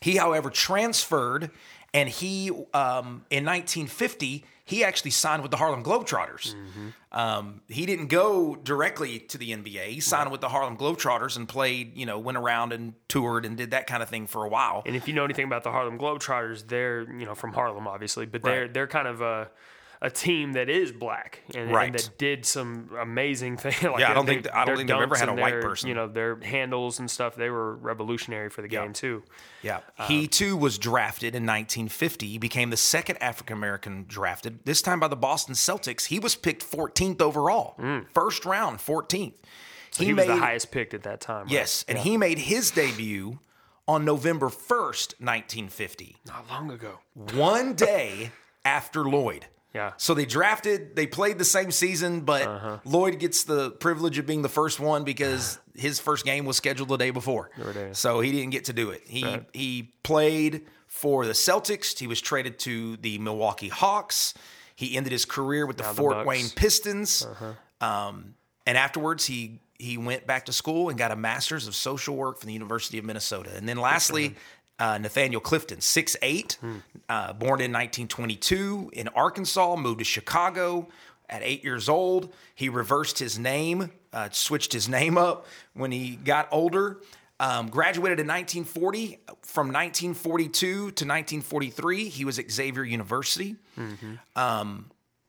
He, 0.00 0.16
however, 0.16 0.48
transferred, 0.48 1.50
and 1.92 2.08
he 2.08 2.48
um, 2.72 3.24
in 3.30 3.44
1950 3.44 4.44
he 4.70 4.84
actually 4.84 5.10
signed 5.10 5.42
with 5.42 5.50
the 5.50 5.56
Harlem 5.58 5.82
Globetrotters. 5.84 6.54
Um, 7.12 7.60
he 7.68 7.86
didn't 7.86 8.06
go 8.06 8.54
directly 8.54 9.18
to 9.18 9.36
the 9.36 9.50
NBA. 9.50 9.86
He 9.88 10.00
signed 10.00 10.30
with 10.30 10.40
the 10.40 10.48
Harlem 10.48 10.76
Globetrotters 10.76 11.36
and 11.36 11.48
played, 11.48 11.96
you 11.96 12.06
know, 12.06 12.18
went 12.18 12.38
around 12.38 12.72
and 12.72 12.94
toured 13.08 13.44
and 13.44 13.56
did 13.56 13.72
that 13.72 13.86
kind 13.86 14.02
of 14.02 14.08
thing 14.08 14.26
for 14.28 14.44
a 14.44 14.48
while. 14.48 14.82
And 14.86 14.94
if 14.94 15.08
you 15.08 15.14
know 15.14 15.24
anything 15.24 15.44
about 15.44 15.64
the 15.64 15.70
Harlem 15.72 15.98
Globetrotters, 15.98 16.68
they're 16.68 17.02
you 17.12 17.26
know 17.26 17.34
from 17.34 17.52
Harlem, 17.52 17.86
obviously, 17.88 18.26
but 18.26 18.42
they're 18.42 18.62
Right. 18.62 18.72
they're 18.74 18.86
kind 18.86 19.08
of 19.08 19.20
a 19.20 19.50
a 20.02 20.10
team 20.10 20.52
that 20.54 20.70
is 20.70 20.92
black 20.92 21.42
and, 21.54 21.70
Right. 21.70 21.86
and 21.88 21.94
that 21.94 22.10
did 22.16 22.46
some 22.46 22.90
amazing 22.98 23.58
things. 23.58 23.82
like 23.82 23.98
Yeah, 24.00 24.10
I 24.10 24.14
don't 24.14 24.24
think 24.24 24.44
th- 24.44 24.54
I 24.54 24.64
don't 24.64 24.76
think 24.76 24.88
they've 24.88 24.96
ever 24.98 25.14
had 25.16 25.28
a 25.28 25.34
white 25.34 25.50
their, 25.50 25.60
person. 25.62 25.88
You 25.88 25.94
know 25.94 26.08
their 26.08 26.36
handles 26.40 26.98
and 26.98 27.10
stuff. 27.10 27.36
They 27.36 27.50
were 27.50 27.76
revolutionary 27.76 28.48
for 28.48 28.62
the 28.62 28.68
game 28.68 28.92
too. 28.94 29.22
Yeah. 29.62 29.80
Uh, 29.98 30.06
he 30.06 30.26
too 30.26 30.56
was 30.56 30.78
drafted 30.78 31.34
in 31.34 31.44
1950. 31.44 32.26
He 32.28 32.38
became 32.38 32.70
the 32.70 32.76
second 32.78 33.18
African 33.22 33.56
American 33.56 34.06
drafted, 34.08 34.64
this 34.64 34.80
time 34.80 35.00
by 35.00 35.08
the 35.08 35.16
Boston 35.16 35.54
Celtics. 35.54 36.06
He 36.06 36.18
was 36.18 36.34
picked 36.34 36.62
14th 36.64 37.20
overall, 37.20 37.76
first 38.14 38.46
round, 38.46 38.78
14th. 38.78 39.34
Mm. 39.92 40.04
He, 40.04 40.14
was 40.14 40.26
the 40.26 40.36
highest 40.36 40.70
picked 40.70 40.94
at 40.94 41.02
that 41.02 41.20
time. 41.20 41.42
right? 41.46 41.52
Yes, 41.52 41.84
and 41.88 41.98
he 41.98 42.16
made 42.16 42.38
his 42.38 42.70
debut 42.70 43.40
on 43.88 44.04
November 44.04 44.46
1st, 44.48 45.18
1950, 45.20 46.16
not 46.26 46.48
long 46.48 46.70
ago. 46.70 47.00
one 47.34 47.74
day 47.74 48.30
after 48.64 49.04
Lloyd. 49.04 49.46
Yeah. 49.72 49.92
So 49.98 50.14
they 50.14 50.24
drafted, 50.24 50.96
they 50.96 51.06
played 51.06 51.38
the 51.38 51.44
same 51.44 51.70
season, 51.70 52.22
but 52.22 52.42
Uh-huh. 52.42 52.78
Lloyd 52.84 53.18
gets 53.20 53.44
the 53.44 53.70
privilege 53.70 54.18
of 54.18 54.26
being 54.26 54.42
the 54.42 54.48
first 54.48 54.80
one 54.80 55.04
because 55.04 55.58
his 55.74 56.00
first 56.00 56.24
game 56.24 56.44
was 56.44 56.56
scheduled 56.56 56.88
the 56.88 56.96
day 56.96 57.10
before. 57.10 57.50
So 57.92 58.20
he 58.20 58.32
didn't 58.32 58.50
get 58.50 58.64
to 58.66 58.72
do 58.72 58.90
it. 58.90 59.02
He 59.06 59.24
Right. 59.24 59.46
he 59.52 59.92
played 60.02 60.66
for 60.88 61.24
the 61.24 61.32
Celtics. 61.34 61.96
He 61.98 62.06
was 62.08 62.20
traded 62.20 62.58
to 62.60 62.96
the 62.96 63.18
Milwaukee 63.18 63.68
Hawks. 63.68 64.34
He 64.74 64.96
ended 64.96 65.12
his 65.12 65.24
career 65.24 65.66
with 65.66 65.76
the 65.76 65.84
Now 65.84 65.92
Fort 65.92 66.14
Bucks. 66.14 66.26
Wayne 66.26 66.48
Pistons. 66.50 67.26
Um, 67.80 68.34
and 68.66 68.76
afterwards, 68.76 69.24
he 69.26 69.60
he 69.78 69.96
went 69.96 70.26
back 70.26 70.44
to 70.46 70.52
school 70.52 70.90
and 70.90 70.98
got 70.98 71.10
a 71.10 71.16
master's 71.16 71.66
of 71.66 71.74
social 71.74 72.14
work 72.14 72.38
from 72.38 72.48
the 72.48 72.52
University 72.52 72.98
of 72.98 73.04
Minnesota. 73.04 73.50
And 73.56 73.66
then 73.68 73.78
lastly, 73.78 74.34
uh, 74.80 74.98
Nathaniel 74.98 75.40
Clifton, 75.40 75.78
6'8", 75.78 76.56
uh, 77.08 77.32
born 77.34 77.60
in 77.60 77.70
1922 77.70 78.90
in 78.92 79.08
Arkansas, 79.08 79.76
moved 79.76 79.98
to 80.00 80.04
Chicago 80.04 80.88
at 81.28 81.42
eight 81.44 81.62
years 81.62 81.88
old. 81.88 82.32
He 82.54 82.68
reversed 82.68 83.18
his 83.18 83.38
name, 83.38 83.92
uh, 84.12 84.30
switched 84.32 84.72
his 84.72 84.88
name 84.98 85.16
up 85.16 85.46
when 85.74 85.92
he 85.92 86.16
got 86.16 86.48
older. 86.50 86.98
Um, 87.38 87.68
graduated 87.70 88.20
in 88.20 88.26
1940. 88.26 89.18
From 89.40 89.68
1942 89.68 90.50
to 90.52 90.84
1943, 90.86 92.08
he 92.10 92.24
was 92.26 92.38
at 92.38 92.50
Xavier 92.50 92.84
University 92.84 93.56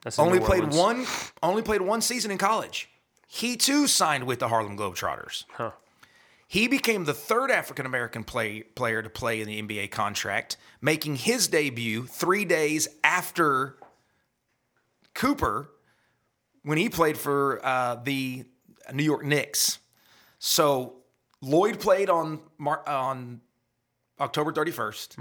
That's 0.03 0.17
in 0.17 0.25
only 0.25 0.39
played 0.41 0.73
one 0.73 1.05
only 1.41 1.61
played 1.61 1.81
one 1.81 2.01
season 2.01 2.31
in 2.31 2.37
college. 2.37 2.89
He 3.27 3.55
too 3.55 3.87
signed 3.87 4.25
with 4.25 4.39
the 4.39 4.49
Harlem 4.49 4.77
Globetrotters. 4.77 5.45
Huh. 5.53 5.71
He 6.51 6.67
became 6.67 7.05
the 7.05 7.13
third 7.13 7.49
African 7.49 7.85
American 7.85 8.25
play, 8.25 8.63
player 8.63 9.01
to 9.01 9.09
play 9.09 9.39
in 9.39 9.47
the 9.47 9.61
NBA 9.61 9.89
contract, 9.91 10.57
making 10.81 11.15
his 11.15 11.47
debut 11.47 12.05
three 12.05 12.43
days 12.43 12.89
after 13.05 13.77
Cooper 15.13 15.69
when 16.63 16.77
he 16.77 16.89
played 16.89 17.17
for 17.17 17.65
uh, 17.65 17.95
the 18.03 18.43
New 18.91 19.03
York 19.03 19.23
Knicks. 19.23 19.79
So 20.39 20.97
Lloyd 21.39 21.79
played 21.79 22.09
on 22.09 22.41
Mar- 22.57 22.83
on 22.85 23.39
October 24.19 24.51
31st. 24.51 25.15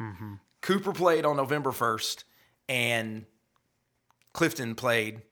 Cooper 0.63 0.93
played 0.93 1.25
on 1.25 1.37
November 1.37 1.71
1st, 1.71 2.25
and 2.69 3.25
Clifton 4.33 4.75
played 4.75 5.23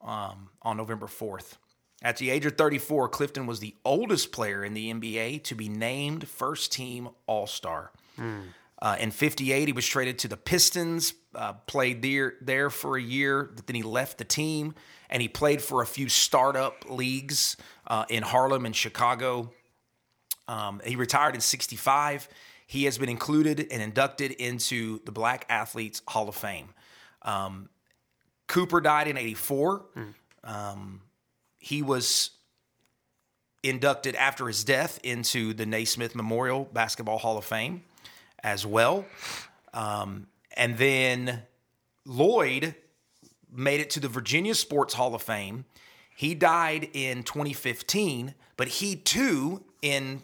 um, 0.00 0.48
on 0.62 0.78
November 0.78 1.08
4th. 1.08 1.56
At 2.02 2.16
the 2.16 2.30
age 2.30 2.44
of 2.46 2.56
34, 2.56 3.08
Clifton 3.08 3.46
was 3.46 3.60
the 3.60 3.76
oldest 3.84 4.32
player 4.32 4.64
in 4.64 4.74
the 4.74 4.92
NBA 4.92 5.44
to 5.44 5.54
be 5.54 5.68
named 5.68 6.26
first 6.28 6.72
team 6.72 7.08
All 7.26 7.46
Star. 7.46 7.92
Uh, 8.80 8.96
in 8.98 9.12
58, 9.12 9.68
he 9.68 9.72
was 9.72 9.86
traded 9.86 10.18
to 10.18 10.28
the 10.28 10.36
Pistons, 10.36 11.14
uh, 11.36 11.52
played 11.52 12.02
there, 12.02 12.34
there 12.40 12.68
for 12.68 12.96
a 12.96 13.02
year, 13.02 13.52
then 13.66 13.76
he 13.76 13.82
left 13.82 14.18
the 14.18 14.24
team 14.24 14.74
and 15.08 15.22
he 15.22 15.28
played 15.28 15.62
for 15.62 15.82
a 15.82 15.86
few 15.86 16.08
startup 16.08 16.84
leagues 16.90 17.56
uh, 17.86 18.04
in 18.08 18.24
Harlem 18.24 18.66
and 18.66 18.74
Chicago. 18.74 19.52
Um, 20.48 20.80
he 20.84 20.96
retired 20.96 21.36
in 21.36 21.40
65. 21.40 22.28
He 22.66 22.84
has 22.84 22.98
been 22.98 23.08
included 23.08 23.68
and 23.70 23.80
inducted 23.80 24.32
into 24.32 25.00
the 25.04 25.12
Black 25.12 25.46
Athletes 25.48 26.02
Hall 26.08 26.28
of 26.28 26.34
Fame. 26.34 26.70
Um, 27.22 27.68
Cooper 28.48 28.80
died 28.80 29.06
in 29.06 29.16
84. 29.16 29.84
Um, 30.44 31.02
he 31.62 31.80
was 31.80 32.30
inducted 33.62 34.16
after 34.16 34.48
his 34.48 34.64
death 34.64 34.98
into 35.04 35.54
the 35.54 35.64
Naismith 35.64 36.16
Memorial 36.16 36.68
Basketball 36.72 37.18
Hall 37.18 37.38
of 37.38 37.44
Fame 37.44 37.84
as 38.42 38.66
well. 38.66 39.04
Um, 39.72 40.26
and 40.56 40.76
then 40.76 41.42
Lloyd 42.04 42.74
made 43.48 43.78
it 43.78 43.90
to 43.90 44.00
the 44.00 44.08
Virginia 44.08 44.56
Sports 44.56 44.94
Hall 44.94 45.14
of 45.14 45.22
Fame. 45.22 45.64
He 46.16 46.34
died 46.34 46.88
in 46.94 47.22
2015, 47.22 48.34
but 48.56 48.66
he 48.66 48.96
too, 48.96 49.62
in 49.82 50.22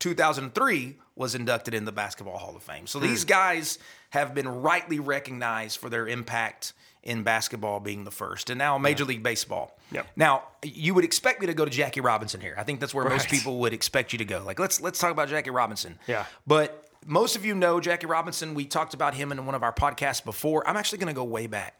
2003, 0.00 0.96
was 1.14 1.36
inducted 1.36 1.74
in 1.74 1.84
the 1.84 1.92
Basketball 1.92 2.38
Hall 2.38 2.56
of 2.56 2.62
Fame. 2.64 2.88
So 2.88 2.98
these 2.98 3.24
guys 3.24 3.78
have 4.10 4.34
been 4.34 4.48
rightly 4.48 4.98
recognized 4.98 5.78
for 5.78 5.88
their 5.88 6.08
impact 6.08 6.72
in 7.02 7.22
basketball 7.24 7.80
being 7.80 8.04
the 8.04 8.10
first, 8.10 8.48
and 8.50 8.58
now 8.58 8.78
Major 8.78 9.04
League 9.04 9.22
Baseball. 9.22 9.76
Yep. 9.90 10.06
Now 10.16 10.44
you 10.62 10.94
would 10.94 11.04
expect 11.04 11.40
me 11.40 11.46
to 11.48 11.54
go 11.54 11.64
to 11.64 11.70
Jackie 11.70 12.00
Robinson 12.00 12.40
here. 12.40 12.54
I 12.56 12.62
think 12.62 12.80
that's 12.80 12.94
where 12.94 13.08
most 13.08 13.28
people 13.28 13.58
would 13.60 13.72
expect 13.72 14.12
you 14.12 14.18
to 14.18 14.24
go. 14.24 14.42
Like 14.44 14.58
let's 14.58 14.80
let's 14.80 14.98
talk 14.98 15.10
about 15.10 15.28
Jackie 15.28 15.50
Robinson. 15.50 15.98
Yeah. 16.06 16.26
But 16.46 16.88
most 17.04 17.34
of 17.34 17.44
you 17.44 17.54
know 17.54 17.80
Jackie 17.80 18.06
Robinson. 18.06 18.54
We 18.54 18.64
talked 18.66 18.94
about 18.94 19.14
him 19.14 19.32
in 19.32 19.44
one 19.46 19.54
of 19.56 19.62
our 19.64 19.72
podcasts 19.72 20.24
before. 20.24 20.66
I'm 20.68 20.76
actually 20.76 20.98
going 20.98 21.08
to 21.12 21.18
go 21.18 21.24
way 21.24 21.46
back. 21.48 21.74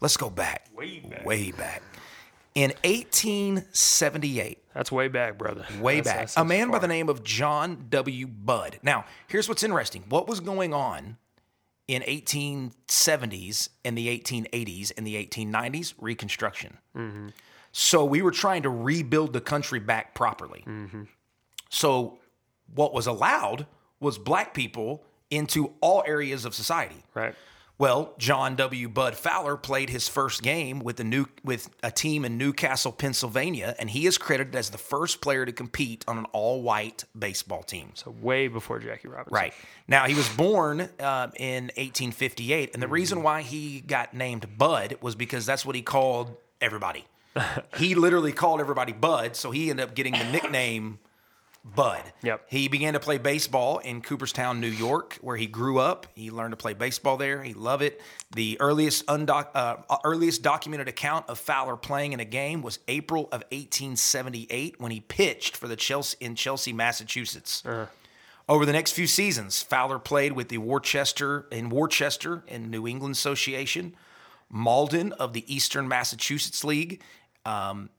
Let's 0.00 0.16
go 0.18 0.28
back. 0.30 0.66
Way 0.74 1.00
back. 1.00 1.24
Way 1.24 1.52
back. 1.52 1.82
In 2.54 2.72
1878, 2.84 4.58
That's 4.74 4.90
way 4.92 5.08
back, 5.08 5.38
brother. 5.38 5.64
way 5.80 6.00
That's- 6.00 6.04
back, 6.04 6.14
that's- 6.16 6.32
a 6.36 6.40
that's 6.40 6.48
man 6.48 6.70
by 6.70 6.78
the 6.78 6.88
name 6.88 7.08
of 7.08 7.22
John 7.22 7.86
W. 7.90 8.26
Bud. 8.26 8.78
Now, 8.82 9.04
here's 9.28 9.48
what's 9.48 9.62
interesting. 9.62 10.04
What 10.08 10.26
was 10.28 10.40
going 10.40 10.74
on 10.74 11.16
in 11.90 12.02
1870s 12.02 13.68
in 13.84 13.96
the 13.96 14.06
1880s 14.06 14.92
in 14.92 15.02
the 15.02 15.16
1890s? 15.26 15.94
Reconstruction. 15.98 16.78
Mm-hmm. 16.96 17.28
So 17.72 18.04
we 18.04 18.22
were 18.22 18.30
trying 18.30 18.62
to 18.62 18.70
rebuild 18.70 19.32
the 19.32 19.40
country 19.40 19.80
back 19.80 20.14
properly. 20.14 20.62
Mm-hmm. 20.66 21.02
So 21.68 22.18
what 22.74 22.94
was 22.94 23.08
allowed 23.08 23.66
was 23.98 24.18
black 24.18 24.54
people 24.54 25.04
into 25.30 25.72
all 25.80 26.04
areas 26.06 26.44
of 26.44 26.54
society. 26.54 27.02
Right. 27.12 27.34
Well, 27.80 28.12
John 28.18 28.56
W. 28.56 28.90
Bud 28.90 29.14
Fowler 29.16 29.56
played 29.56 29.88
his 29.88 30.06
first 30.06 30.42
game 30.42 30.80
with 30.80 30.96
the 30.98 31.04
new 31.04 31.24
with 31.42 31.70
a 31.82 31.90
team 31.90 32.26
in 32.26 32.36
Newcastle, 32.36 32.92
Pennsylvania, 32.92 33.74
and 33.78 33.88
he 33.88 34.06
is 34.06 34.18
credited 34.18 34.54
as 34.54 34.68
the 34.68 34.76
first 34.76 35.22
player 35.22 35.46
to 35.46 35.52
compete 35.52 36.04
on 36.06 36.18
an 36.18 36.26
all-white 36.32 37.04
baseball 37.18 37.62
team. 37.62 37.92
So 37.94 38.14
way 38.20 38.48
before 38.48 38.80
Jackie 38.80 39.08
Robinson. 39.08 39.34
Right 39.34 39.54
now, 39.88 40.04
he 40.04 40.14
was 40.14 40.28
born 40.28 40.90
uh, 41.00 41.28
in 41.38 41.68
1858, 41.78 42.74
and 42.74 42.82
the 42.82 42.86
reason 42.86 43.22
why 43.22 43.40
he 43.40 43.80
got 43.80 44.12
named 44.12 44.58
Bud 44.58 44.96
was 45.00 45.14
because 45.14 45.46
that's 45.46 45.64
what 45.64 45.74
he 45.74 45.80
called 45.80 46.36
everybody. 46.60 47.06
he 47.78 47.94
literally 47.94 48.32
called 48.32 48.60
everybody 48.60 48.92
Bud, 48.92 49.36
so 49.36 49.52
he 49.52 49.70
ended 49.70 49.88
up 49.88 49.94
getting 49.94 50.12
the 50.12 50.30
nickname 50.30 50.98
Bud. 51.62 52.02
Yep. 52.22 52.46
He 52.48 52.68
began 52.68 52.94
to 52.94 53.00
play 53.00 53.18
baseball 53.18 53.78
in 53.78 54.00
Cooperstown, 54.00 54.60
New 54.60 54.68
York, 54.68 55.18
where 55.20 55.36
he 55.36 55.46
grew 55.46 55.78
up. 55.78 56.06
He 56.14 56.30
learned 56.30 56.52
to 56.52 56.56
play 56.56 56.72
baseball 56.72 57.16
there. 57.18 57.42
He 57.42 57.52
loved 57.52 57.82
it. 57.82 58.00
The 58.34 58.56
earliest 58.60 59.06
undoc- 59.06 59.50
uh, 59.54 59.76
earliest 60.04 60.42
documented 60.42 60.88
account 60.88 61.28
of 61.28 61.38
Fowler 61.38 61.76
playing 61.76 62.12
in 62.12 62.20
a 62.20 62.24
game 62.24 62.62
was 62.62 62.78
April 62.88 63.24
of 63.24 63.42
1878 63.52 64.80
when 64.80 64.90
he 64.90 65.00
pitched 65.00 65.56
for 65.56 65.68
the 65.68 65.76
Chelsea 65.76 66.16
in 66.20 66.34
Chelsea, 66.34 66.72
Massachusetts. 66.72 67.62
Over 68.48 68.66
the 68.66 68.72
next 68.72 68.92
few 68.92 69.06
seasons, 69.06 69.62
Fowler 69.62 69.98
played 69.98 70.32
with 70.32 70.48
the 70.48 70.58
Worcester 70.58 71.46
in 71.52 71.68
Worcester 71.68 72.42
in 72.48 72.70
New 72.70 72.86
England 72.86 73.12
Association, 73.12 73.94
Malden 74.48 75.12
of 75.12 75.34
the 75.34 75.44
Eastern 75.54 75.86
Massachusetts 75.86 76.64
League. 76.64 77.02
Um, 77.44 77.90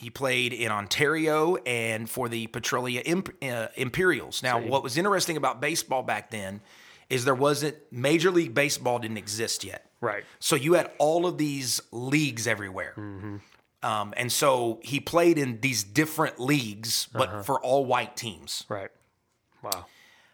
he 0.00 0.08
played 0.08 0.54
in 0.54 0.72
Ontario 0.72 1.56
and 1.66 2.08
for 2.08 2.30
the 2.30 2.46
Petrolia 2.46 3.02
Imp- 3.02 3.34
uh, 3.42 3.66
Imperials. 3.76 4.42
Now, 4.42 4.58
what 4.58 4.82
was 4.82 4.96
interesting 4.96 5.36
about 5.36 5.60
baseball 5.60 6.02
back 6.02 6.30
then 6.30 6.62
is 7.10 7.26
there 7.26 7.34
wasn't 7.34 7.76
Major 7.92 8.30
League 8.30 8.54
Baseball 8.54 8.98
didn't 8.98 9.18
exist 9.18 9.62
yet. 9.62 9.84
Right. 10.00 10.24
So 10.38 10.56
you 10.56 10.72
had 10.72 10.90
all 10.96 11.26
of 11.26 11.36
these 11.36 11.82
leagues 11.92 12.46
everywhere. 12.46 12.94
Um, 13.82 14.14
and 14.16 14.32
so 14.32 14.80
he 14.82 15.00
played 15.00 15.36
in 15.36 15.60
these 15.60 15.84
different 15.84 16.40
leagues, 16.40 17.06
but 17.12 17.44
for 17.44 17.60
all 17.60 17.84
white 17.84 18.16
teams. 18.16 18.64
Right. 18.70 18.90
Wow. 19.62 19.84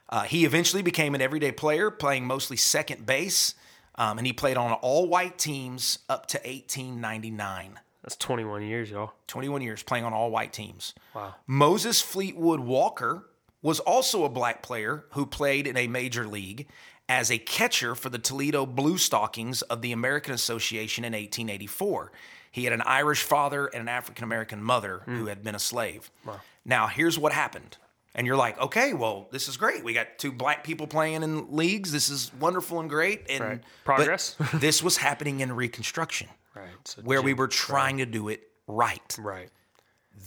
Uh, 0.08 0.22
he 0.22 0.44
eventually 0.44 0.82
became 0.82 1.16
an 1.16 1.20
everyday 1.20 1.50
player, 1.50 1.90
playing 1.90 2.24
mostly 2.24 2.56
second 2.56 3.04
base, 3.04 3.54
um, 3.96 4.18
and 4.18 4.26
he 4.26 4.32
played 4.32 4.56
on 4.56 4.72
all 4.74 5.08
white 5.08 5.38
teams 5.38 5.98
up 6.08 6.26
to 6.26 6.38
1899. 6.38 7.80
That's 8.06 8.16
21 8.16 8.62
years, 8.62 8.88
y'all. 8.88 9.12
21 9.26 9.62
years 9.62 9.82
playing 9.82 10.04
on 10.04 10.12
all 10.12 10.30
white 10.30 10.52
teams. 10.52 10.94
Wow. 11.12 11.34
Moses 11.48 12.00
Fleetwood 12.00 12.60
Walker 12.60 13.26
was 13.62 13.80
also 13.80 14.24
a 14.24 14.28
black 14.28 14.62
player 14.62 15.06
who 15.10 15.26
played 15.26 15.66
in 15.66 15.76
a 15.76 15.88
major 15.88 16.24
league 16.24 16.68
as 17.08 17.32
a 17.32 17.38
catcher 17.38 17.96
for 17.96 18.08
the 18.08 18.18
Toledo 18.18 18.64
Blue 18.64 18.96
Stockings 18.96 19.62
of 19.62 19.82
the 19.82 19.90
American 19.90 20.32
Association 20.32 21.04
in 21.04 21.14
1884. 21.14 22.12
He 22.52 22.62
had 22.62 22.72
an 22.72 22.82
Irish 22.82 23.24
father 23.24 23.66
and 23.66 23.82
an 23.82 23.88
African 23.88 24.22
American 24.22 24.62
mother 24.62 25.02
who 25.04 25.24
mm. 25.24 25.28
had 25.28 25.42
been 25.42 25.56
a 25.56 25.60
slave. 25.60 26.10
Wow. 26.24 26.40
Now, 26.64 26.86
here's 26.86 27.18
what 27.18 27.32
happened. 27.32 27.76
And 28.14 28.26
you're 28.26 28.36
like, 28.36 28.58
okay, 28.58 28.94
well, 28.94 29.28
this 29.30 29.46
is 29.46 29.56
great. 29.56 29.84
We 29.84 29.92
got 29.92 30.16
two 30.16 30.32
black 30.32 30.64
people 30.64 30.86
playing 30.86 31.22
in 31.22 31.54
leagues. 31.54 31.92
This 31.92 32.08
is 32.08 32.30
wonderful 32.40 32.80
and 32.80 32.88
great. 32.88 33.26
And 33.28 33.44
Right. 33.44 33.60
Progress. 33.84 34.36
this 34.54 34.82
was 34.82 34.96
happening 34.96 35.40
in 35.40 35.52
Reconstruction, 35.52 36.28
Right. 36.56 36.68
So 36.84 37.02
where 37.02 37.22
we 37.22 37.34
were 37.34 37.48
trying 37.48 37.98
to 37.98 38.06
do 38.06 38.28
it 38.28 38.48
right. 38.66 39.16
Right. 39.20 39.50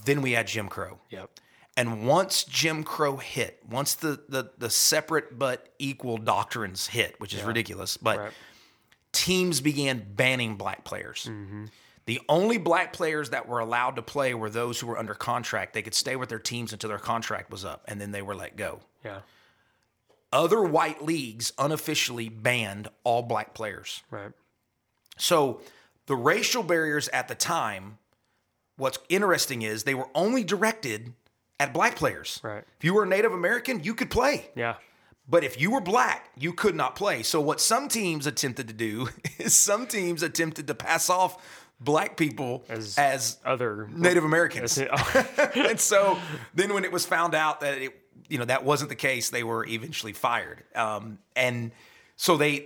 Then 0.06 0.22
we 0.22 0.32
had 0.34 0.48
Jim 0.48 0.68
Crow. 0.68 1.00
Yep. 1.10 1.30
And 1.76 2.06
once 2.08 2.44
Jim 2.44 2.84
Crow 2.84 3.18
hit, 3.18 3.60
once 3.70 3.96
the 3.96 4.22
the, 4.30 4.52
the 4.58 4.70
separate 4.70 5.40
but 5.40 5.70
equal 5.80 6.18
doctrines 6.18 6.88
hit, 6.88 7.20
which 7.20 7.34
is 7.34 7.44
ridiculous, 7.44 7.98
but 7.98 8.20
Right. 8.20 8.32
teams 9.12 9.62
began 9.62 10.06
banning 10.16 10.56
black 10.56 10.84
players. 10.84 11.26
Mm-hmm. 11.30 11.66
The 12.06 12.20
only 12.28 12.58
black 12.58 12.92
players 12.92 13.30
that 13.30 13.48
were 13.48 13.60
allowed 13.60 13.96
to 13.98 14.02
play 14.02 14.34
were 14.34 14.50
those 14.50 14.80
who 14.80 14.88
were 14.88 14.98
under 14.98 15.14
contract. 15.14 15.74
They 15.74 15.84
could 15.84 15.94
stay 15.94 16.16
with 16.16 16.28
their 16.30 16.40
teams 16.40 16.74
until 16.74 16.90
their 16.90 16.98
contract 16.98 17.52
was 17.52 17.64
up, 17.64 17.84
and 17.88 18.02
then 18.02 18.12
they 18.12 18.22
were 18.24 18.36
let 18.36 18.56
go. 18.58 18.80
Yeah. 19.06 19.20
Other 20.34 20.62
white 20.64 21.04
leagues 21.04 21.54
unofficially 21.58 22.28
banned 22.30 22.88
all 23.04 23.22
black 23.22 23.54
players. 23.54 24.02
Right. 24.12 24.32
So 25.18 25.62
the 26.10 26.16
racial 26.16 26.64
barriers 26.64 27.08
at 27.10 27.28
the 27.28 27.36
time, 27.36 28.00
what's 28.78 28.98
interesting 29.10 29.62
is 29.62 29.84
they 29.84 29.94
were 29.94 30.10
only 30.16 30.44
directed 30.44 31.14
at 31.60 31.72
black 31.72 31.96
players. 31.96 32.40
Right. 32.42 32.64
If 32.80 32.84
you 32.84 32.96
were 32.96 33.04
a 33.04 33.08
Native 33.08 33.32
American, 33.32 33.84
you 33.84 33.94
could 33.94 34.10
play. 34.10 34.50
Yeah. 34.56 34.78
But 35.30 35.44
if 35.44 35.62
you 35.62 35.70
were 35.70 35.82
black, 35.82 36.32
you 36.36 36.52
could 36.52 36.74
not 36.74 36.96
play. 36.96 37.22
So 37.22 37.40
what 37.40 37.62
some 37.62 37.88
teams 37.90 38.26
attempted 38.26 38.68
to 38.70 38.74
do 38.74 39.10
is 39.38 39.54
some 39.54 39.86
teams 39.86 40.24
attempted 40.24 40.66
to 40.66 40.74
pass 40.74 41.12
off 41.12 41.38
black 41.80 42.18
people 42.18 42.64
As- 42.70 42.98
as, 42.98 43.38
Other 43.46 43.88
Native 43.94 44.24
Americans. 44.24 44.80
It. 44.80 44.90
Oh, 44.92 45.52
and 45.56 45.80
so 45.80 46.18
then 46.56 46.74
when 46.74 46.86
it 46.86 46.92
was 46.92 47.06
found 47.06 47.36
out 47.36 47.60
that 47.60 47.78
it 47.78 47.96
you 48.30 48.40
know 48.40 48.46
that 48.46 48.66
wasn't 48.66 48.90
the 48.90 48.96
case, 48.96 49.30
they 49.30 49.44
were 49.44 49.64
eventually 49.64 50.14
fired. 50.14 50.64
Um, 50.74 51.20
and 51.36 51.72
so 52.16 52.36
they 52.36 52.66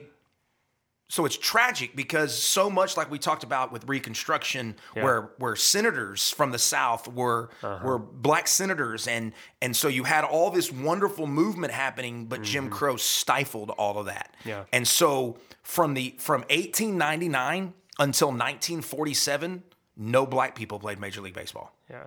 so 1.13 1.25
it's 1.25 1.37
tragic 1.37 1.95
because 1.95 2.35
so 2.35 2.71
much 2.71 2.97
like 2.97 3.11
we 3.11 3.19
talked 3.19 3.43
about 3.43 3.71
with 3.71 3.87
Reconstruction, 3.87 4.75
where 4.93 5.29
where 5.37 5.55
senators 5.55 6.31
from 6.31 6.49
the 6.49 6.57
South 6.57 7.07
were 7.07 7.51
uh-huh. 7.61 7.85
were 7.85 7.99
black 7.99 8.47
senators, 8.47 9.07
and 9.07 9.31
and 9.61 9.75
so 9.75 9.89
you 9.89 10.05
had 10.05 10.23
all 10.23 10.49
this 10.49 10.71
wonderful 10.71 11.27
movement 11.27 11.71
happening, 11.71 12.25
but 12.25 12.41
Jim 12.41 12.63
mm-hmm. 12.63 12.73
Crow 12.73 12.97
stifled 12.97 13.69
all 13.69 13.99
of 13.99 14.07
that. 14.07 14.33
Yeah. 14.43 14.63
And 14.73 14.87
so 14.87 15.37
from 15.61 15.93
the 15.93 16.15
from 16.17 16.41
1899 16.49 17.75
until 17.99 18.29
1947, 18.29 19.61
no 19.95 20.25
black 20.25 20.55
people 20.55 20.79
played 20.79 20.97
Major 20.99 21.21
League 21.21 21.35
Baseball. 21.35 21.71
yeah. 21.91 22.05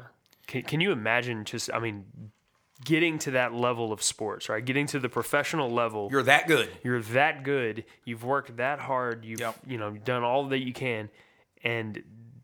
Can, 0.48 0.62
can 0.62 0.80
you 0.80 0.92
imagine 0.92 1.44
just, 1.44 1.70
I 1.74 1.80
mean, 1.80 2.04
getting 2.84 3.18
to 3.20 3.30
that 3.32 3.52
level 3.54 3.92
of 3.92 4.02
sports, 4.02 4.48
right? 4.48 4.64
Getting 4.64 4.86
to 4.88 4.98
the 4.98 5.08
professional 5.08 5.70
level. 5.70 6.08
You're 6.10 6.22
that 6.24 6.46
good. 6.46 6.70
You're 6.82 7.02
that 7.02 7.42
good. 7.42 7.84
You've 8.04 8.24
worked 8.24 8.56
that 8.58 8.78
hard. 8.78 9.24
You've 9.24 9.40
Yep. 9.40 9.56
you 9.66 9.78
know 9.78 9.92
done 9.92 10.22
all 10.22 10.46
that 10.48 10.58
you 10.60 10.72
can, 10.72 11.08
and 11.64 12.02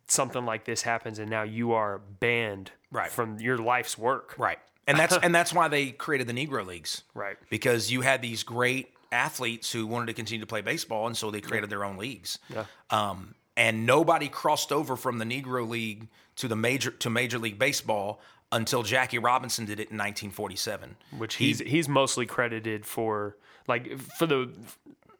something 0.09 0.45
like 0.45 0.65
this 0.65 0.83
happens, 0.83 1.19
and 1.19 1.31
now 1.31 1.43
you 1.43 1.73
are 1.73 1.99
banned 1.99 2.71
Right. 2.91 3.11
from 3.11 3.39
your 3.41 3.59
life's 3.59 3.97
work. 3.97 4.35
Right. 4.39 4.59
And 4.87 4.99
that's 4.99 5.17
and 5.17 5.35
that's 5.35 5.53
why 5.53 5.69
they 5.69 5.91
created 5.91 6.27
the 6.27 6.33
Negro 6.33 6.67
Leagues. 6.67 7.03
Right. 7.15 7.37
Because 7.51 7.91
you 7.93 8.01
had 8.01 8.21
these 8.21 8.43
great 8.43 8.93
athletes 9.13 9.71
who 9.71 9.87
wanted 9.87 10.07
to 10.07 10.15
continue 10.15 10.41
to 10.41 10.47
play 10.47 10.61
baseball, 10.63 11.07
and 11.07 11.17
so 11.17 11.31
they 11.31 11.41
created 11.41 11.71
their 11.71 11.85
own 11.85 11.97
leagues. 11.99 12.39
Yeah. 12.49 12.65
Um, 12.91 13.35
and 13.57 13.85
nobody 13.87 14.29
crossed 14.29 14.73
over 14.73 14.97
from 14.97 15.19
the 15.19 15.25
Negro 15.27 15.69
League 15.69 16.09
to 16.37 16.49
the 16.49 16.57
major 16.57 16.91
to 16.91 17.11
Major 17.11 17.39
League 17.39 17.59
Baseball 17.59 18.21
until 18.53 18.83
Jackie 18.83 19.19
Robinson 19.19 19.65
did 19.65 19.81
it 19.81 19.91
in 19.91 19.97
1947. 19.99 20.97
Which 21.19 21.35
He- 21.37 21.47
he's 21.49 21.59
he's 21.61 21.89
mostly 21.89 22.27
credited 22.27 22.87
for, 22.87 23.37
like 23.67 23.99
for 24.19 24.27
the 24.27 24.53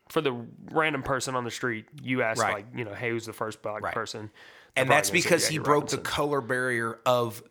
for 0.09 0.21
the 0.21 0.33
random 0.71 1.03
person 1.03 1.35
on 1.35 1.45
the 1.45 1.51
street. 1.51 1.87
You 2.03 2.23
ask 2.23 2.41
Right. 2.43 2.55
like 2.55 2.67
you 2.75 2.85
know, 2.85 2.95
hey, 2.95 3.11
who's 3.11 3.27
the 3.27 3.33
first 3.33 3.63
black 3.63 3.83
Right. 3.83 3.95
person? 3.95 4.31
and 4.75 4.89
that's 4.89 5.11
probably 5.11 5.21
gonna 5.21 5.29
say 5.29 5.35
because 5.37 5.49
he 5.49 5.59
broke 5.59 5.75
Robinson. 5.85 5.99
the 6.03 6.09
color 6.09 6.41
barrier 6.41 6.99
of 7.05 7.43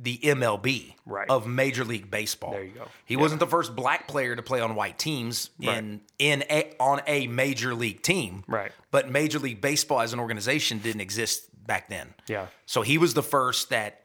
the 0.00 0.16
MLB, 0.22 0.94
Right. 1.04 1.28
of 1.28 1.48
Major 1.48 1.84
League 1.84 2.08
Baseball. 2.08 2.52
There 2.52 2.62
you 2.62 2.70
go. 2.70 2.86
He 3.04 3.16
wasn't 3.16 3.40
the 3.40 3.48
first 3.48 3.74
black 3.74 4.06
player 4.06 4.36
to 4.36 4.42
play 4.42 4.60
on 4.60 4.76
white 4.76 4.96
teams 4.96 5.50
in 5.60 6.02
in 6.20 6.44
a, 6.48 6.72
on 6.78 7.00
a 7.08 7.26
major 7.26 7.74
league 7.74 8.02
team. 8.02 8.44
Right. 8.46 8.70
But 8.92 9.10
Major 9.10 9.40
League 9.40 9.60
Baseball 9.60 10.00
as 10.00 10.12
an 10.12 10.20
organization 10.20 10.78
didn't 10.78 11.00
exist 11.00 11.48
back 11.66 11.88
then. 11.88 12.14
Yeah. 12.28 12.46
So 12.64 12.82
he 12.82 12.96
was 12.96 13.14
the 13.14 13.24
first 13.24 13.70
that 13.70 14.04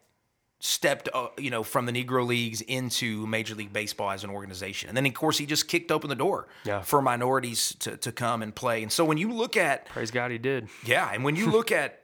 stepped, 0.66 1.10
uh, 1.14 1.28
you 1.38 1.50
know, 1.50 1.62
from 1.62 1.86
the 1.86 1.92
Negro 1.92 2.26
leagues 2.26 2.62
into 2.62 3.28
Major 3.28 3.54
League 3.54 3.74
Baseball 3.74 4.12
as 4.12 4.24
an 4.24 4.30
organization, 4.30 4.88
and 4.88 4.96
then 4.98 5.06
of 5.06 5.14
course 5.14 5.38
he 5.38 5.46
just 5.46 5.68
kicked 5.68 5.92
open 5.92 6.10
the 6.10 6.16
door 6.16 6.48
Yeah. 6.64 6.82
for 6.82 7.02
minorities 7.02 7.76
to 7.80 7.98
to 7.98 8.12
come 8.14 8.42
and 8.42 8.56
play. 8.56 8.82
And 8.82 8.92
so 8.92 9.04
when 9.04 9.18
you 9.18 9.30
look 9.34 9.58
at 9.58 9.86
Praise 9.88 10.10
God, 10.10 10.32
he 10.32 10.38
did. 10.38 10.70
yeah, 10.86 11.10
and 11.14 11.24
when 11.26 11.36
you 11.36 11.52
look 11.52 11.72
at 11.82 12.00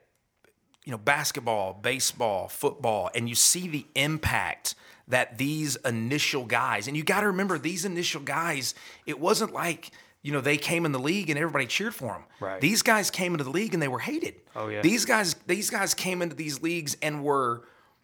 you 0.85 0.91
know 0.91 0.97
basketball, 0.97 1.73
baseball, 1.73 2.49
football, 2.49 3.09
and 3.15 3.29
you 3.29 3.35
see 3.35 3.67
the 3.69 3.85
impact 3.95 4.75
that 5.07 5.37
these 5.37 5.75
initial 5.77 6.45
guys, 6.45 6.87
and 6.87 6.97
you 6.97 7.03
got 7.03 7.21
to 7.21 7.27
remember 7.27 7.57
these 7.57 7.85
initial 7.85 8.21
guys, 8.21 8.75
it 9.05 9.19
wasn't 9.21 9.53
like 9.53 9.91
you 10.21 10.33
know 10.33 10.41
they 10.41 10.57
came 10.57 10.85
in 10.85 10.91
the 10.91 10.99
league 10.99 11.29
and 11.29 11.39
everybody 11.39 11.65
cheered 11.65 11.95
for 11.95 12.07
them. 12.07 12.23
Right. 12.41 12.59
These 12.59 12.81
guys 12.81 13.09
came 13.09 13.31
into 13.33 13.45
the 13.45 13.51
league 13.51 13.73
and 13.73 13.81
they 13.81 13.87
were 13.87 13.99
hated. 13.99 14.35
Oh, 14.53 14.67
yeah. 14.67 14.81
These 14.81 15.05
guys, 15.05 15.35
these 15.47 15.69
guys 15.69 15.93
came 15.93 16.21
into 16.21 16.35
these 16.35 16.61
leagues 16.61 16.97
and 17.01 17.23
were 17.23 17.63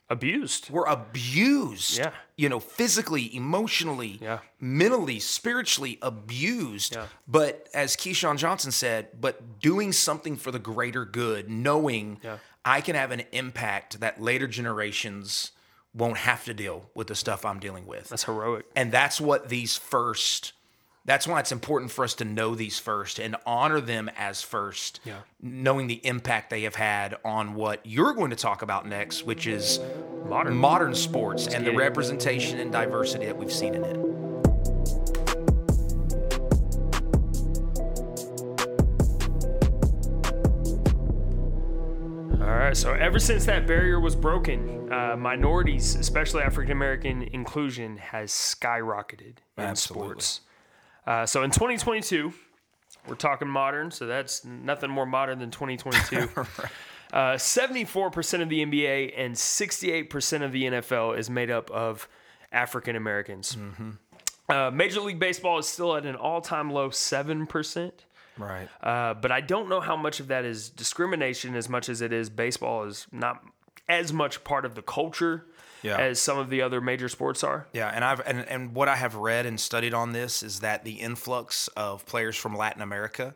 Abused. 0.09 0.69
were 0.69 0.85
abused. 0.85 1.97
Yeah. 1.97 2.11
You 2.37 2.49
know, 2.49 2.59
physically, 2.59 3.35
emotionally, 3.35 4.19
Yeah. 4.21 4.39
mentally, 4.59 5.19
spiritually 5.19 5.97
abused. 6.01 6.93
Yeah. 6.95 7.07
But 7.27 7.67
as 7.73 7.95
Keyshawn 7.95 8.37
Johnson 8.37 8.71
said, 8.71 9.19
but 9.19 9.59
doing 9.59 9.91
something 9.91 10.35
for 10.37 10.51
the 10.51 10.59
greater 10.59 11.05
good, 11.05 11.49
knowing 11.49 12.19
Yeah. 12.23 12.37
I 12.63 12.81
can 12.81 12.95
have 12.95 13.11
an 13.11 13.23
impact 13.31 13.99
that 13.99 14.21
later 14.21 14.47
generations 14.47 15.51
won't 15.93 16.17
have 16.17 16.43
to 16.45 16.53
deal 16.53 16.89
with 16.93 17.07
the 17.07 17.15
stuff 17.15 17.45
I'm 17.45 17.59
dealing 17.59 17.85
with. 17.87 18.09
That's 18.09 18.25
heroic. 18.25 18.65
And 18.75 18.91
that's 18.91 19.21
what 19.21 19.49
these 19.49 19.77
first 19.77 20.53
that's 21.05 21.27
why 21.27 21.39
it's 21.39 21.51
important 21.51 21.91
for 21.91 22.03
us 22.03 22.15
to 22.15 22.25
know 22.25 22.55
these 22.55 22.79
first 22.79 23.19
and 23.19 23.35
honor 23.45 23.79
them 23.79 24.09
as 24.17 24.41
first, 24.41 24.99
Yeah. 25.05 25.19
knowing 25.41 25.85
the 25.87 26.05
impact 26.05 26.49
they 26.49 26.63
have 26.63 26.75
had 26.75 27.15
on 27.23 27.53
what 27.53 27.79
you're 27.83 28.13
going 28.13 28.31
to 28.31 28.35
talk 28.35 28.61
about 28.63 28.87
next, 28.87 29.23
which 29.23 29.45
is 29.45 29.79
Modern. 30.27 30.55
modern 30.55 30.95
sports 30.95 31.47
and 31.47 31.65
the 31.65 31.71
representation 31.71 32.59
and 32.59 32.71
diversity 32.71 33.25
that 33.27 33.37
we've 33.37 33.53
seen 33.53 33.75
in 33.75 33.83
it. 33.85 33.97
All 42.41 42.51
right. 42.51 42.75
So 42.75 42.93
ever 42.93 43.17
since 43.19 43.45
that 43.45 43.65
barrier 43.65 43.99
was 43.99 44.15
broken, 44.15 44.91
uh, 44.91 45.15
minorities, 45.17 45.95
especially 45.95 46.43
African 46.43 46.71
American 46.73 47.23
inclusion, 47.23 47.97
has 47.97 48.31
skyrocketed 48.31 49.37
in 49.57 49.63
Absolutely. 49.63 50.07
sports. 50.09 50.41
Uh, 51.05 51.25
so 51.25 51.43
in 51.43 51.51
2022, 51.51 52.33
we're 53.07 53.15
talking 53.15 53.47
modern. 53.47 53.91
So 53.91 54.05
that's 54.05 54.43
nothing 54.45 54.89
more 54.89 55.05
modern 55.05 55.39
than 55.39 55.51
2022. 55.51 56.29
Uh, 57.13 57.35
74% 57.35 58.41
of 58.41 58.49
the 58.49 58.65
NBA 58.65 59.13
and 59.15 59.35
68% 59.35 60.43
of 60.43 60.51
the 60.51 60.63
NFL 60.63 61.17
is 61.17 61.29
made 61.29 61.49
up 61.49 61.71
of 61.71 62.09
African 62.51 62.97
Americans. 62.97 63.55
Uh, 64.49 64.69
Major 64.71 64.99
League 64.99 65.19
Baseball 65.19 65.57
is 65.59 65.67
still 65.67 65.95
at 65.95 66.05
an 66.05 66.15
all 66.15 66.41
time 66.41 66.71
low 66.71 66.89
7%. 66.89 67.91
Right. 68.37 68.67
Uh, 68.81 69.13
but 69.13 69.31
I 69.31 69.39
don't 69.39 69.69
know 69.69 69.79
how 69.79 69.95
much 69.95 70.19
of 70.19 70.27
that 70.27 70.45
is 70.45 70.69
discrimination 70.69 71.55
as 71.55 71.69
much 71.69 71.87
as 71.87 72.01
it 72.01 72.11
is 72.11 72.29
baseball 72.29 72.83
is 72.83 73.07
not 73.11 73.41
as 73.87 74.11
much 74.11 74.43
part 74.43 74.65
of 74.65 74.75
the 74.75 74.81
culture 74.81 75.45
Yeah. 75.81 75.97
as 75.97 76.19
some 76.19 76.37
of 76.37 76.49
the 76.49 76.61
other 76.61 76.81
major 76.81 77.09
sports 77.09 77.43
are. 77.43 77.67
Yeah, 77.73 77.89
and 77.93 78.03
I've 78.03 78.19
and, 78.25 78.39
and 78.47 78.73
what 78.73 78.87
I 78.87 78.95
have 78.95 79.15
read 79.15 79.45
and 79.45 79.59
studied 79.59 79.93
on 79.93 80.11
this 80.13 80.41
is 80.43 80.61
that 80.61 80.83
the 80.83 80.93
influx 80.93 81.67
of 81.69 82.05
players 82.05 82.35
from 82.35 82.55
Latin 82.55 82.81
America, 82.81 83.35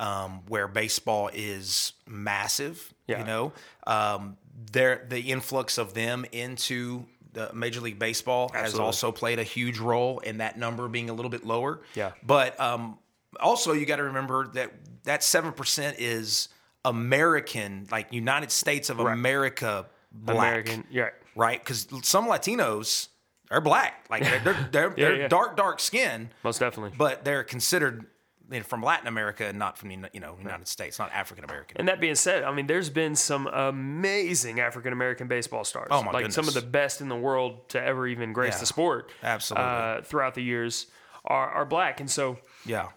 um, 0.00 0.40
where 0.48 0.68
baseball 0.68 1.30
is 1.32 1.92
massive, 2.06 2.92
Yeah. 3.06 3.18
you 3.20 3.24
know, 3.24 3.52
um, 3.86 4.36
there 4.72 5.04
the 5.08 5.20
influx 5.20 5.78
of 5.78 5.94
them 5.94 6.24
into 6.32 7.04
the 7.32 7.50
Major 7.54 7.80
League 7.80 7.98
Baseball 7.98 8.50
has 8.52 8.78
also 8.78 9.10
played 9.10 9.38
a 9.38 9.42
huge 9.44 9.78
role 9.78 10.18
in 10.18 10.38
that 10.38 10.58
number 10.58 10.86
being 10.88 11.08
a 11.08 11.14
little 11.14 11.30
bit 11.30 11.44
lower. 11.46 11.80
Yeah. 11.94 12.12
but 12.22 12.58
um, 12.60 12.98
also 13.40 13.72
you 13.72 13.86
got 13.86 13.96
to 13.96 14.04
remember 14.04 14.48
that 14.48 14.70
that 15.04 15.22
seven 15.24 15.52
percent 15.52 15.98
is 15.98 16.48
American, 16.84 17.86
like 17.90 18.12
United 18.12 18.50
States 18.50 18.90
of 18.90 19.00
America, 19.00 19.86
black 20.12 20.36
American, 20.36 20.84
yeah, 20.90 21.08
right? 21.36 21.58
Because 21.58 21.86
some 22.02 22.26
Latinos 22.26 23.08
are 23.50 23.60
black, 23.60 24.06
like 24.10 24.22
they're 24.22 24.40
they're, 24.40 24.68
they're, 24.72 24.90
they're 24.96 25.16
yeah. 25.22 25.28
dark 25.28 25.56
dark 25.56 25.80
skin, 25.80 26.30
most 26.42 26.58
definitely. 26.58 26.96
but 26.96 27.24
they're 27.24 27.44
considered 27.44 28.06
you 28.50 28.58
know, 28.58 28.64
from 28.64 28.82
Latin 28.82 29.06
America 29.06 29.46
and 29.46 29.58
not 29.58 29.78
from 29.78 29.88
the 29.88 30.10
you 30.12 30.20
know 30.20 30.36
United 30.38 30.68
States, 30.68 30.98
not 30.98 31.10
African 31.12 31.44
American. 31.44 31.78
And 31.78 31.88
that 31.88 32.00
being 32.00 32.14
said, 32.14 32.44
I 32.44 32.52
mean, 32.52 32.66
there's 32.66 32.90
been 32.90 33.16
some 33.16 33.46
amazing 33.46 34.60
African 34.60 34.92
American 34.92 35.26
baseball 35.28 35.64
stars. 35.64 35.88
Oh, 35.90 36.02
my 36.02 36.12
like 36.12 36.32
some 36.32 36.48
of 36.48 36.54
the 36.54 36.62
best 36.62 37.00
in 37.00 37.08
the 37.08 37.16
world 37.16 37.68
to 37.70 37.82
ever 37.82 38.06
even 38.06 38.32
grace 38.32 38.54
Yeah, 38.54 38.60
the 38.60 38.66
sport. 38.66 39.10
absolutely. 39.22 39.66
Uh, 39.66 40.02
throughout 40.02 40.34
the 40.34 40.42
years 40.42 40.86
are, 41.24 41.48
are 41.50 41.64
black, 41.64 42.00
and 42.00 42.10
so 42.10 42.38
Yeah, 42.66 42.88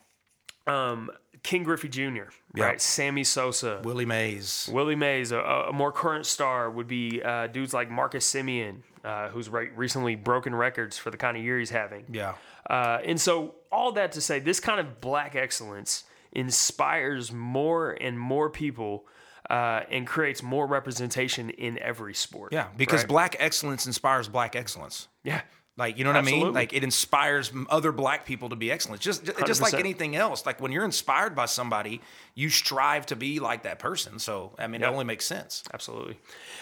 um, 0.67 1.09
Ken 1.45 1.63
Griffey 1.63 1.87
Jr. 1.89 2.23
Right, 2.53 2.81
Sammy 2.81 3.23
Sosa, 3.23 3.81
Willie 3.83 4.05
Mays. 4.05 4.69
Willie 4.71 4.95
Mays, 4.95 5.31
a, 5.31 5.39
a 5.39 5.71
more 5.73 5.91
current 5.91 6.25
star 6.25 6.69
would 6.69 6.87
be 6.87 7.21
uh, 7.23 7.47
dudes 7.47 7.73
like 7.73 7.89
Marcus 7.89 8.25
Semien, 8.31 8.77
uh, 9.03 9.29
who's 9.29 9.47
right, 9.49 9.69
recently 9.77 10.15
broken 10.15 10.53
records 10.55 10.97
for 10.97 11.11
the 11.11 11.17
kind 11.17 11.37
of 11.37 11.43
year 11.43 11.59
he's 11.59 11.69
having. 11.69 12.05
Yeah, 12.11 12.33
Uh, 12.69 12.99
and 13.05 13.19
so, 13.21 13.55
all 13.71 13.91
that 13.93 14.11
to 14.13 14.21
say, 14.21 14.39
this 14.39 14.59
kind 14.59 14.79
of 14.79 14.99
black 15.01 15.35
excellence 15.35 16.03
inspires 16.31 17.31
more 17.31 17.91
and 17.91 18.19
more 18.19 18.49
people 18.49 19.05
uh, 19.49 19.81
and 19.91 20.07
creates 20.07 20.41
more 20.41 20.65
representation 20.67 21.49
in 21.51 21.77
every 21.79 22.13
sport. 22.13 22.51
yeah, 22.53 22.67
because 22.77 23.01
Right? 23.01 23.07
black 23.09 23.35
excellence 23.39 23.85
inspires 23.85 24.27
black 24.27 24.55
excellence. 24.55 25.07
yeah, 25.23 25.41
Like 25.77 25.97
you 25.97 26.03
know 26.05 26.11
what 26.11 26.17
I 26.17 26.21
mean? 26.21 26.53
Like 26.53 26.71
it 26.73 26.83
inspires 26.83 27.51
other 27.69 27.91
black 27.91 28.25
people 28.25 28.49
to 28.49 28.55
be 28.55 28.71
excellent. 28.71 29.01
Just 29.01 29.25
just, 29.25 29.61
like 29.61 29.73
100%. 29.73 29.79
anything 29.79 30.15
else. 30.15 30.45
Like 30.45 30.61
when 30.61 30.71
you're 30.71 30.85
inspired 30.85 31.35
by 31.35 31.45
somebody, 31.45 32.01
you 32.33 32.49
strive 32.49 33.05
to 33.07 33.15
be 33.17 33.39
like 33.39 33.63
that 33.63 33.79
person. 33.79 34.17
So 34.19 34.55
I 34.57 34.67
mean, 34.67 34.81
it 34.81 34.85
only 34.85 35.03
makes 35.05 35.25
sense. 35.25 35.63
absolutely. 35.73 36.17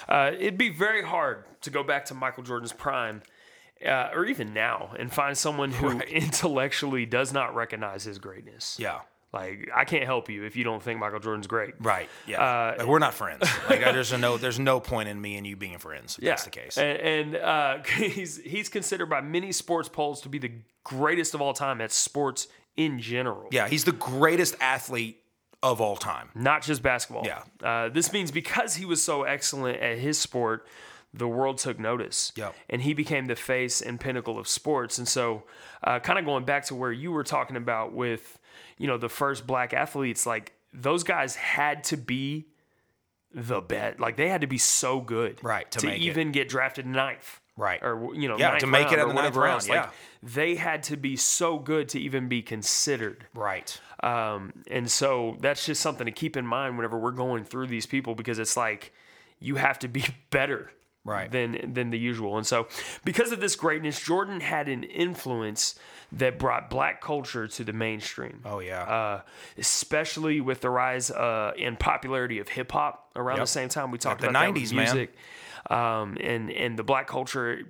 Uh, 0.09 0.31
it'd 0.33 0.57
be 0.57 0.69
very 0.69 1.03
hard 1.03 1.43
to 1.61 1.69
go 1.69 1.83
back 1.83 2.05
to 2.05 2.13
Michael 2.15 2.43
Jordan's 2.43 2.73
prime. 2.73 3.21
Uh, 3.85 4.09
or 4.13 4.23
even 4.23 4.53
now, 4.53 4.93
and 4.97 5.11
find 5.11 5.37
someone 5.37 5.69
who 5.69 5.89
Right. 5.89 6.07
intellectually 6.07 7.05
does 7.05 7.33
not 7.33 7.53
recognize 7.53 8.05
his 8.05 8.17
greatness. 8.17 8.77
Yeah. 8.79 9.01
Like 9.33 9.69
I 9.75 9.83
can't 9.83 10.05
help 10.05 10.29
you 10.29 10.43
if 10.43 10.55
you 10.55 10.63
don't 10.63 10.81
think 10.81 10.99
Michael 10.99 11.19
Jordan's 11.19 11.47
great. 11.47 11.73
Right. 11.79 12.07
Yeah. 12.27 12.41
Uh, 12.41 12.75
Like, 12.77 12.87
we're 12.87 12.99
not 12.99 13.13
friends. 13.15 13.41
Like 13.69 13.79
there's 13.81 14.13
no 14.13 14.37
there's 14.37 14.59
no 14.59 14.79
point 14.79 15.09
in 15.09 15.19
me 15.19 15.37
and 15.37 15.45
you 15.47 15.55
being 15.55 15.79
friends. 15.79 16.17
If 16.19 16.23
That's 16.25 16.43
the 16.43 16.51
case. 16.51 16.77
And, 16.77 16.97
and 16.99 17.35
uh, 17.37 17.77
he's 17.97 18.37
he's 18.37 18.69
considered 18.69 19.07
by 19.09 19.21
many 19.21 19.51
sports 19.51 19.89
polls 19.89 20.21
to 20.21 20.29
be 20.29 20.37
the 20.37 20.51
greatest 20.83 21.33
of 21.33 21.41
all 21.41 21.53
time 21.53 21.81
at 21.81 21.91
sports 21.91 22.47
in 22.77 22.99
general. 22.99 23.47
yeah, 23.51 23.67
he's 23.67 23.83
the 23.85 23.91
greatest 23.91 24.55
athlete 24.59 25.19
of 25.61 25.79
all 25.79 25.95
time. 25.95 26.29
Not 26.35 26.61
just 26.61 26.83
basketball. 26.83 27.25
Yeah. 27.25 27.43
Uh, 27.63 27.89
this 27.89 28.11
means 28.11 28.31
because 28.31 28.75
he 28.75 28.85
was 28.85 29.01
so 29.01 29.23
excellent 29.23 29.79
at 29.79 29.97
his 29.97 30.19
sport, 30.19 30.67
the 31.13 31.27
world 31.27 31.57
took 31.59 31.79
notice. 31.79 32.31
Yep. 32.35 32.55
And 32.69 32.81
he 32.81 32.93
became 32.93 33.25
the 33.25 33.35
face 33.35 33.81
and 33.81 33.99
pinnacle 33.99 34.39
of 34.39 34.47
sports. 34.47 34.97
And 34.97 35.07
so, 35.07 35.43
uh, 35.83 35.99
kind 35.99 36.17
of 36.17 36.25
going 36.25 36.45
back 36.45 36.65
to 36.65 36.75
where 36.75 36.91
you 36.91 37.11
were 37.11 37.23
talking 37.23 37.55
about 37.55 37.93
with, 37.93 38.39
you 38.77 38.87
know, 38.87 38.97
the 38.97 39.09
first 39.09 39.45
black 39.45 39.73
athletes, 39.73 40.25
like 40.25 40.53
those 40.73 41.03
guys 41.03 41.35
had 41.35 41.83
to 41.85 41.97
be 41.97 42.47
the 43.33 43.61
bet. 43.61 43.99
Like 43.99 44.15
they 44.15 44.29
had 44.29 44.41
to 44.41 44.47
be 44.47 44.57
so 44.57 45.01
good. 45.01 45.43
Right, 45.43 45.69
to 45.71 45.79
To, 45.79 45.87
make 45.87 46.01
it. 46.01 46.05
even 46.05 46.31
get 46.31 46.49
drafted 46.49 46.85
ninth. 46.85 47.39
Right. 47.55 47.79
Or 47.83 48.15
you 48.15 48.27
know, 48.27 48.37
Yeah, 48.37 48.57
to 48.57 48.65
make 48.65 48.91
it 48.91 48.97
at 48.97 49.07
the 49.07 49.13
ninth 49.13 49.35
round, 49.35 49.53
else. 49.53 49.69
Like 49.69 49.83
yeah. 49.83 49.89
they 50.23 50.55
had 50.55 50.81
to 50.83 50.97
be 50.97 51.15
so 51.15 51.59
good 51.59 51.89
to 51.89 51.99
even 51.99 52.27
be 52.27 52.41
considered. 52.41 53.27
Right. 53.35 53.79
Um, 54.01 54.63
and 54.71 54.89
so 54.89 55.37
that's 55.39 55.65
just 55.65 55.79
something 55.79 56.05
to 56.05 56.11
keep 56.11 56.35
in 56.35 56.47
mind 56.47 56.77
whenever 56.77 56.97
we're 56.97 57.11
going 57.11 57.45
through 57.45 57.67
these 57.67 57.85
people 57.85 58.15
because 58.15 58.39
it's 58.39 58.57
like 58.57 58.91
you 59.39 59.55
have 59.55 59.77
to 59.79 59.87
be 59.87 60.03
better 60.31 60.71
Right. 61.05 61.29
than 61.29 61.73
than 61.73 61.89
the 61.89 61.99
usual. 61.99 62.37
And 62.37 62.47
so 62.47 62.67
because 63.03 63.31
of 63.33 63.41
this 63.41 63.55
greatness, 63.57 63.99
Jordan 63.99 64.39
had 64.39 64.69
an 64.69 64.83
influence 64.83 65.75
that 66.13 66.39
brought 66.39 66.69
black 66.69 67.01
culture 67.01 67.47
to 67.47 67.63
the 67.65 67.73
mainstream. 67.73 68.39
Oh 68.45 68.59
yeah. 68.59 68.83
Uh, 68.83 69.21
especially 69.57 70.39
with 70.41 70.61
the 70.61 70.69
rise 70.69 71.11
uh, 71.11 71.51
in 71.57 71.75
popularity 71.75 72.39
of 72.39 72.47
hip 72.49 72.71
hop 72.71 73.09
around 73.15 73.37
Yep. 73.37 73.43
the 73.43 73.51
same 73.51 73.69
time 73.69 73.91
we 73.91 73.97
talked 73.97 74.23
about 74.23 74.31
the 74.33 74.51
with 74.51 74.61
90s, 74.63 74.73
man. 74.73 74.83
music, 74.85 75.15
um, 75.69 76.17
and 76.21 76.51
and 76.51 76.77
the 76.79 76.83
black 76.83 77.07
culture 77.07 77.61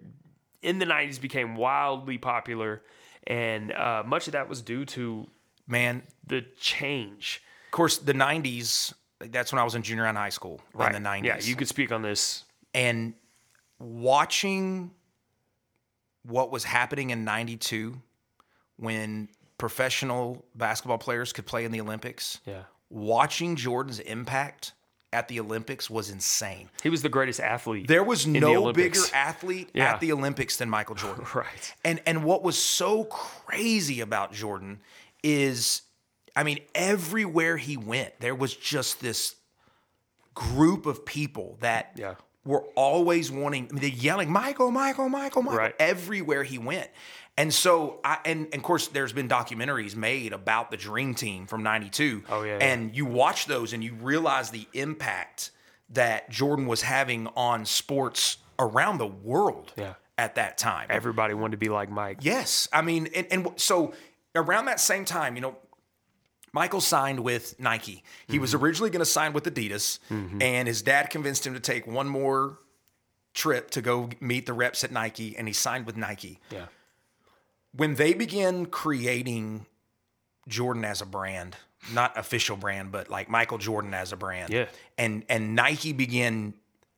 in 0.61 0.79
the 0.79 0.85
'90s 0.85 1.19
became 1.19 1.55
wildly 1.55 2.17
popular, 2.17 2.81
and 3.25 3.71
uh, 3.71 4.03
much 4.05 4.27
of 4.27 4.33
that 4.33 4.47
was 4.49 4.61
due 4.61 4.85
to 4.85 5.27
Man, 5.67 6.03
the 6.27 6.45
change. 6.59 7.41
of 7.67 7.71
course, 7.71 7.97
the 7.97 8.13
'90s. 8.13 8.93
That's 9.19 9.51
when 9.53 9.59
I 9.59 9.63
was 9.63 9.75
in 9.75 9.81
junior 9.83 10.05
and 10.05 10.17
high 10.17 10.29
school 10.29 10.59
in 10.79 10.91
the 10.91 10.99
'90s. 10.99 11.23
Yeah, 11.23 11.39
you 11.39 11.55
could 11.55 11.67
speak 11.69 11.91
on 11.91 12.01
this. 12.01 12.43
and 12.75 13.13
watching 13.83 14.91
what 16.25 16.51
was 16.51 16.63
happening 16.63 17.09
in 17.09 17.23
92 17.25 18.01
when 18.77 19.27
professional 19.57 20.45
basketball 20.55 20.97
players 20.97 21.33
could 21.33 21.45
play 21.45 21.65
in 21.65 21.71
the 21.71 21.81
Olympics, 21.81 22.39
Yeah. 22.45 22.63
watching 22.89 23.55
Jordan's 23.55 23.99
impact 23.99 24.73
at 25.11 25.27
the 25.27 25.39
Olympics 25.39 25.89
was 25.89 26.09
insane. 26.09 26.69
He 26.81 26.89
was 26.89 27.01
the 27.03 27.09
greatest 27.09 27.39
athlete. 27.39 27.87
There 27.87 28.03
was 28.03 28.25
no 28.25 28.73
bigger 28.73 28.99
athlete 29.13 29.69
Yeah. 29.73 29.93
at 29.93 29.99
the 29.99 30.11
Olympics 30.11 30.57
than 30.57 30.69
Michael 30.69 30.95
Jordan. 30.95 31.25
Right. 31.35 31.75
And 31.83 32.01
and 32.05 32.23
what 32.23 32.41
was 32.41 32.57
so 32.57 33.03
crazy 33.05 33.99
about 34.01 34.33
Jordan 34.33 34.81
is 35.21 35.83
I 36.35 36.43
mean 36.43 36.59
everywhere 36.73 37.57
he 37.57 37.77
went 37.77 38.19
there 38.21 38.33
was 38.33 38.55
just 38.55 39.01
this 39.01 39.35
group 40.33 40.85
of 40.87 41.05
people 41.05 41.57
that 41.59 41.91
Yeah. 41.95 42.15
Were 42.45 42.63
always 42.75 43.31
wanting 43.31 43.67
I 43.69 43.73
mean, 43.73 43.81
they're 43.81 43.89
yelling 43.89 44.31
Michael 44.31 44.71
Michael 44.71 45.09
Michael 45.09 45.41
Michael 45.43 45.57
Right. 45.59 45.75
everywhere 45.79 46.43
he 46.43 46.57
went. 46.57 46.89
And 47.37 47.53
so 47.53 47.99
I 48.03 48.17
and, 48.25 48.45
and 48.45 48.55
of 48.55 48.63
course 48.63 48.87
there's 48.87 49.13
been 49.13 49.27
documentaries 49.29 49.95
made 49.95 50.33
about 50.33 50.69
the 50.71 50.77
dream 50.77 51.15
team 51.15 51.47
from 51.47 51.63
92 51.63 52.23
Oh, 52.29 52.43
yeah, 52.43 52.57
yeah. 52.57 52.63
and 52.65 52.95
you 52.95 53.05
watch 53.05 53.45
those 53.47 53.73
and 53.73 53.83
you 53.83 53.93
realize 53.95 54.49
the 54.51 54.67
impact 54.73 55.51
that 55.89 56.29
Jordan 56.29 56.67
was 56.67 56.81
having 56.81 57.27
on 57.35 57.65
sports 57.65 58.37
around 58.59 58.97
the 58.99 59.07
world 59.07 59.73
Yeah. 59.77 59.93
at 60.17 60.35
that 60.35 60.57
time. 60.57 60.87
Everybody 60.89 61.33
wanted 61.33 61.51
to 61.51 61.57
be 61.57 61.69
like 61.69 61.89
Mike. 61.89 62.19
Yes, 62.21 62.67
I 62.73 62.81
mean, 62.81 63.07
and, 63.15 63.27
and 63.31 63.47
so 63.57 63.93
around 64.35 64.65
that 64.65 64.79
same 64.79 65.05
time, 65.05 65.35
you 65.35 65.41
know, 65.41 65.55
Michael 66.53 66.81
signed 66.81 67.19
with 67.21 67.59
Nike. 67.59 68.03
He 68.27 68.37
was 68.39 68.53
Mm-hmm. 68.53 68.63
originally 68.63 68.89
going 68.91 68.99
to 68.99 69.05
sign 69.05 69.33
with 69.33 69.43
Adidas, 69.45 69.99
and 70.09 70.67
his 70.67 70.81
dad 70.83 71.09
convinced 71.09 71.45
him 71.47 71.53
to 71.55 71.59
take 71.59 71.87
one 71.87 72.07
more 72.07 72.59
trip 73.33 73.71
to 73.71 73.81
go 73.81 74.09
meet 74.19 74.45
the 74.45 74.53
reps 74.53 74.83
at 74.83 74.91
Nike, 74.91 75.35
and 75.35 75.47
he 75.47 75.53
signed 75.53 75.85
with 75.87 75.97
Nike. 75.97 76.39
Yeah. 76.51 76.65
When 77.75 77.95
they 77.95 78.13
began 78.13 78.67
creating 78.67 79.65
Jordan 80.47 80.85
as 80.85 81.01
a 81.01 81.05
brand, 81.07 81.55
not 81.91 82.15
official 82.17 82.55
brand, 82.55 82.91
but 82.91 83.09
like 83.09 83.29
Michael 83.29 83.57
Jordan 83.57 83.95
as 83.95 84.11
a 84.11 84.15
brand, 84.17 84.53
Yeah. 84.53 84.67
and 84.97 85.25
and 85.27 85.55
Nike 85.55 85.91
began 85.91 86.53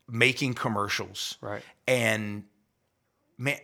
making 0.10 0.54
commercials, 0.56 1.38
Right. 1.39 1.63
and 1.88 2.44
man, 3.38 3.58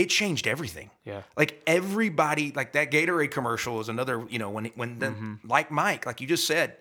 it 0.00 0.08
changed 0.08 0.46
everything. 0.46 0.90
Yeah. 1.04 1.22
Like 1.36 1.62
everybody, 1.66 2.52
like 2.52 2.72
that 2.72 2.90
Gatorade 2.90 3.30
commercial 3.30 3.80
is 3.80 3.88
another, 3.88 4.24
you 4.28 4.38
know, 4.38 4.50
when 4.50 4.66
when 4.74 4.98
the 4.98 5.06
Mm-hmm. 5.06 5.34
like 5.48 5.70
Mike, 5.70 6.06
like 6.06 6.20
you 6.20 6.26
just 6.26 6.46
said, 6.46 6.76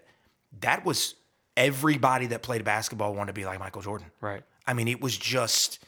that 0.61 0.85
was 0.85 1.15
everybody 1.57 2.27
that 2.27 2.41
played 2.41 2.63
basketball 2.63 3.13
wanted 3.13 3.33
to 3.33 3.33
be 3.33 3.45
like 3.45 3.59
Michael 3.59 3.81
Jordan. 3.81 4.07
Right. 4.21 4.43
I 4.65 4.73
mean, 4.73 4.87
it 4.87 5.01
was 5.01 5.17
just. 5.17 5.83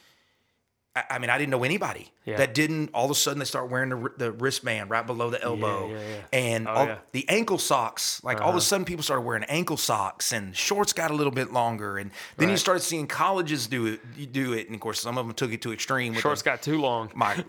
I 0.94 1.04
I 1.10 1.18
mean, 1.18 1.30
I 1.30 1.38
didn't 1.38 1.50
know 1.50 1.64
anybody 1.64 2.12
Yeah. 2.26 2.36
that 2.36 2.52
didn't. 2.54 2.90
All 2.92 3.06
of 3.06 3.10
a 3.10 3.14
sudden, 3.14 3.38
they 3.38 3.44
start 3.46 3.70
wearing 3.70 3.88
the, 3.88 4.12
the 4.18 4.32
wristband 4.32 4.90
right 4.90 5.06
below 5.06 5.30
the 5.30 5.42
elbow, 5.42 5.88
yeah, 5.88 5.98
yeah. 5.98 6.16
and 6.32 6.68
Oh, 6.68 6.70
all. 6.70 6.82
Uh-huh. 6.82 6.96
the 7.12 7.26
ankle 7.30 7.56
socks. 7.58 8.20
Like 8.22 8.40
all 8.42 8.50
of 8.50 8.56
a 8.56 8.60
sudden, 8.60 8.84
people 8.84 9.02
started 9.02 9.22
wearing 9.22 9.44
ankle 9.44 9.76
socks, 9.78 10.32
and 10.32 10.54
shorts 10.54 10.92
got 10.92 11.10
a 11.10 11.14
little 11.14 11.32
bit 11.32 11.52
longer. 11.52 11.96
And 11.96 12.10
then 12.36 12.48
you 12.48 12.54
Right. 12.54 12.58
started 12.60 12.80
seeing 12.80 13.06
colleges 13.06 13.66
do 13.66 13.86
it. 13.86 14.00
You 14.16 14.26
do 14.26 14.52
it, 14.52 14.66
and 14.66 14.74
of 14.74 14.80
course, 14.82 15.00
some 15.00 15.16
of 15.16 15.26
them 15.26 15.34
took 15.34 15.52
it 15.52 15.62
to 15.62 15.72
extreme. 15.72 16.12
With 16.12 16.22
Shorts 16.22 16.42
the- 16.42 16.50
got 16.50 16.62
too 16.62 16.78
long. 16.80 17.10
my 17.14 17.42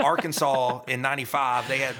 Arkansas 0.00 0.82
in 0.88 1.02
'95, 1.02 1.68
they 1.68 1.78
had 1.78 1.94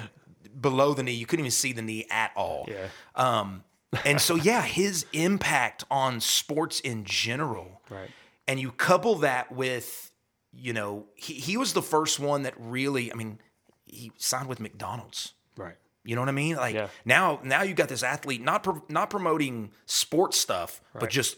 below 0.59 0.93
the 0.93 1.03
knee. 1.03 1.11
You 1.13 1.25
couldn't 1.25 1.41
even 1.45 1.51
see 1.51 1.73
the 1.73 1.81
knee 1.81 2.05
at 2.09 2.31
all. 2.35 2.67
Yeah. 2.69 2.87
Um, 3.15 3.63
and 4.05 4.19
so 4.21 4.35
yeah, 4.35 4.61
his 4.61 5.05
impact 5.13 5.83
on 5.91 6.19
sports 6.21 6.79
in 6.79 7.03
general. 7.05 7.81
Right. 7.89 8.09
And 8.47 8.59
you 8.59 8.71
couple 8.71 9.15
that 9.15 9.51
with, 9.51 10.11
you 10.55 10.73
know, 10.73 11.05
he 11.15 11.33
he 11.33 11.57
was 11.57 11.73
the 11.73 11.81
first 11.81 12.19
one 12.19 12.43
that 12.43 12.53
really. 12.57 13.11
I 13.11 13.15
mean, 13.15 13.39
he 13.85 14.11
signed 14.17 14.47
with 14.47 14.59
McDonald's. 14.59 15.33
Right. 15.57 15.75
You 16.05 16.15
know 16.15 16.21
what 16.21 16.29
I 16.29 16.33
mean? 16.33 16.55
Like 16.57 16.75
Yeah. 16.75 16.87
now, 17.05 17.39
now 17.43 17.61
you 17.63 17.73
got 17.73 17.87
this 17.89 18.03
athlete 18.03 18.41
not 18.41 18.63
pro- 18.63 18.83
not 18.89 19.09
promoting 19.09 19.71
sports 19.85 20.37
stuff, 20.39 20.81
but 20.99 21.09
just 21.09 21.37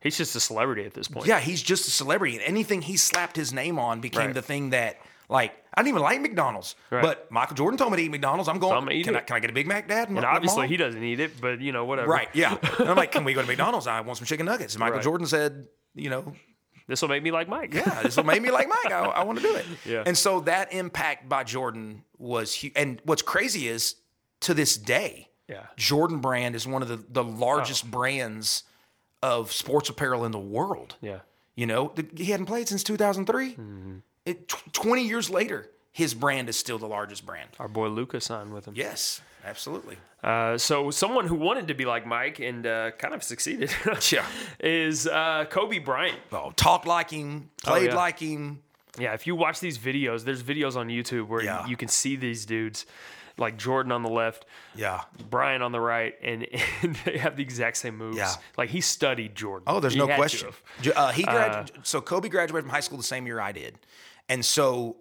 He's 0.00 0.16
just 0.16 0.36
a 0.36 0.40
celebrity 0.40 0.84
at 0.84 0.94
this 0.94 1.08
point. 1.08 1.26
yeah, 1.26 1.40
he's 1.40 1.62
just 1.62 1.88
a 1.88 1.90
celebrity, 1.90 2.36
and 2.36 2.44
anything 2.44 2.80
he 2.82 2.96
slapped 2.96 3.34
his 3.34 3.52
name 3.52 3.78
on 3.78 4.00
became 4.00 4.26
Right. 4.26 4.34
the 4.34 4.42
thing 4.42 4.70
that 4.70 4.98
like 5.28 5.52
I 5.74 5.80
didn't 5.82 5.88
even 5.88 6.02
like 6.02 6.20
McDonald's, 6.20 6.76
Right. 6.90 7.02
but 7.02 7.30
Michael 7.30 7.56
Jordan 7.56 7.76
told 7.76 7.90
me 7.90 7.96
to 7.98 8.02
eat 8.04 8.10
McDonald's. 8.10 8.48
I'm 8.48 8.58
going. 8.58 8.74
I'm 8.74 8.84
gonna 8.84 8.92
eat 8.92 9.04
can, 9.04 9.16
I, 9.16 9.20
can 9.20 9.36
I 9.36 9.40
get 9.40 9.50
a 9.50 9.52
Big 9.52 9.66
Mac, 9.66 9.88
Dad? 9.88 10.08
And 10.08 10.18
obviously 10.24 10.68
he 10.68 10.76
doesn't 10.76 11.02
eat 11.02 11.18
it, 11.20 11.40
but 11.40 11.60
you 11.60 11.72
know 11.72 11.84
whatever. 11.84 12.08
right, 12.08 12.28
yeah. 12.34 12.56
And 12.78 12.88
I'm 12.88 12.96
like, 12.96 13.10
can 13.12 13.24
we 13.24 13.34
go 13.34 13.40
to 13.42 13.46
McDonald's? 13.48 13.86
I 13.88 14.00
want 14.02 14.18
some 14.18 14.26
chicken 14.26 14.46
nuggets. 14.46 14.74
And 14.74 14.80
Michael 14.80 14.96
Right. 14.98 15.04
Jordan 15.04 15.26
said, 15.26 15.66
you 15.94 16.08
know, 16.10 16.32
This 16.88 17.02
will 17.02 17.08
make 17.08 17.22
me 17.22 17.30
like 17.30 17.48
Mike. 17.48 17.74
yeah, 17.74 18.02
this 18.02 18.16
will 18.16 18.24
make 18.24 18.40
me 18.42 18.50
like 18.50 18.68
Mike. 18.68 18.92
I, 18.92 19.00
I 19.06 19.24
want 19.24 19.38
to 19.38 19.42
do 19.42 19.54
it. 19.56 19.66
Yeah. 19.84 20.02
And 20.06 20.16
so 20.16 20.40
that 20.40 20.72
impact 20.72 21.28
by 21.28 21.42
Jordan 21.44 22.04
was 22.18 22.52
huge. 22.54 22.72
And 22.76 23.00
what's 23.04 23.22
crazy 23.22 23.66
is 23.68 23.96
to 24.40 24.54
this 24.54 24.76
day, 24.76 25.28
Yeah. 25.48 25.66
Jordan 25.76 26.18
brand 26.20 26.54
is 26.54 26.66
one 26.66 26.82
of 26.82 26.88
the, 26.88 27.02
the 27.08 27.24
largest 27.24 27.84
Oh. 27.86 27.90
brands 27.90 28.62
of 29.22 29.50
sports 29.52 29.88
apparel 29.88 30.24
in 30.24 30.30
the 30.32 30.38
world. 30.38 30.94
Yeah. 31.00 31.20
You 31.56 31.66
know, 31.66 31.92
he 32.16 32.26
hadn't 32.26 32.46
played 32.46 32.68
since 32.68 32.84
2003. 32.84 33.50
Mm-hmm. 33.52 33.96
It, 34.26 34.48
tw- 34.48 34.72
20 34.72 35.02
years 35.06 35.30
later, 35.30 35.70
his 35.92 36.12
brand 36.14 36.48
is 36.48 36.56
still 36.58 36.78
the 36.78 36.86
largest 36.86 37.24
brand. 37.24 37.48
Our 37.58 37.68
boy 37.68 37.88
Luka 37.88 38.20
signed 38.20 38.52
with 38.52 38.66
him. 38.66 38.74
Yes, 38.76 39.20
absolutely. 39.46 39.96
Uh, 40.22 40.58
so 40.58 40.90
someone 40.90 41.26
who 41.26 41.36
wanted 41.36 41.68
to 41.68 41.74
be 41.74 41.84
like 41.84 42.06
Mike 42.06 42.40
and 42.40 42.66
uh, 42.66 42.90
kind 42.92 43.14
of 43.14 43.22
succeeded 43.22 43.70
Yeah. 44.12 44.26
is 44.60 45.06
uh, 45.06 45.44
Kobe 45.48 45.78
Bryant. 45.78 46.18
Oh, 46.32 46.52
talked 46.56 46.86
like 46.86 47.10
him, 47.10 47.50
played 47.62 47.90
yeah. 47.90 47.94
like 47.96 48.18
him. 48.18 48.62
Yeah, 48.98 49.12
if 49.14 49.26
you 49.26 49.36
watch 49.36 49.60
these 49.60 49.78
videos, 49.78 50.24
there's 50.24 50.42
videos 50.42 50.74
on 50.76 50.88
YouTube 50.88 51.28
where 51.28 51.42
Yeah. 51.44 51.66
you 51.66 51.76
can 51.76 51.88
see 51.88 52.16
these 52.16 52.46
dudes, 52.46 52.86
like 53.38 53.56
Jordan 53.58 53.92
on 53.92 54.02
the 54.02 54.08
left, 54.08 54.46
Yeah. 54.74 55.02
Bryant 55.30 55.62
on 55.62 55.70
the 55.70 55.80
right, 55.80 56.14
and, 56.22 56.46
and 56.82 56.96
they 57.04 57.18
have 57.18 57.36
the 57.36 57.42
exact 57.42 57.76
same 57.76 57.96
moves. 57.96 58.16
Yeah. 58.16 58.32
Like 58.56 58.70
he 58.70 58.80
studied 58.80 59.34
Jordan. 59.34 59.64
Oh, 59.68 59.80
there's 59.80 59.92
He 59.92 59.98
no 59.98 60.06
question. 60.06 60.48
Uh, 60.94 61.12
he 61.12 61.22
grad- 61.24 61.70
so 61.82 62.00
Kobe 62.00 62.28
graduated 62.30 62.64
from 62.64 62.70
high 62.70 62.80
school 62.80 62.96
the 62.98 63.04
same 63.04 63.26
year 63.26 63.38
I 63.38 63.52
did, 63.52 63.78
and 64.30 64.42
so 64.44 64.96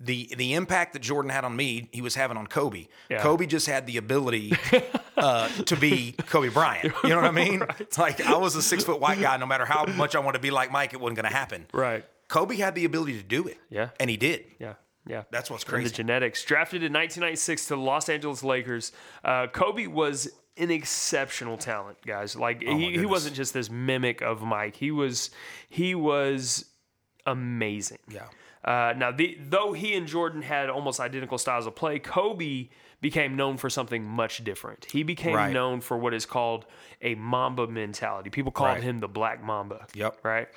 the 0.00 0.32
the 0.36 0.54
impact 0.54 0.92
that 0.92 1.02
Jordan 1.02 1.30
had 1.30 1.44
on 1.44 1.56
me, 1.56 1.88
he 1.92 2.00
was 2.02 2.14
having 2.14 2.36
on 2.36 2.46
Kobe. 2.46 2.86
Yeah. 3.10 3.20
Kobe 3.22 3.46
just 3.46 3.66
had 3.66 3.86
the 3.86 3.96
ability 3.96 4.52
uh, 5.16 5.48
to 5.48 5.76
be 5.76 6.12
Kobe 6.26 6.48
Bryant. 6.50 6.94
You 7.02 7.10
know 7.10 7.16
what 7.16 7.24
I 7.24 7.30
mean? 7.32 7.62
It's 7.80 7.98
like 7.98 8.20
I 8.24 8.36
was 8.36 8.54
a 8.54 8.62
six 8.62 8.84
foot 8.84 9.00
white 9.00 9.20
guy. 9.20 9.36
No 9.38 9.46
matter 9.46 9.64
how 9.64 9.84
much 9.86 10.14
I 10.14 10.20
wanted 10.20 10.38
to 10.38 10.42
be 10.42 10.50
like 10.50 10.70
Mike, 10.70 10.92
it 10.94 11.00
wasn't 11.00 11.16
going 11.16 11.28
to 11.30 11.36
happen. 11.36 11.66
Right. 11.72 12.04
Kobe 12.28 12.56
had 12.56 12.74
the 12.74 12.84
ability 12.84 13.16
to 13.18 13.24
do 13.24 13.48
it. 13.48 13.58
Yeah. 13.70 13.88
and 13.98 14.08
he 14.10 14.16
did. 14.16 14.44
Yeah. 14.60 14.74
Yeah. 15.06 15.22
That's 15.30 15.50
what's 15.50 15.64
And 15.64 15.70
crazy. 15.72 15.88
the 15.88 15.94
genetics. 15.96 16.44
Drafted 16.44 16.82
in 16.82 16.92
1996 16.92 17.62
to 17.64 17.68
the 17.70 17.76
Los 17.80 18.08
Angeles 18.10 18.44
Lakers, 18.44 18.92
uh, 19.24 19.46
Kobe 19.46 19.86
was 19.86 20.28
an 20.58 20.70
exceptional 20.70 21.56
talent, 21.56 21.96
guys. 22.06 22.36
Like 22.36 22.62
he, 22.62 22.98
he 22.98 23.06
wasn't 23.06 23.34
just 23.34 23.54
this 23.54 23.70
mimic 23.70 24.20
of 24.20 24.42
Mike. 24.42 24.76
He 24.76 24.90
was 24.90 25.30
he 25.68 25.94
was 25.94 26.66
amazing. 27.26 27.98
Yeah. 28.08 28.26
Uh, 28.64 28.92
now, 28.96 29.10
the, 29.12 29.38
though 29.40 29.72
he 29.72 29.94
and 29.94 30.06
Jordan 30.06 30.42
had 30.42 30.68
almost 30.68 31.00
identical 31.00 31.38
styles 31.38 31.66
of 31.66 31.74
play, 31.76 31.98
Kobe 31.98 32.68
became 33.00 33.36
known 33.36 33.56
for 33.56 33.70
something 33.70 34.04
much 34.04 34.42
different. 34.42 34.86
He 34.90 35.02
became 35.04 35.34
Right. 35.34 35.52
known 35.52 35.80
for 35.80 35.96
what 35.96 36.12
is 36.12 36.26
called 36.26 36.66
a 37.00 37.14
Mamba 37.14 37.68
mentality. 37.68 38.28
People 38.30 38.50
called 38.50 38.70
Right. 38.74 38.82
him 38.82 38.98
the 38.98 39.06
Black 39.08 39.42
Mamba. 39.42 39.86
Yep. 39.94 40.18
Right. 40.24 40.48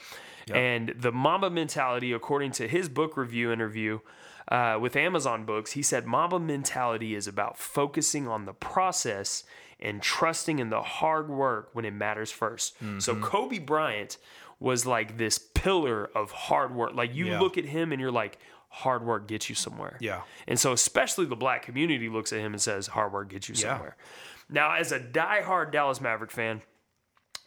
And 0.54 0.94
the 0.98 1.12
Mamba 1.12 1.50
mentality, 1.52 2.12
according 2.12 2.52
to 2.54 2.68
his 2.68 2.90
book 2.90 3.16
review 3.16 3.52
interview 3.52 4.00
uh, 4.48 4.78
with 4.82 4.96
Amazon 4.96 5.46
Books, 5.46 5.74
he 5.74 5.84
said 5.84 6.06
Mamba 6.08 6.40
mentality 6.40 7.14
is 7.16 7.28
about 7.28 7.58
focusing 7.58 8.28
on 8.28 8.46
the 8.46 8.54
process 8.54 9.44
and 9.80 10.02
trusting 10.02 10.60
in 10.60 10.70
the 10.70 10.82
hard 10.82 11.30
work 11.30 11.70
when 11.74 11.86
it 11.86 11.92
matters 11.92 12.32
1st 12.34 12.74
So 13.02 13.14
Mm-hmm. 13.14 13.24
Kobe 13.24 13.60
Bryant 13.60 14.18
was 14.62 14.86
like 14.86 15.18
this 15.18 15.38
pillar 15.40 16.10
of 16.16 16.32
hard 16.32 16.74
work. 16.74 16.94
Like 16.94 17.14
you 17.14 17.26
Yeah. 17.26 17.40
look 17.42 17.58
at 17.58 17.66
him 17.66 17.92
and 17.92 18.00
you're 18.00 18.12
like, 18.12 18.38
hard 18.70 19.04
work 19.04 19.28
gets 19.28 19.50
you 19.50 19.56
somewhere. 19.56 19.98
Yeah. 20.00 20.22
And 20.48 20.58
so 20.58 20.72
especially 20.72 21.26
the 21.26 21.36
black 21.36 21.64
community 21.64 22.08
looks 22.08 22.32
at 22.32 22.40
him 22.40 22.54
and 22.54 22.62
says, 22.62 22.88
hard 22.88 23.12
work 23.12 23.28
gets 23.30 23.50
you 23.50 23.56
Yeah. 23.56 23.74
somewhere. 23.74 23.98
Now, 24.50 24.76
as 24.76 24.92
a 24.94 25.00
diehard 25.00 25.72
Dallas 25.74 26.00
Maverick 26.00 26.32
fan, 26.32 26.62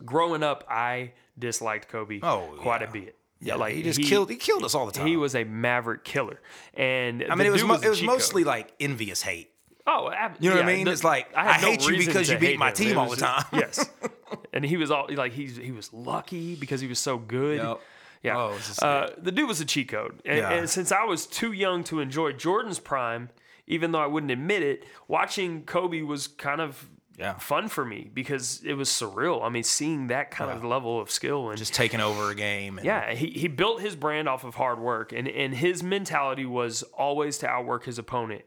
growing 0.04 0.42
up, 0.42 0.64
I 0.68 1.12
disliked 1.38 1.88
Kobe 1.88 2.20
Oh, 2.22 2.56
quite 2.58 2.80
yeah. 2.82 2.88
a 2.88 2.92
bit. 2.92 3.16
Yeah, 3.40 3.54
like 3.56 3.74
he 3.74 3.82
just 3.82 4.00
killed. 4.02 4.30
He 4.30 4.36
killed 4.36 4.64
us 4.64 4.74
all 4.74 4.86
the 4.86 4.92
time. 4.92 5.06
He 5.06 5.16
was 5.18 5.34
a 5.34 5.44
Maverick 5.44 6.02
killer, 6.04 6.40
and 6.72 7.22
I 7.28 7.34
mean, 7.34 7.46
it 7.46 7.50
was, 7.52 7.62
mo- 7.62 7.74
it 7.74 7.88
was 7.88 8.02
mostly 8.02 8.42
like 8.42 8.72
envious 8.80 9.20
hate. 9.20 9.50
Oh, 9.86 10.10
ab- 10.10 10.36
You 10.40 10.50
know 10.50 10.56
what 10.56 10.64
I 10.64 10.68
mean? 10.74 10.84
the- 10.86 10.92
It's 10.92 11.04
like, 11.04 11.32
had 11.34 11.46
I 11.46 11.52
hate 11.54 11.86
you 11.88 11.96
because 11.98 12.28
you 12.30 12.38
beat 12.38 12.58
my 12.58 12.68
him. 12.68 12.74
team 12.74 12.98
all 12.98 13.08
the 13.10 13.16
just- 13.16 13.50
time. 13.50 13.60
yes, 13.60 13.88
and 14.52 14.64
he 14.64 14.76
was 14.76 14.90
all 14.90 15.06
like 15.10 15.32
he's 15.32 15.56
he 15.56 15.72
was 15.72 15.92
lucky 15.92 16.54
because 16.54 16.80
he 16.80 16.86
was 16.88 16.98
so 16.98 17.18
good. 17.18 17.58
Yep. 17.58 17.80
Yeah, 18.22 18.38
Oh, 18.38 18.56
just- 18.56 18.82
uh, 18.82 19.10
the 19.18 19.30
dude 19.30 19.46
was 19.48 19.60
a 19.60 19.66
cheat 19.66 19.88
code, 19.88 20.20
and, 20.24 20.38
Yeah. 20.38 20.50
and 20.52 20.70
since 20.70 20.90
I 20.92 21.04
was 21.04 21.26
too 21.26 21.52
young 21.52 21.84
to 21.84 22.00
enjoy 22.00 22.32
Jordan's 22.32 22.78
prime, 22.78 23.28
even 23.66 23.92
though 23.92 24.00
I 24.00 24.06
wouldn't 24.06 24.32
admit 24.32 24.62
it, 24.62 24.84
watching 25.08 25.64
Kobe 25.64 26.00
was 26.00 26.26
kind 26.28 26.62
of 26.62 26.88
Yeah. 27.18 27.34
fun 27.34 27.68
for 27.68 27.84
me 27.84 28.10
because 28.14 28.62
it 28.64 28.74
was 28.74 28.88
surreal. 28.88 29.44
I 29.44 29.50
mean, 29.50 29.62
seeing 29.62 30.06
that 30.08 30.30
kind 30.30 30.50
of 30.50 30.64
level 30.64 30.98
of 31.00 31.10
skill 31.10 31.50
and 31.50 31.58
Just 31.58 31.74
taking 31.74 32.00
over 32.00 32.30
a 32.30 32.34
game. 32.34 32.78
And, 32.78 32.86
yeah, 32.86 33.12
he, 33.12 33.26
he 33.28 33.46
built 33.46 33.82
his 33.82 33.94
brand 33.94 34.26
off 34.28 34.42
of 34.42 34.54
hard 34.54 34.78
work, 34.80 35.12
and, 35.12 35.28
and 35.28 35.54
his 35.54 35.82
mentality 35.82 36.46
was 36.46 36.82
always 36.96 37.36
to 37.38 37.46
outwork 37.46 37.84
his 37.84 37.98
opponent. 37.98 38.42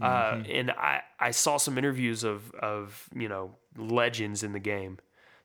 Uh, 0.00 0.42
and 0.48 0.70
I, 0.72 1.00
I 1.18 1.30
saw 1.30 1.56
some 1.56 1.78
interviews 1.78 2.22
of, 2.24 2.52
of 2.54 3.08
you 3.14 3.28
know 3.28 3.54
legends 3.76 4.42
in 4.42 4.52
the 4.52 4.58
game 4.58 4.98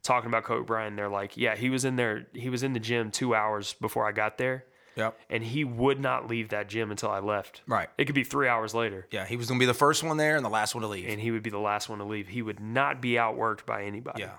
talking 0.03 0.27
about 0.29 0.43
Kobe 0.43 0.65
Bryant. 0.65 0.95
They're 0.97 1.07
like, 1.09 1.37
yeah, 1.37 1.55
he 1.55 1.69
was 1.69 1.85
in 1.85 1.95
there, 1.95 2.27
he 2.33 2.49
was 2.49 2.63
in 2.63 2.73
the 2.73 2.79
gym 2.79 3.11
two 3.11 3.33
hours 3.35 3.73
before 3.79 4.05
I 4.07 4.11
got 4.11 4.37
there, 4.37 4.65
Yep. 4.95 5.17
and 5.29 5.43
he 5.43 5.63
would 5.63 5.99
not 5.99 6.27
leave 6.27 6.49
that 6.49 6.67
gym 6.67 6.91
until 6.91 7.11
I 7.11 7.19
left. 7.19 7.61
Right. 7.67 7.87
It 7.97 8.05
could 8.05 8.15
be 8.15 8.23
three 8.25 8.47
hours 8.49 8.73
later, 8.73 9.07
Yeah. 9.11 9.25
He 9.25 9.37
was 9.37 9.47
going 9.47 9.57
to 9.59 9.63
be 9.63 9.67
the 9.67 9.73
first 9.73 10.03
one 10.03 10.17
there 10.17 10.35
and 10.35 10.43
the 10.43 10.49
last 10.49 10.75
one 10.75 10.81
to 10.81 10.87
leave. 10.87 11.07
and 11.07 11.21
he 11.21 11.31
would 11.31 11.43
be 11.43 11.49
the 11.51 11.59
last 11.59 11.87
one 11.87 11.99
to 11.99 12.03
leave. 12.05 12.27
He 12.27 12.41
would 12.41 12.59
not 12.59 12.99
be 13.01 13.11
outworked 13.13 13.65
by 13.65 13.83
anybody. 13.83 14.21
Yeah. 14.23 14.31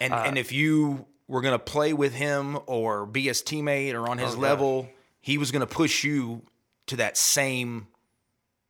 And 0.00 0.12
Uh, 0.12 0.22
and 0.26 0.36
if 0.38 0.50
you 0.52 1.06
were 1.28 1.42
going 1.42 1.52
to 1.54 1.58
play 1.64 1.92
with 1.92 2.14
him 2.14 2.58
or 2.66 3.06
be 3.06 3.22
his 3.24 3.40
teammate 3.42 3.94
or 3.94 4.08
on 4.08 4.18
his 4.18 4.34
Oh, 4.34 4.38
level, 4.38 4.88
he 5.20 5.38
was 5.38 5.52
going 5.52 5.60
to 5.60 5.66
push 5.72 6.02
you 6.02 6.42
to 6.86 6.96
that 6.96 7.16
same 7.16 7.86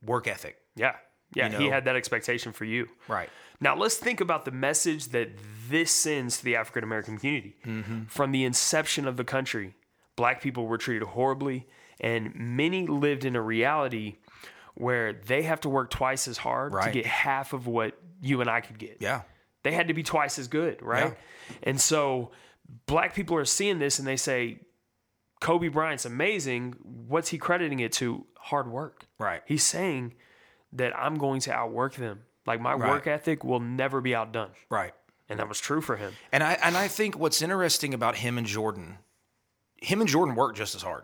work 0.05 0.27
ethic. 0.27 0.57
Yeah, 0.75 0.95
yeah. 1.33 1.49
You 1.49 1.57
He 1.57 1.67
had 1.67 1.85
that 1.85 1.95
expectation 1.95 2.51
for 2.51 2.65
you. 2.65 2.87
Right. 3.07 3.29
Now 3.59 3.75
let's 3.75 3.97
think 3.97 4.21
about 4.21 4.45
the 4.45 4.51
message 4.51 5.09
that 5.09 5.29
this 5.69 5.91
sends 5.91 6.37
to 6.37 6.43
the 6.43 6.55
African 6.55 6.83
American 6.83 7.17
community. 7.17 7.55
Mm-hmm. 7.65 8.05
From 8.05 8.31
the 8.31 8.43
inception 8.43 9.07
of 9.07 9.17
the 9.17 9.23
country, 9.23 9.75
black 10.15 10.41
people 10.41 10.65
were 10.65 10.77
treated 10.77 11.07
horribly, 11.07 11.67
and 11.99 12.33
many 12.35 12.87
lived 12.87 13.25
in 13.25 13.35
a 13.35 13.41
reality 13.41 14.17
where 14.75 15.13
they 15.13 15.43
have 15.43 15.61
to 15.61 15.69
work 15.69 15.89
twice 15.89 16.27
as 16.27 16.37
hard 16.37 16.73
to 16.73 16.91
get 16.91 17.05
half 17.05 17.53
of 17.53 17.67
what 17.67 17.97
you 18.21 18.41
and 18.41 18.49
I 18.49 18.61
could 18.61 18.79
get. 18.79 18.97
Yeah. 18.99 19.21
They 19.63 19.73
had 19.73 19.89
to 19.89 19.93
be 19.93 20.01
twice 20.01 20.39
as 20.39 20.47
good, 20.47 20.81
right? 20.81 21.15
And 21.61 21.79
so 21.79 22.31
black 22.87 23.13
people 23.13 23.35
are 23.37 23.45
seeing 23.45 23.79
this 23.79 23.99
and 23.99 24.07
they 24.07 24.15
say, 24.15 24.59
Kobe 25.39 25.67
Bryant's 25.67 26.05
amazing. 26.05 26.75
What's 26.81 27.29
he 27.29 27.37
crediting 27.37 27.79
it 27.79 27.91
to? 27.93 28.25
Hard 28.37 28.71
work. 28.71 29.05
Right. 29.19 29.41
He's 29.45 29.63
saying 29.63 30.13
that 30.73 30.97
I'm 30.97 31.15
going 31.17 31.41
to 31.41 31.53
outwork 31.53 31.95
them. 31.95 32.21
Like 32.45 32.59
my 32.61 32.75
work 32.75 33.05
ethic 33.07 33.43
will 33.43 33.59
never 33.59 34.01
be 34.01 34.15
outdone. 34.15 34.49
Right. 34.69 34.93
And 35.29 35.39
that 35.39 35.47
was 35.47 35.59
true 35.59 35.79
for 35.81 35.95
him. 35.95 36.13
And 36.31 36.43
I 36.43 36.53
and 36.63 36.75
I 36.75 36.87
think 36.87 37.17
what's 37.17 37.41
interesting 37.41 37.93
about 37.93 38.15
him 38.15 38.37
and 38.37 38.45
Jordan, 38.47 38.97
him 39.77 40.01
and 40.01 40.09
Jordan 40.09 40.35
worked 40.35 40.57
just 40.57 40.75
as 40.75 40.81
hard. 40.81 41.03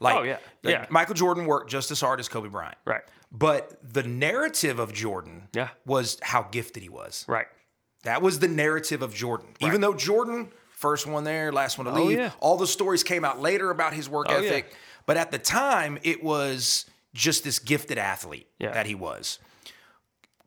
Like, 0.00 0.16
Oh, 0.16 0.22
yeah. 0.22 0.38
like 0.62 0.72
Yeah. 0.74 0.86
Michael 0.90 1.14
Jordan 1.14 1.46
worked 1.46 1.70
just 1.70 1.90
as 1.90 2.00
hard 2.00 2.20
as 2.20 2.28
Kobe 2.28 2.48
Bryant. 2.48 2.78
Right. 2.84 3.02
But 3.30 3.78
the 3.82 4.02
narrative 4.02 4.78
of 4.78 4.92
Jordan 4.92 5.48
Yeah. 5.52 5.68
was 5.84 6.18
how 6.22 6.42
gifted 6.42 6.82
he 6.82 6.88
was. 6.88 7.24
Right. 7.28 7.46
That 8.04 8.22
was 8.22 8.38
the 8.38 8.48
narrative 8.48 9.02
of 9.02 9.12
Jordan. 9.14 9.48
Even 9.60 9.80
though 9.80 9.92
Jordan, 9.94 10.50
first 10.70 11.06
one 11.06 11.24
there, 11.24 11.52
last 11.52 11.78
one 11.78 11.84
to 11.86 11.90
oh, 11.92 12.04
leave, 12.04 12.18
Oh, 12.18 12.22
yeah. 12.22 12.30
all 12.40 12.56
the 12.56 12.66
stories 12.66 13.02
came 13.02 13.24
out 13.24 13.40
later 13.40 13.70
about 13.70 13.92
his 13.92 14.08
work 14.08 14.26
Oh, 14.30 14.38
yeah. 14.40 14.48
ethic. 14.48 14.74
But 15.04 15.16
at 15.16 15.30
the 15.32 15.38
time, 15.38 15.98
it 16.04 16.22
was 16.22 16.86
just 17.18 17.44
this 17.44 17.58
gifted 17.58 17.98
athlete 17.98 18.46
Yeah. 18.58 18.72
that 18.72 18.86
he 18.86 18.94
was. 18.94 19.38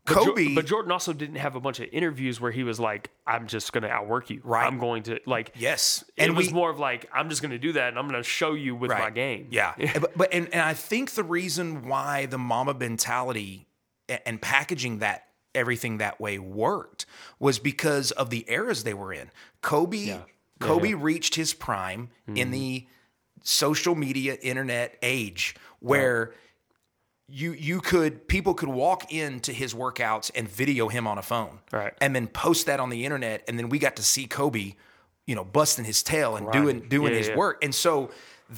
But 0.06 0.16
Jo- 0.16 0.26
Kobe, 0.26 0.56
but 0.56 0.66
Jordan 0.66 0.92
also 0.92 1.14
didn't 1.14 1.36
have 1.36 1.56
a 1.56 1.60
bunch 1.60 1.80
of 1.80 1.88
interviews 1.92 2.42
where 2.42 2.52
he 2.52 2.64
was 2.64 2.80
like, 2.80 3.12
I'm 3.28 3.46
just 3.46 3.72
going 3.72 3.84
to 3.84 3.90
outwork 3.90 4.32
you. 4.32 4.42
Right. 4.44 4.66
I'm 4.66 4.80
going 4.80 5.04
to, 5.04 5.20
like, 5.28 5.52
yes, 5.56 6.04
and 6.18 6.32
it 6.32 6.36
was 6.36 6.52
more 6.52 6.72
of 6.72 6.80
like, 6.80 7.08
I'm 7.14 7.30
just 7.30 7.44
going 7.44 7.52
to 7.52 7.60
do 7.60 7.74
that 7.74 7.90
and 7.90 8.00
I'm 8.00 8.08
going 8.08 8.20
to 8.22 8.28
show 8.28 8.54
you 8.54 8.76
with 8.76 8.90
my 8.90 9.12
game. 9.12 9.48
Yeah, 9.52 9.74
but, 10.02 10.18
but 10.18 10.34
and, 10.34 10.48
and 10.52 10.62
I 10.62 10.74
think 10.74 11.12
the 11.12 11.24
reason 11.24 11.88
why 11.88 12.26
the 12.26 12.40
Mamba 12.40 12.74
mentality 12.74 13.68
and 14.26 14.42
packaging 14.42 15.00
that 15.00 15.28
everything 15.54 16.00
that 16.00 16.20
way 16.20 16.40
worked 16.40 17.06
was 17.38 17.60
because 17.60 18.10
of 18.12 18.32
the 18.32 18.44
eras 18.48 18.84
they 18.84 18.96
were 18.96 19.14
in. 19.14 19.30
Kobe, 19.62 20.18
Kobe 20.60 20.94
reached 20.96 21.36
his 21.36 21.54
prime 21.54 22.10
Mm-hmm. 22.28 22.38
in 22.38 22.52
the 22.52 22.88
social 23.44 23.94
media 23.94 24.36
internet 24.42 24.98
age 25.04 25.56
where. 25.80 26.34
You, 27.32 27.54
you 27.54 27.80
could 27.82 28.28
people 28.28 28.54
could 28.54 28.70
walk 28.70 29.12
into 29.14 29.54
his 29.54 29.74
workouts 29.74 30.32
and 30.36 30.50
video 30.50 30.90
him 30.90 31.08
on 31.08 31.18
a 31.18 31.22
phone, 31.22 31.60
Right. 31.72 31.94
And 32.02 32.14
then 32.16 32.28
post 32.28 32.66
that 32.66 32.80
on 32.80 32.90
the 32.90 33.06
internet, 33.06 33.44
and 33.48 33.58
then 33.58 33.70
we 33.70 33.80
got 33.80 33.96
to 33.96 34.04
see 34.04 34.28
Kobe, 34.28 34.74
you 35.26 35.36
know, 35.36 35.46
busting 35.46 35.86
his 35.86 36.04
tail 36.04 36.36
and 36.36 36.52
doing 36.52 36.82
doing 36.90 37.12
Yeah, 37.14 37.18
his 37.20 37.28
yeah. 37.30 37.38
work. 37.38 37.64
And 37.64 37.74
so 37.74 38.12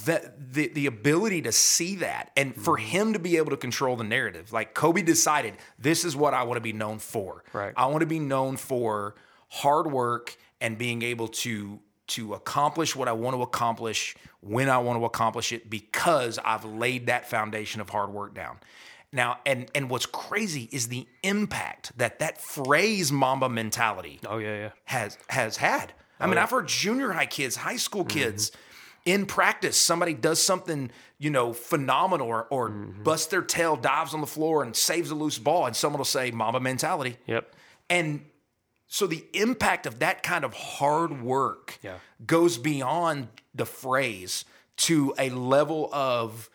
that 0.05 0.53
the 0.53 0.69
the 0.69 0.87
ability 0.87 1.43
to 1.43 1.51
see 1.51 1.97
that 1.97 2.31
and 2.35 2.55
for 2.55 2.77
Mm-hmm. 2.77 2.87
him 2.87 3.13
to 3.13 3.19
be 3.19 3.37
able 3.37 3.51
to 3.51 3.57
control 3.57 3.95
the 3.95 4.03
narrative, 4.03 4.51
like 4.51 4.73
Kobe 4.73 5.03
decided, 5.03 5.53
this 5.77 6.03
is 6.03 6.15
what 6.15 6.33
I 6.33 6.41
want 6.43 6.57
to 6.57 6.61
be 6.61 6.73
known 6.73 6.97
for. 6.97 7.43
Right. 7.53 7.73
I 7.77 7.85
want 7.85 7.99
to 8.01 8.07
be 8.07 8.19
known 8.19 8.57
for 8.57 9.13
hard 9.49 9.85
work 9.91 10.35
and 10.59 10.77
being 10.79 11.03
able 11.03 11.27
to 11.27 11.79
to 12.07 12.33
accomplish 12.33 12.95
what 12.95 13.07
I 13.07 13.13
want 13.13 13.35
to 13.35 13.41
accomplish 13.41 14.15
when 14.41 14.69
I 14.69 14.77
want 14.77 14.99
to 14.99 15.05
accomplish 15.05 15.51
it 15.53 15.69
because 15.69 16.37
I've 16.43 16.65
laid 16.65 17.07
that 17.07 17.29
foundation 17.29 17.79
of 17.81 17.89
hard 17.89 18.09
work 18.11 18.33
down. 18.33 18.59
Now, 19.11 19.37
and 19.45 19.69
and 19.75 19.89
what's 19.89 20.05
crazy 20.07 20.67
is 20.71 20.87
the 20.87 21.07
impact 21.21 21.97
that 21.97 22.19
that 22.19 22.41
phrase 22.41 23.11
"Mamba 23.11 23.47
mentality" 23.47 24.19
Oh, 24.27 24.37
yeah, 24.39 24.55
yeah. 24.55 24.69
has 24.85 25.17
has 25.29 25.57
had. 25.57 25.93
I 26.19 26.25
Oh, 26.25 26.29
mean, 26.29 26.37
I've 26.39 26.49
heard 26.51 26.67
junior 26.67 27.11
high 27.11 27.25
kids, 27.27 27.55
high 27.55 27.75
school 27.77 28.01
Mm-hmm. 28.05 28.19
kids, 28.19 28.51
in 29.05 29.25
practice, 29.25 29.79
somebody 29.79 30.13
does 30.13 30.41
something 30.41 30.89
you 31.19 31.29
know 31.29 31.53
phenomenal, 31.53 32.27
or, 32.27 32.47
or 32.49 32.69
Mm-hmm. 32.71 33.03
busts 33.03 33.27
their 33.27 33.41
tail, 33.43 33.75
dives 33.75 34.13
on 34.15 34.21
the 34.21 34.27
floor, 34.27 34.63
and 34.63 34.75
saves 34.75 35.11
a 35.11 35.15
loose 35.15 35.37
ball, 35.37 35.67
and 35.67 35.75
someone 35.75 35.99
will 35.99 36.05
say 36.05 36.31
"Mamba 36.31 36.59
mentality," 36.59 37.17
Yep. 37.27 37.55
and 37.91 38.25
so 38.95 39.07
the 39.07 39.25
impact 39.33 39.87
of 39.87 39.99
that 39.99 40.21
kind 40.21 40.45
of 40.45 40.53
hard 40.53 41.23
work 41.23 41.79
Yeah. 41.81 41.97
goes 42.27 42.59
beyond 42.59 43.27
the 43.55 43.65
phrase 43.65 44.45
to 44.87 45.15
a 45.17 45.31
level 45.31 45.89
of 45.91 46.47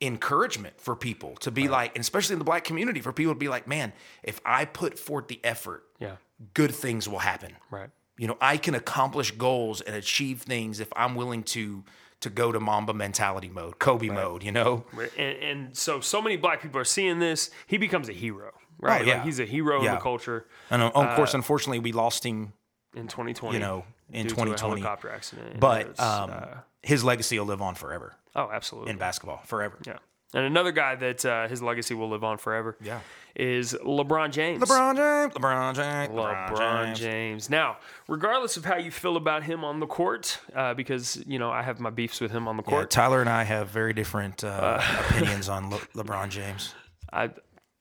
encouragement 0.00 0.80
for 0.80 0.96
people 0.96 1.36
to 1.36 1.50
be 1.52 1.68
like, 1.68 1.94
and 1.94 2.00
especially 2.02 2.32
in 2.34 2.38
the 2.40 2.44
black 2.44 2.64
community, 2.64 3.00
for 3.00 3.12
people 3.12 3.32
to 3.32 3.38
be 3.38 3.48
like, 3.48 3.68
man, 3.68 3.92
if 4.24 4.40
I 4.44 4.64
put 4.64 4.98
forth 4.98 5.28
the 5.28 5.40
effort, 5.44 5.84
Yeah. 6.00 6.16
good 6.52 6.74
things 6.74 7.08
will 7.08 7.20
happen. 7.20 7.56
Right. 7.70 7.90
You 8.18 8.26
know, 8.28 8.36
I 8.40 8.56
can 8.56 8.74
accomplish 8.74 9.30
goals 9.30 9.80
and 9.80 9.94
achieve 9.94 10.42
things 10.42 10.80
if 10.80 10.88
I'm 10.96 11.14
willing 11.14 11.42
to 11.44 11.84
to 12.20 12.30
go 12.30 12.50
to 12.50 12.58
Mamba 12.58 12.94
mentality 12.94 13.50
mode, 13.50 13.78
Kobe 13.78 14.08
mode. 14.08 14.42
You 14.42 14.50
know, 14.52 14.84
And, 15.18 15.36
and 15.42 15.76
so, 15.76 16.00
so 16.00 16.22
many 16.22 16.36
black 16.38 16.62
people 16.62 16.80
are 16.80 16.84
seeing 16.84 17.18
this. 17.18 17.50
He 17.66 17.76
becomes 17.76 18.08
a 18.08 18.12
hero, 18.14 18.52
right? 18.78 19.02
Oh, 19.02 19.04
yeah. 19.04 19.14
Like 19.16 19.24
he's 19.24 19.40
a 19.40 19.44
hero 19.44 19.84
in 19.84 19.90
the 19.92 19.98
culture 19.98 20.46
and 20.70 20.82
uh, 20.82 20.90
of 20.94 21.16
course, 21.16 21.34
unfortunately, 21.34 21.78
we 21.80 21.92
lost 21.92 22.24
him. 22.24 22.52
in 22.94 23.08
2020. 23.08 23.54
You 23.56 23.60
know, 23.60 23.84
in 24.12 24.26
due 24.26 24.30
2020. 24.34 24.50
to 24.50 24.54
a 24.54 24.68
helicopter 24.68 25.10
accident. 25.10 25.60
But 25.60 25.98
um, 26.00 26.30
uh, 26.32 26.46
his 26.82 27.02
legacy 27.04 27.38
will 27.38 27.46
live 27.46 27.62
on 27.62 27.74
forever 27.74 28.14
oh, 28.36 28.50
absolutely. 28.52 28.90
in 28.90 28.98
basketball, 28.98 29.40
forever. 29.44 29.78
yeah. 29.86 29.98
And 30.34 30.44
another 30.46 30.72
guy 30.72 30.96
that 30.96 31.24
uh, 31.24 31.46
his 31.46 31.62
legacy 31.62 31.94
will 31.94 32.08
live 32.10 32.24
on 32.24 32.38
forever. 32.38 32.76
Yeah. 32.82 32.98
Is 33.36 33.72
LeBron 33.72 34.32
James. 34.32 34.60
LeBron 34.64 34.96
James, 34.96 35.32
LeBron 35.34 35.74
James, 35.76 36.10
LeBron 36.12 36.94
James. 36.96 37.50
Now, 37.50 37.76
regardless 38.08 38.56
of 38.56 38.64
how 38.64 38.76
you 38.76 38.90
feel 38.90 39.16
about 39.16 39.44
him 39.44 39.62
on 39.64 39.78
the 39.78 39.86
court, 39.86 40.40
uh, 40.54 40.74
because 40.74 41.22
you 41.26 41.38
know 41.38 41.52
I 41.52 41.62
have 41.62 41.78
my 41.78 41.90
beefs 41.90 42.20
with 42.20 42.32
him 42.32 42.48
on 42.48 42.56
the 42.56 42.64
Yeah, 42.64 42.70
court. 42.70 42.90
Tyler 42.90 43.20
and 43.20 43.30
I 43.30 43.44
have 43.44 43.68
very 43.68 43.92
different 43.92 44.42
uh, 44.42 44.80
opinions 45.08 45.48
on 45.48 45.70
Le- 45.70 45.78
LeBron 45.94 46.30
James. 46.30 46.74
I, 47.12 47.30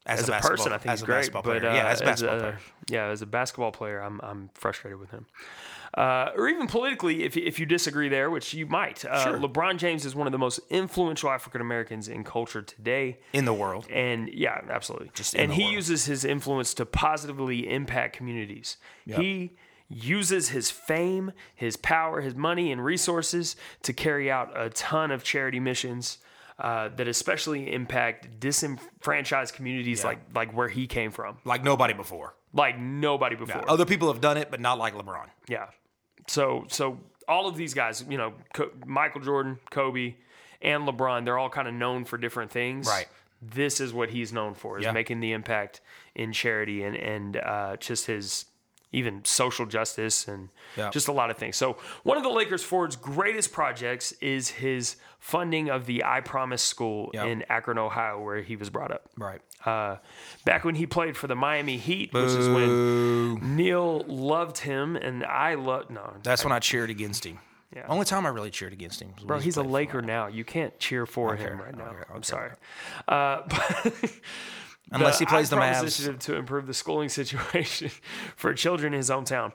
As, 0.06 0.20
as, 0.22 0.30
a, 0.30 0.34
a, 0.34 0.42
person, 0.42 0.74
I 0.74 0.78
think 0.78 0.92
as 0.92 1.00
he's 1.00 1.04
a 1.04 1.06
great. 1.06 1.16
basketball 1.18 1.42
But 1.44 1.60
player. 1.62 1.72
uh, 1.72 1.76
yeah, 1.76 1.88
as 1.88 2.02
a 2.02 2.06
basketball 2.06 2.38
a, 2.38 2.40
player. 2.42 2.60
yeah, 2.90 3.06
as 3.08 3.22
a 3.22 3.26
basketball 3.26 3.72
player, 3.72 4.00
I'm 4.02 4.20
I'm 4.22 4.50
frustrated 4.54 5.00
with 5.00 5.12
him. 5.12 5.28
Uh, 5.96 6.32
or 6.36 6.50
even 6.50 6.68
politically, 6.68 7.24
if 7.24 7.38
if 7.38 7.60
you 7.60 7.66
disagree 7.66 8.10
there, 8.10 8.30
which 8.30 8.54
you 8.54 8.66
might. 8.66 9.06
Uh, 9.06 9.24
Sure. 9.24 9.38
LeBron 9.38 9.78
James 9.78 10.06
is 10.06 10.16
one 10.16 10.28
of 10.28 10.32
the 10.32 10.40
most 10.40 10.60
influential 10.70 11.30
African 11.30 11.62
Americans 11.62 12.08
in 12.08 12.24
culture 12.24 12.62
today. 12.64 13.20
In 13.32 13.46
the 13.46 13.54
world. 13.54 13.88
And 13.92 14.28
yeah, 14.34 14.60
absolutely. 14.70 15.12
Just 15.14 15.36
and 15.36 15.54
he 15.54 15.64
world. 15.64 15.74
uses 15.76 16.06
his 16.06 16.26
influence 16.26 16.74
to 16.76 16.86
positively 16.86 17.70
impact 17.70 18.18
communities. 18.18 18.78
He 19.06 19.52
uses 19.88 20.50
his 20.50 20.72
fame, 20.72 21.32
his 21.54 21.78
power, 21.78 22.22
his 22.22 22.34
money, 22.34 22.72
and 22.72 22.84
resources 22.84 23.56
to 23.84 23.94
carry 23.94 24.32
out 24.32 24.52
a 24.60 24.70
ton 24.72 25.12
of 25.12 25.24
charity 25.24 25.60
missions 25.60 26.18
uh, 26.60 26.90
that 26.96 27.08
especially 27.08 27.72
impact 27.74 28.40
disenfranchised 28.40 29.54
communities 29.56 30.04
like 30.04 30.20
like 30.36 30.54
where 30.56 30.68
he 30.70 30.88
came 30.88 31.12
from, 31.12 31.38
Like 31.46 31.64
nobody 31.64 31.94
before. 31.94 32.36
like 32.54 32.78
nobody 32.80 33.36
before. 33.36 33.70
Other 33.70 33.86
people 33.86 34.12
have 34.12 34.22
done 34.22 34.38
it, 34.38 34.50
but 34.52 34.60
not 34.60 34.78
like 34.78 34.94
LeBron. 34.96 35.28
Yeah. 35.48 35.68
So 36.28 36.66
so 36.70 37.00
all 37.28 37.48
of 37.48 37.56
these 37.58 37.74
guys, 37.74 38.04
you 38.10 38.18
know, 38.18 38.34
Co- 38.54 38.72
Michael 38.86 39.22
Jordan, 39.22 39.60
Kobe, 39.72 40.16
and 40.62 40.88
LeBron, 40.88 41.26
they're 41.26 41.38
all 41.38 41.50
kind 41.50 41.68
of 41.68 41.74
known 41.74 42.06
for 42.06 42.18
different 42.18 42.52
things. 42.52 42.88
Right. 42.88 43.08
This 43.42 43.82
is 43.82 43.94
what 43.94 44.10
he's 44.10 44.32
known 44.32 44.54
for: 44.54 44.78
is 44.80 44.86
Yeah. 44.86 44.92
making 44.92 45.20
the 45.20 45.32
impact 45.34 45.82
in 46.16 46.32
charity 46.32 46.84
and 46.84 46.96
and 46.96 47.38
uh, 47.38 47.76
just 47.78 48.06
his 48.06 48.46
even 48.94 49.26
social 49.26 49.66
justice 49.66 50.28
and 50.28 50.50
Yeah. 50.78 50.90
just 50.92 51.08
a 51.08 51.12
lot 51.12 51.30
of 51.30 51.38
things. 51.38 51.58
So 51.58 51.78
one 52.04 52.16
of 52.18 52.24
the 52.24 52.30
Lakers 52.30 52.64
forward's 52.64 52.96
greatest 52.96 53.52
projects 53.52 54.14
is 54.22 54.50
his 54.50 54.96
funding 55.20 55.70
of 55.70 55.86
the 55.86 56.04
I 56.06 56.22
Promise 56.22 56.62
School 56.62 57.10
Yeah. 57.14 57.26
in 57.26 57.44
Akron, 57.50 57.78
Ohio, 57.78 58.22
where 58.22 58.42
he 58.42 58.56
was 58.56 58.70
brought 58.70 58.92
up. 58.92 59.10
Right. 59.18 59.42
Uh, 59.66 59.98
back 60.46 60.64
when 60.66 60.76
he 60.76 60.86
played 60.86 61.16
for 61.18 61.28
the 61.28 61.36
Miami 61.36 61.78
Heat, 61.78 62.14
which 62.14 62.26
is 62.32 62.48
when 62.50 63.56
Neil 63.56 64.00
loved 64.08 64.60
him 64.60 64.96
and 64.96 65.24
I 65.26 65.56
loved 65.56 65.90
no. 65.90 66.14
That's 66.24 66.44
when 66.44 66.52
I 66.54 66.60
cheered 66.60 66.90
against 66.90 67.26
him. 67.26 67.40
Yeah. 67.76 67.86
Only 67.88 68.06
time 68.06 68.26
I 68.28 68.30
really 68.30 68.52
cheered 68.52 68.72
against 68.74 69.02
him. 69.02 69.14
was 69.16 69.24
Bro, 69.24 69.38
he 69.40 69.46
he's 69.46 69.58
a 69.58 69.64
Laker 69.64 70.02
now. 70.04 70.28
You 70.28 70.44
can't 70.44 70.78
cheer 70.80 71.08
for 71.08 71.34
Okay, 71.34 71.44
him 71.44 71.60
right 71.60 71.76
now. 71.76 71.86
okay, 71.86 72.04
I'm 72.14 72.22
sorry. 72.22 72.52
Uh, 73.08 73.42
but 73.48 73.94
Unless 74.92 75.20
he 75.20 75.26
plays 75.26 75.50
the 75.50 75.56
Mavs. 75.56 75.82
initiative 75.82 76.20
to 76.20 76.36
improve 76.36 76.68
the 76.68 76.74
schooling 76.74 77.10
situation 77.22 77.90
for 78.36 78.54
children 78.54 78.94
in 78.94 78.98
his 78.98 79.10
hometown. 79.10 79.54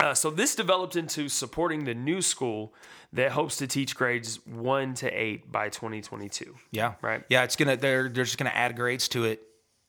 Uh, 0.00 0.14
so 0.14 0.30
this 0.30 0.56
developed 0.56 0.96
into 0.96 1.28
supporting 1.28 1.84
the 1.84 1.94
new 1.94 2.20
school 2.20 2.74
that 3.12 3.32
hopes 3.32 3.56
to 3.58 3.66
teach 3.66 3.94
grades 3.94 4.44
one 4.46 4.94
to 4.94 5.08
eight 5.08 5.52
by 5.52 5.68
2022. 5.68 6.54
Yeah. 6.72 6.94
Right. 7.02 7.22
Yeah, 7.28 7.44
it's 7.44 7.56
gonna 7.56 7.76
they're 7.76 8.08
they're 8.08 8.24
just 8.24 8.38
gonna 8.38 8.50
add 8.50 8.74
grades 8.74 9.06
to 9.08 9.24
it, 9.24 9.42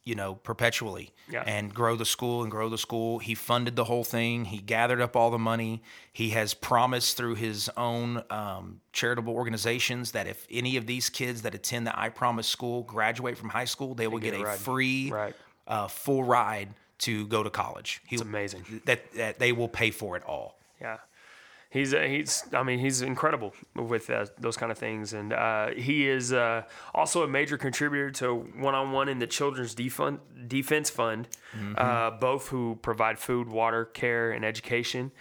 you 0.05 0.15
know, 0.15 0.35
perpetually. 0.35 1.11
Yeah. 1.29 1.43
And 1.45 1.73
grow 1.73 1.95
the 1.95 2.05
school 2.05 2.41
and 2.41 2.51
grow 2.51 2.67
the 2.69 2.77
school. 2.77 3.19
He 3.19 3.35
funded 3.35 3.75
the 3.75 3.85
whole 3.85 4.03
thing. 4.03 4.45
He 4.45 4.57
gathered 4.57 4.99
up 5.01 5.15
all 5.15 5.31
the 5.31 5.39
money. 5.39 5.81
He 6.11 6.31
has 6.31 6.53
promised 6.53 7.15
through 7.15 7.35
his 7.35 7.69
own 7.77 8.23
um, 8.29 8.81
charitable 8.91 9.33
organizations 9.33 10.11
that 10.11 10.27
if 10.27 10.45
any 10.51 10.75
of 10.77 10.85
these 10.87 11.09
kids 11.09 11.43
that 11.43 11.55
attend 11.55 11.87
the 11.87 11.97
I 11.97 12.09
Promise 12.09 12.47
school 12.47 12.83
graduate 12.83 13.37
from 13.37 13.49
high 13.49 13.65
school, 13.65 13.95
they 13.95 14.07
will 14.07 14.19
get 14.19 14.31
get, 14.33 14.41
a 14.41 14.43
ride. 14.43 14.59
free 14.59 15.09
Right. 15.11 15.35
uh, 15.67 15.87
full 15.87 16.23
ride 16.23 16.69
to 16.99 17.25
go 17.27 17.41
to 17.43 17.49
college. 17.49 18.01
He, 18.07 18.15
It's 18.15 18.21
amazing. 18.21 18.81
That, 18.85 19.11
that 19.13 19.39
they 19.39 19.51
will 19.53 19.69
pay 19.69 19.91
for 19.91 20.15
it 20.17 20.23
all. 20.25 20.57
Yeah. 20.81 20.97
He's 21.73 21.91
uh, 21.93 22.01
he's 22.01 22.43
I 22.53 22.61
mean 22.61 22.77
he's 22.77 23.01
incredible 23.01 23.53
with 23.75 24.09
uh, 24.11 24.27
those 24.39 24.57
kind 24.57 24.71
of 24.71 24.77
things, 24.77 25.11
and 25.13 25.33
uh, 25.33 25.71
he 25.75 26.07
is 26.07 26.31
uh, 26.31 26.61
also 26.93 27.23
a 27.23 27.27
major 27.27 27.57
contributor 27.57 28.11
to 28.11 28.35
One 28.59 28.75
on 28.75 28.91
One 28.91 29.09
in 29.09 29.17
the 29.17 29.25
Children's 29.25 29.73
Defund, 29.73 30.19
Defense 30.47 30.89
Fund, 30.91 31.27
Mm-hmm. 31.57 31.73
uh, 31.77 32.11
both 32.11 32.47
who 32.49 32.77
provide 32.81 33.17
food, 33.19 33.47
water, 33.47 33.85
care, 33.85 34.31
and 34.31 34.43
education 34.45 35.11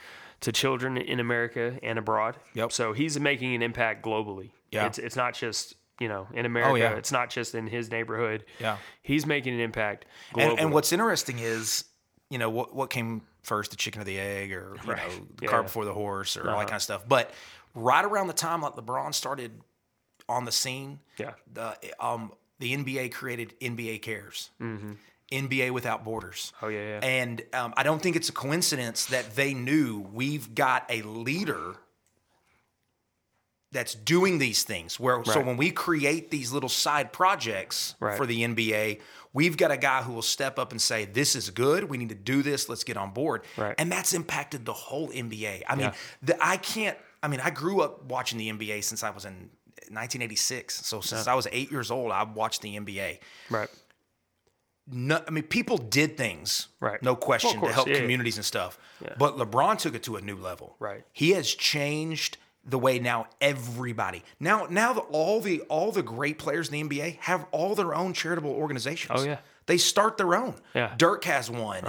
to 0.40 0.52
children 0.52 0.96
in 0.96 1.20
America 1.20 1.78
and 1.82 1.98
abroad. 1.98 2.36
Yep. 2.54 2.72
So 2.72 2.92
he's 2.92 3.18
making 3.18 3.54
an 3.54 3.62
impact 3.62 4.04
globally. 4.04 4.50
Yeah. 4.70 4.86
It's 4.86 4.98
it's 4.98 5.16
not 5.16 5.32
just 5.34 5.74
you 6.00 6.08
know 6.08 6.26
in 6.34 6.44
America. 6.44 6.78
yeah. 6.78 6.96
It's 6.96 7.12
not 7.12 7.30
just 7.30 7.54
in 7.54 7.66
his 7.66 7.90
neighborhood. 7.90 8.44
Yeah. 8.60 8.76
He's 9.02 9.24
making 9.26 9.54
an 9.54 9.60
impact 9.60 10.04
globally. 10.34 10.50
And, 10.50 10.60
and 10.60 10.72
what's 10.72 10.92
interesting 10.92 11.38
is, 11.38 11.84
you 12.32 12.38
know, 12.38 12.48
what 12.50 12.74
what 12.74 12.88
came 12.90 13.20
first, 13.42 13.70
the 13.70 13.76
chicken 13.76 14.00
or 14.00 14.04
the 14.04 14.18
egg, 14.18 14.52
or 14.52 14.74
you 14.84 14.90
Right. 14.92 14.98
know, 15.06 15.26
the 15.36 15.44
Yeah. 15.44 15.50
cart 15.50 15.64
before 15.66 15.84
the 15.84 15.92
horse, 15.94 16.36
or 16.36 16.50
all 16.50 16.58
that 16.58 16.66
kind 16.68 16.76
of 16.76 16.82
stuff. 16.82 17.02
But 17.06 17.30
right 17.74 18.04
around 18.04 18.28
the 18.28 18.32
time 18.32 18.62
like 18.62 18.74
LeBron 18.74 19.12
started 19.14 19.60
on 20.28 20.44
the 20.44 20.52
scene, 20.52 21.00
yeah. 21.18 21.32
the 21.52 21.76
um 22.00 22.32
the 22.58 22.72
NBA 22.76 23.12
created 23.12 23.54
NBA 23.60 23.98
Cares, 24.02 24.50
NBA 25.30 25.70
Without 25.72 26.04
Borders. 26.04 26.52
Oh 26.62 26.68
yeah. 26.68 26.80
Yeah. 26.80 27.00
And 27.02 27.42
um, 27.52 27.74
I 27.76 27.82
don't 27.82 28.00
think 28.02 28.16
it's 28.16 28.28
a 28.28 28.32
coincidence 28.32 29.06
that 29.06 29.34
they 29.36 29.52
knew 29.54 30.00
we've 30.12 30.54
got 30.54 30.84
a 30.88 31.02
leader 31.02 31.76
that's 33.72 33.94
doing 33.94 34.38
these 34.38 34.62
things. 34.62 35.00
Where 35.00 35.24
so 35.24 35.40
when 35.40 35.56
we 35.56 35.70
create 35.70 36.30
these 36.30 36.52
little 36.52 36.68
side 36.68 37.12
projects 37.12 37.94
Right. 38.00 38.16
for 38.16 38.26
the 38.26 38.42
NBA, 38.44 39.00
we've 39.32 39.56
got 39.56 39.70
a 39.70 39.76
guy 39.76 40.02
who 40.02 40.12
will 40.12 40.22
step 40.22 40.58
up 40.58 40.72
and 40.72 40.80
say, 40.80 41.06
"This 41.06 41.34
is 41.34 41.50
good. 41.50 41.84
We 41.84 41.96
need 41.98 42.10
to 42.10 42.14
do 42.14 42.42
this. 42.42 42.68
Let's 42.68 42.84
get 42.84 42.96
on 42.96 43.12
board." 43.12 43.44
Right. 43.56 43.74
And 43.78 43.90
that's 43.90 44.12
impacted 44.12 44.64
the 44.66 44.72
whole 44.74 45.08
NBA. 45.10 45.62
I 45.68 45.74
mean, 45.74 45.86
Yeah. 45.86 45.94
the, 46.22 46.36
I 46.44 46.58
can't. 46.58 46.98
I 47.22 47.28
mean, 47.28 47.40
I 47.40 47.50
grew 47.50 47.80
up 47.80 48.04
watching 48.04 48.38
the 48.38 48.48
NBA 48.50 48.82
since 48.82 49.02
I 49.02 49.10
was 49.10 49.24
in 49.24 49.48
1986. 49.90 50.84
So 50.86 51.00
since 51.00 51.26
I 51.26 51.34
was 51.34 51.46
eight 51.52 51.70
years 51.70 51.90
old, 51.90 52.12
I 52.12 52.24
watched 52.24 52.62
the 52.62 52.76
NBA 52.76 53.20
right. 53.50 53.68
no, 54.90 55.22
I 55.26 55.30
mean, 55.30 55.44
people 55.44 55.78
did 55.78 56.16
things, 56.16 56.68
Right. 56.80 57.02
No 57.02 57.14
question, 57.16 57.60
Well, 57.60 57.70
to 57.70 57.74
help 57.74 57.86
yeah, 57.88 57.94
yeah. 57.94 58.00
communities 58.00 58.36
and 58.36 58.44
stuff. 58.44 58.78
But 59.18 59.36
LeBron 59.36 59.78
took 59.78 59.94
it 59.94 60.02
to 60.04 60.16
a 60.16 60.20
new 60.20 60.36
level. 60.36 60.76
Right. 60.78 61.04
He 61.12 61.30
has 61.30 61.52
changed 61.54 62.38
the 62.64 62.78
way 62.78 62.98
now 62.98 63.26
everybody 63.40 64.22
now 64.38 64.66
now 64.70 64.92
the, 64.92 65.00
all 65.00 65.40
the 65.40 65.60
all 65.62 65.90
the 65.90 66.02
great 66.02 66.38
players 66.38 66.68
in 66.68 66.88
the 66.88 66.96
NBA 66.96 67.18
have 67.18 67.44
all 67.50 67.74
their 67.74 67.94
own 67.94 68.12
charitable 68.12 68.50
organizations. 68.52 69.20
Oh, 69.20 69.24
yeah. 69.24 69.38
They 69.66 69.78
start 69.78 70.16
their 70.16 70.34
own. 70.34 70.54
Yeah. 70.74 70.86
Uh-huh. 70.86 70.94
Dirk 70.98 71.24
has 71.24 71.48
one. 71.50 71.84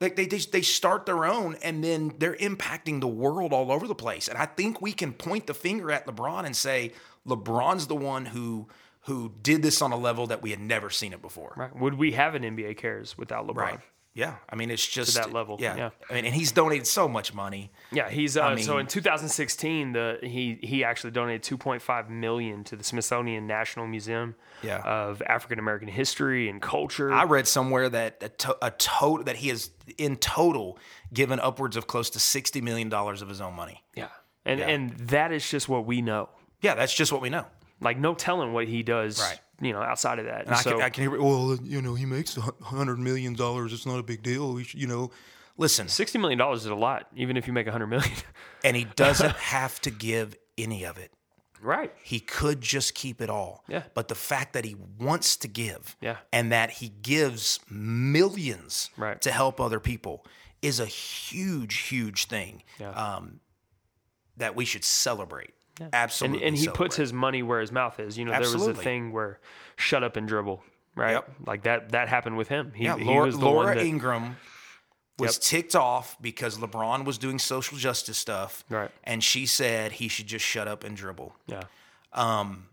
Like 0.00 0.16
they, 0.16 0.26
they 0.26 0.38
they 0.38 0.62
start 0.62 1.06
their 1.06 1.26
own, 1.26 1.56
and 1.62 1.84
then 1.84 2.14
they're 2.18 2.36
impacting 2.36 3.00
the 3.00 3.08
world 3.08 3.52
all 3.52 3.70
over 3.70 3.86
the 3.86 3.94
place. 3.94 4.28
And 4.28 4.38
I 4.38 4.46
think 4.46 4.80
we 4.80 4.92
can 4.92 5.12
point 5.12 5.46
the 5.46 5.54
finger 5.54 5.90
at 5.90 6.06
LeBron 6.06 6.46
and 6.46 6.56
say 6.56 6.92
LeBron's 7.26 7.86
the 7.86 7.96
one 7.96 8.26
who 8.26 8.68
who 9.02 9.32
did 9.42 9.62
this 9.62 9.80
on 9.82 9.92
a 9.92 9.96
level 9.96 10.26
that 10.26 10.42
we 10.42 10.50
had 10.50 10.60
never 10.60 10.90
seen 10.90 11.12
it 11.12 11.22
before. 11.22 11.54
Right. 11.56 11.74
Would 11.76 11.94
we 11.94 12.12
have 12.12 12.34
an 12.34 12.42
NBA 12.42 12.76
cares 12.76 13.16
without 13.16 13.46
LeBron? 13.46 13.56
Right. 13.56 13.80
Yeah. 14.18 14.34
I 14.50 14.56
mean, 14.56 14.70
it's 14.70 14.84
just 14.86 15.12
to 15.14 15.18
that 15.20 15.32
level, 15.32 15.56
Yeah. 15.60 15.76
yeah. 15.76 15.90
I 16.10 16.14
mean, 16.14 16.24
and 16.24 16.34
he's 16.34 16.50
donated 16.52 16.86
so 16.88 17.06
much 17.08 17.32
money. 17.32 17.70
Yeah, 17.92 18.10
he's 18.10 18.36
uh, 18.36 18.56
so 18.56 18.72
mean- 18.72 18.80
in 18.80 18.86
2016, 18.88 19.92
the 19.92 20.18
he 20.22 20.58
he 20.62 20.82
actually 20.84 21.12
donated 21.12 21.42
2.5 21.42 22.08
million 22.10 22.64
to 22.64 22.76
the 22.76 22.82
Smithsonian 22.84 23.46
National 23.46 23.86
Museum 23.86 24.34
Yeah. 24.62 24.78
of 24.80 25.22
African 25.26 25.58
American 25.58 25.88
History 25.88 26.48
and 26.48 26.60
Culture. 26.60 27.12
I 27.12 27.24
read 27.24 27.46
somewhere 27.46 27.88
that 27.88 28.18
a, 28.22 28.28
to, 28.28 28.56
a 28.60 28.70
total 28.72 29.24
that 29.24 29.36
he 29.36 29.48
has 29.50 29.70
in 29.96 30.16
total 30.16 30.78
given 31.14 31.38
upwards 31.40 31.76
of 31.76 31.86
close 31.86 32.10
to 32.10 32.18
sixty 32.20 32.60
million 32.60 32.88
dollars 32.88 33.22
of 33.22 33.28
his 33.28 33.40
own 33.40 33.54
money. 33.54 33.84
yeah, 33.94 34.08
and 34.44 34.58
Yeah. 34.60 34.68
and 34.68 34.90
that 35.10 35.30
is 35.32 35.48
just 35.48 35.68
what 35.68 35.86
we 35.86 36.02
know. 36.02 36.28
Yeah, 36.60 36.74
that's 36.74 36.92
just 36.94 37.12
what 37.12 37.22
we 37.22 37.30
know. 37.30 37.46
Like 37.80 37.98
no 37.98 38.14
telling 38.14 38.52
what 38.52 38.66
he 38.66 38.82
does. 38.82 39.20
Right. 39.20 39.38
You 39.60 39.72
know, 39.72 39.80
outside 39.82 40.18
of 40.20 40.26
that. 40.26 40.46
And 40.46 40.54
I, 40.54 40.60
so 40.60 40.72
can, 40.72 40.82
I 40.82 40.88
can 40.90 41.02
hear, 41.10 41.20
well, 41.20 41.58
you 41.62 41.82
know, 41.82 41.94
he 41.94 42.06
makes 42.06 42.36
a 42.36 42.40
hundred 42.62 42.98
million 42.98 43.34
dollars. 43.34 43.72
It's 43.72 43.86
not 43.86 43.98
a 43.98 44.02
big 44.04 44.22
deal. 44.22 44.52
We 44.52 44.62
should, 44.64 44.80
you 44.80 44.86
know, 44.86 45.10
listen. 45.56 45.88
60 45.88 46.18
million 46.18 46.38
dollars 46.38 46.60
is 46.60 46.66
a 46.66 46.74
lot, 46.76 47.08
even 47.16 47.36
if 47.36 47.46
you 47.48 47.52
make 47.52 47.66
100 47.66 47.86
million. 47.86 48.10
And 48.64 48.76
he 48.76 48.84
doesn't 48.84 49.36
have 49.36 49.80
to 49.82 49.90
give 49.90 50.36
any 50.56 50.84
of 50.84 50.98
it. 50.98 51.12
right. 51.62 51.92
He 52.02 52.18
could 52.20 52.60
just 52.60 52.94
keep 52.94 53.20
it 53.20 53.30
all. 53.30 53.62
Yeah. 53.68 53.82
But 53.94 54.08
the 54.08 54.14
fact 54.16 54.52
that 54.52 54.64
he 54.64 54.76
wants 54.98 55.36
to 55.38 55.48
give 55.48 55.96
Yeah. 56.00 56.16
and 56.32 56.50
that 56.52 56.70
he 56.70 56.88
gives 56.88 57.60
millions 57.70 58.90
Right. 58.96 59.20
to 59.22 59.30
help 59.30 59.60
other 59.60 59.80
people 59.80 60.24
is 60.62 60.80
a 60.80 60.86
huge, 60.86 61.78
huge 61.88 62.26
thing 62.26 62.62
Yeah. 62.80 62.90
um, 62.90 63.40
that 64.36 64.54
we 64.56 64.64
should 64.64 64.84
celebrate. 64.84 65.54
And, 65.80 65.94
Absolutely. 65.94 66.46
and 66.46 66.56
he 66.56 66.68
puts 66.68 66.96
his 66.96 67.12
money 67.12 67.42
where 67.42 67.60
his 67.60 67.70
mouth 67.72 67.98
is. 68.00 68.18
You 68.18 68.24
know, 68.24 68.32
there 68.32 68.40
was 68.40 68.66
a 68.66 68.74
thing 68.74 69.12
where 69.12 69.38
shut 69.76 70.02
up 70.02 70.16
and 70.16 70.26
dribble, 70.26 70.62
right? 70.96 71.12
Yep. 71.12 71.30
Like 71.46 71.62
that 71.62 71.90
that 71.92 72.08
happened 72.08 72.36
with 72.36 72.48
him. 72.48 72.72
He, 72.74 72.84
Yeah, 72.84 72.96
he 72.96 73.04
Laura, 73.04 73.26
was 73.26 73.38
the 73.38 73.44
Laura 73.44 73.66
one 73.68 73.76
that, 73.76 73.86
Ingraham 73.86 74.36
was 75.18 75.36
Yep. 75.36 75.42
ticked 75.42 75.76
off 75.76 76.16
because 76.20 76.58
LeBron 76.58 77.04
was 77.04 77.18
doing 77.18 77.38
social 77.38 77.76
justice 77.78 78.18
stuff. 78.18 78.64
Right. 78.70 78.90
And 79.04 79.22
she 79.22 79.46
said 79.46 79.92
he 79.92 80.08
should 80.08 80.26
just 80.26 80.44
shut 80.44 80.66
up 80.68 80.84
and 80.84 80.96
dribble. 80.96 81.34
Yeah. 81.46 81.62
Um, 82.12 82.66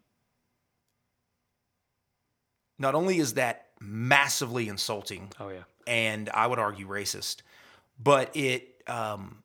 Not 2.78 2.95
only 2.95 3.20
is 3.20 3.36
that 3.36 3.68
massively 3.80 4.68
insulting, 4.68 5.32
Oh 5.39 5.49
yeah. 5.49 5.64
and 5.88 6.30
I 6.30 6.47
would 6.47 6.60
argue 6.60 6.88
racist, 6.88 7.38
but 8.01 8.36
it 8.36 8.82
um, 8.88 9.43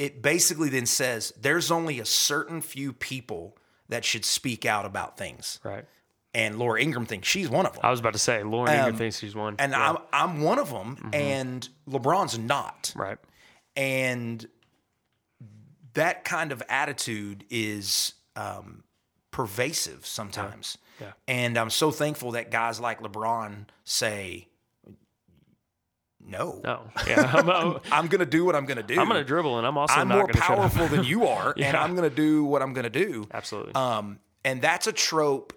it 0.00 0.22
basically 0.22 0.68
then 0.70 0.86
says 0.86 1.32
there's 1.40 1.70
only 1.70 2.00
a 2.00 2.04
certain 2.04 2.60
few 2.62 2.92
people 2.92 3.56
that 3.88 4.04
should 4.04 4.24
speak 4.24 4.64
out 4.64 4.86
about 4.86 5.16
things, 5.18 5.60
Right. 5.62 5.84
and 6.32 6.58
Laura 6.58 6.80
Ingraham 6.80 7.06
thinks 7.06 7.28
she's 7.28 7.48
one 7.50 7.66
of 7.66 7.72
them, 7.74 7.80
I 7.84 7.90
was 7.90 8.00
about 8.00 8.14
to 8.14 8.18
say 8.18 8.42
Laura 8.42 8.70
Ingraham 8.70 8.96
thinks 8.96 9.18
she's 9.18 9.34
one. 9.34 9.56
and 9.58 9.72
Yeah. 9.72 9.90
I'm 9.90 9.96
I'm 10.12 10.40
one 10.42 10.58
of 10.58 10.70
them, 10.70 11.10
and 11.12 11.68
LeBron's 11.88 12.38
not, 12.38 12.92
right. 12.96 13.18
and 13.76 14.46
that 15.94 16.24
kind 16.24 16.52
of 16.52 16.62
attitude 16.68 17.44
is 17.50 18.14
um, 18.36 18.84
pervasive 19.32 20.06
sometimes. 20.06 20.78
Yeah. 21.00 21.12
And 21.26 21.56
I'm 21.58 21.70
so 21.70 21.90
thankful 21.90 22.32
that 22.32 22.50
guys 22.50 22.78
like 22.78 23.00
LeBron 23.00 23.66
say, 23.84 24.46
no. 26.26 26.60
No. 26.62 26.82
Yeah. 27.06 27.30
I'm, 27.34 27.50
I'm, 27.50 27.78
I'm 27.92 28.06
going 28.08 28.20
to 28.20 28.26
do 28.26 28.44
what 28.44 28.54
I'm 28.54 28.66
going 28.66 28.76
to 28.76 28.82
do. 28.82 29.00
I'm 29.00 29.08
going 29.08 29.20
to 29.20 29.24
dribble, 29.26 29.58
and 29.58 29.66
I'm 29.66 29.76
also 29.78 29.94
I'm 29.94 30.08
not 30.08 30.14
more 30.16 30.22
going 30.24 30.34
to 30.34 30.40
shut 30.40 30.50
up. 30.50 30.56
powerful 30.72 30.86
than 30.88 31.04
you 31.04 31.26
are, 31.26 31.54
and 31.58 31.76
I'm 31.76 31.94
going 31.96 32.08
to 32.08 32.14
do 32.14 32.44
what 32.44 32.62
I'm 32.62 32.72
going 32.72 32.84
to 32.84 32.90
do. 32.90 33.26
Absolutely. 33.32 33.74
Um, 33.74 34.18
and 34.44 34.60
that's 34.62 34.86
a 34.86 34.92
trope 34.92 35.52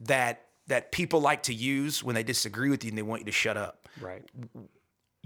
that 0.00 0.42
that 0.68 0.90
people 0.92 1.20
like 1.20 1.44
to 1.44 1.54
use 1.54 2.02
when 2.02 2.14
they 2.16 2.22
disagree 2.24 2.70
with 2.70 2.82
you 2.84 2.88
and 2.88 2.98
they 2.98 3.02
want 3.02 3.20
you 3.22 3.26
to 3.26 3.32
shut 3.32 3.56
up. 3.56 3.88
right. 4.00 4.22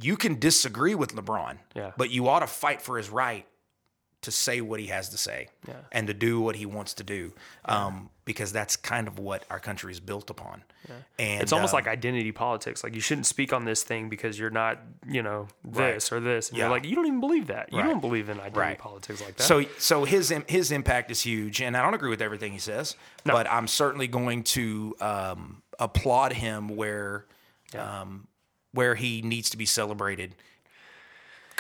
You 0.03 0.17
can 0.17 0.39
disagree 0.39 0.95
with 0.95 1.15
LeBron, 1.15 1.59
Yeah. 1.75 1.93
but 1.97 2.11
you 2.11 2.29
ought 2.29 2.41
to 2.41 2.47
fight 2.47 2.81
for 2.81 2.97
his 2.97 3.11
right 3.11 3.47
to 4.23 4.31
say 4.31 4.61
what 4.61 4.81
he 4.81 4.87
has 4.89 5.09
to 5.09 5.17
say 5.17 5.49
Yeah. 5.67 5.75
and 5.93 6.07
to 6.07 6.13
do 6.15 6.41
what 6.43 6.55
he 6.57 6.67
wants 6.67 6.93
to 6.95 7.03
do, 7.05 7.33
um, 7.65 8.11
because 8.27 8.53
that's 8.53 8.77
kind 8.77 9.09
of 9.09 9.19
what 9.19 9.45
our 9.51 9.59
country 9.59 9.93
is 9.93 10.01
built 10.01 10.29
upon. 10.29 10.63
And 11.19 11.43
It's 11.43 11.53
almost 11.53 11.73
uh, 11.73 11.77
like 11.79 11.87
identity 11.87 12.33
politics. 12.33 12.83
Like 12.85 12.95
you 12.95 13.01
shouldn't 13.01 13.27
speak 13.27 13.53
on 13.53 13.65
this 13.65 13.83
thing 13.83 14.09
because 14.09 14.39
you're 14.39 14.51
not, 14.51 14.79
you 15.09 15.23
know, 15.23 15.49
this 15.65 16.11
or 16.13 16.21
this. 16.21 16.49
And 16.51 16.59
Yeah. 16.59 16.65
you're 16.65 16.71
like, 16.71 16.85
you 16.85 16.97
don't 16.97 17.07
even 17.07 17.21
believe 17.21 17.47
that. 17.47 17.73
You 17.73 17.79
Right. 17.79 17.87
don't 17.89 18.01
believe 18.01 18.29
in 18.29 18.39
identity 18.39 18.59
Right. 18.61 18.79
politics 18.79 19.21
like 19.23 19.37
that. 19.37 19.43
So, 19.45 19.65
so 19.79 20.05
his 20.05 20.35
his 20.49 20.71
impact 20.73 21.11
is 21.11 21.23
huge, 21.23 21.63
and 21.63 21.77
I 21.77 21.83
don't 21.83 21.95
agree 21.95 22.11
with 22.11 22.21
everything 22.23 22.53
he 22.53 22.59
says, 22.59 22.97
but 23.25 23.51
I'm 23.51 23.67
certainly 23.69 24.07
going 24.09 24.43
to 24.45 24.97
um, 25.01 25.63
applaud 25.79 26.33
him 26.35 26.69
where 26.77 27.27
um, 27.79 28.27
where 28.73 28.95
he 28.97 29.23
needs 29.23 29.49
to 29.51 29.57
be 29.57 29.67
celebrated. 29.67 30.35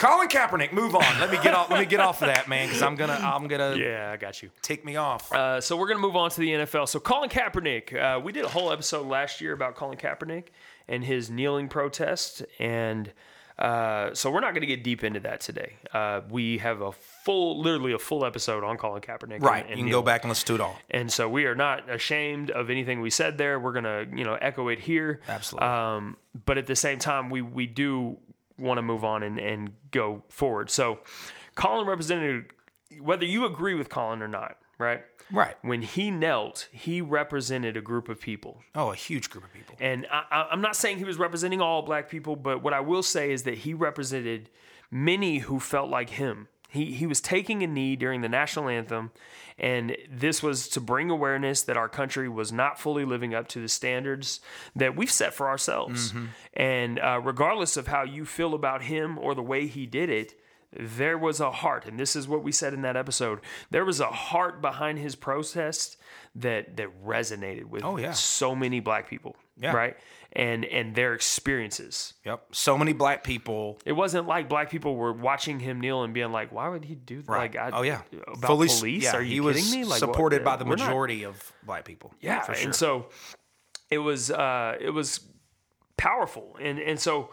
Colin 0.01 0.28
Kaepernick, 0.28 0.72
move 0.72 0.94
on. 0.94 1.03
Let 1.20 1.30
me 1.30 1.38
get 1.42 1.53
off. 1.53 1.70
Let 1.70 1.78
me 1.78 1.84
get 1.84 2.01
off 2.01 2.22
of 2.22 2.28
that, 2.28 2.48
man, 2.48 2.66
because 2.68 2.80
I'm 2.82 2.96
gonna 2.96 3.12
I'm 3.22 3.46
gonna 3.48 3.76
yeah, 3.76 4.11
I 4.11 4.16
got 4.16 4.42
you. 4.42 4.48
take 4.62 4.82
me 4.82 4.96
off. 4.96 5.30
Uh, 5.30 5.61
so 5.61 5.76
we're 5.76 5.88
going 5.88 5.98
to 5.98 6.03
move 6.03 6.16
on 6.16 6.30
to 6.30 6.40
the 6.40 6.48
NFL. 6.48 6.88
So 6.88 6.98
Colin 7.01 7.28
Kaepernick, 7.28 7.94
uh, 7.94 8.18
we 8.18 8.32
did 8.32 8.46
a 8.46 8.48
whole 8.48 8.72
episode 8.72 9.07
last 9.07 9.42
year 9.42 9.53
about 9.53 9.74
Colin 9.76 9.98
Kaepernick 9.98 10.44
and 10.88 11.05
his 11.05 11.28
kneeling 11.28 11.68
protest, 11.68 12.42
and 12.59 13.12
uh, 13.59 14.14
so 14.14 14.30
we're 14.30 14.40
not 14.40 14.53
going 14.55 14.62
to 14.62 14.66
get 14.66 14.82
deep 14.82 15.05
into 15.05 15.20
that 15.20 15.42
today. 15.42 15.74
Uh, 15.92 16.22
we 16.30 16.57
have 16.57 16.80
a 16.80 16.92
full, 16.92 17.61
literally 17.61 17.92
a 17.92 17.98
full 17.98 18.24
episode 18.24 18.64
on 18.64 18.78
Colin 18.78 19.03
Kaepernick. 19.03 19.34
and- 19.34 19.42
right, 19.44 19.66
and 19.68 19.76
you 19.78 19.84
can 19.84 19.90
go 19.90 20.01
back 20.01 20.22
and 20.24 20.30
listen 20.30 20.46
to 20.46 20.55
it 20.55 20.62
all. 20.62 20.78
And 20.90 21.12
so 21.12 21.28
we 21.28 21.44
are 21.44 21.55
not 21.55 21.90
ashamed 21.90 22.51
of 22.51 22.70
anything 22.70 23.03
we 23.03 23.11
said 23.11 23.36
there. 23.36 23.61
We're 23.61 23.74
gonna, 23.74 24.07
you 24.14 24.24
know, 24.24 24.38
echo 24.40 24.68
it 24.68 24.78
here. 24.78 25.20
Absolutely. 25.28 25.68
Um, 25.68 26.16
but 26.46 26.57
at 26.57 26.66
the 26.66 26.74
same 26.76 26.98
time, 26.98 27.28
we 27.28 27.42
we 27.42 27.66
do 27.66 28.16
want 28.61 28.78
to 28.78 28.82
move 28.82 29.04
on 29.04 29.22
and, 29.22 29.38
and 29.38 29.72
go 29.90 30.22
forward. 30.28 30.70
So 30.70 31.00
Colin 31.54 31.86
represented 31.86 32.46
whether 33.00 33.24
you 33.24 33.44
agree 33.46 33.74
with 33.74 33.88
Colin 33.88 34.22
or 34.22 34.28
not, 34.28 34.56
right? 34.78 35.02
Right. 35.32 35.54
When 35.62 35.82
he 35.82 36.11
knelt, 36.11 36.68
he 36.72 37.00
represented 37.00 37.76
a 37.76 37.80
group 37.80 38.08
of 38.08 38.20
people. 38.20 38.62
Oh, 38.74 38.90
a 38.90 38.96
huge 38.96 39.30
group 39.30 39.44
of 39.44 39.52
people. 39.52 39.76
And 39.78 40.06
I, 40.11 40.48
I'm 40.50 40.61
not 40.61 40.74
saying 40.74 40.98
he 40.98 41.04
was 41.04 41.18
representing 41.18 41.61
all 41.61 41.82
black 41.82 42.08
people, 42.08 42.34
but 42.36 42.62
what 42.62 42.72
I 42.72 42.80
will 42.80 43.02
say 43.02 43.30
is 43.30 43.44
that 43.44 43.58
he 43.58 43.72
represented 43.74 44.50
many 44.90 45.38
who 45.38 45.61
felt 45.61 45.88
like 45.88 46.11
him. 46.11 46.48
He, 46.70 46.92
he 46.92 47.06
was 47.06 47.20
taking 47.20 47.62
a 47.62 47.66
knee 47.66 47.96
during 47.96 48.20
the 48.20 48.28
national 48.28 48.68
anthem, 48.68 49.10
and 49.58 49.96
this 50.10 50.42
was 50.42 50.68
to 50.70 50.80
bring 50.80 51.10
awareness 51.10 51.62
that 51.62 51.76
our 51.76 51.88
country 51.88 52.28
was 52.28 52.52
not 52.52 52.78
fully 52.78 53.04
living 53.04 53.34
up 53.34 53.48
to 53.48 53.60
the 53.60 53.68
standards 53.68 54.40
that 54.76 54.96
we've 54.96 55.10
set 55.10 55.34
for 55.34 55.48
ourselves. 55.48 56.14
And 56.54 56.98
uh, 57.00 57.20
regardless 57.22 57.76
of 57.76 57.88
how 57.88 58.04
you 58.04 58.24
feel 58.24 58.54
about 58.54 58.82
him 58.82 59.18
or 59.18 59.34
the 59.34 59.42
way 59.42 59.66
he 59.66 59.84
did 59.86 60.08
it, 60.10 60.34
there 60.72 61.18
was 61.18 61.40
a 61.40 61.50
heart, 61.50 61.84
and 61.86 61.98
this 61.98 62.14
is 62.14 62.28
what 62.28 62.44
we 62.44 62.52
said 62.52 62.72
in 62.72 62.82
that 62.82 62.96
episode. 62.96 63.40
There 63.70 63.84
was 63.84 63.98
a 63.98 64.06
heart 64.06 64.60
behind 64.62 65.00
his 65.00 65.16
protest 65.16 65.96
that 66.36 66.76
that 66.76 67.04
resonated 67.04 67.64
with 67.64 67.82
Oh, 67.84 67.96
yeah. 67.96 68.12
so 68.12 68.54
many 68.54 68.78
black 68.78 69.10
people, 69.10 69.34
Yeah. 69.61 69.72
right? 69.72 69.96
And 70.32 70.64
and 70.64 70.94
their 70.94 71.14
experiences. 71.14 72.14
Yep. 72.24 72.46
So 72.52 72.78
many 72.78 72.92
black 72.92 73.24
people. 73.24 73.80
It 73.84 73.92
wasn't 73.92 74.28
like 74.28 74.48
black 74.48 74.70
people 74.70 74.94
were 74.96 75.12
watching 75.12 75.58
him 75.58 75.80
kneel 75.80 76.04
and 76.04 76.14
being 76.14 76.30
like, 76.30 76.52
"Why 76.52 76.68
would 76.68 76.84
he 76.84 76.94
do 76.94 77.20
that?" 77.22 77.28
Right. 77.28 77.54
Like, 77.54 77.72
I, 77.74 77.76
oh 77.76 77.82
yeah. 77.82 78.02
about 78.28 78.46
Fully- 78.46 78.68
police? 78.68 79.02
Yeah, 79.04 79.16
Are 79.16 79.22
you 79.22 79.46
he 79.48 79.54
kidding 79.54 79.70
me? 79.72 79.84
Like, 79.84 79.90
what- 79.90 79.98
supported 79.98 80.44
by 80.44 80.56
the 80.56 80.64
we're 80.64 80.76
not- 80.76 80.86
majority 80.86 81.24
of 81.24 81.52
black 81.64 81.84
people. 81.84 82.14
yeah, 82.20 82.44
sure. 82.44 82.54
and 82.62 82.74
so 82.74 83.08
it 83.90 83.98
was 83.98 84.30
uh, 84.30 84.76
it 84.80 84.90
was 84.90 85.20
powerful, 85.96 86.56
and 86.61 86.78
and 86.78 87.00
so 87.00 87.30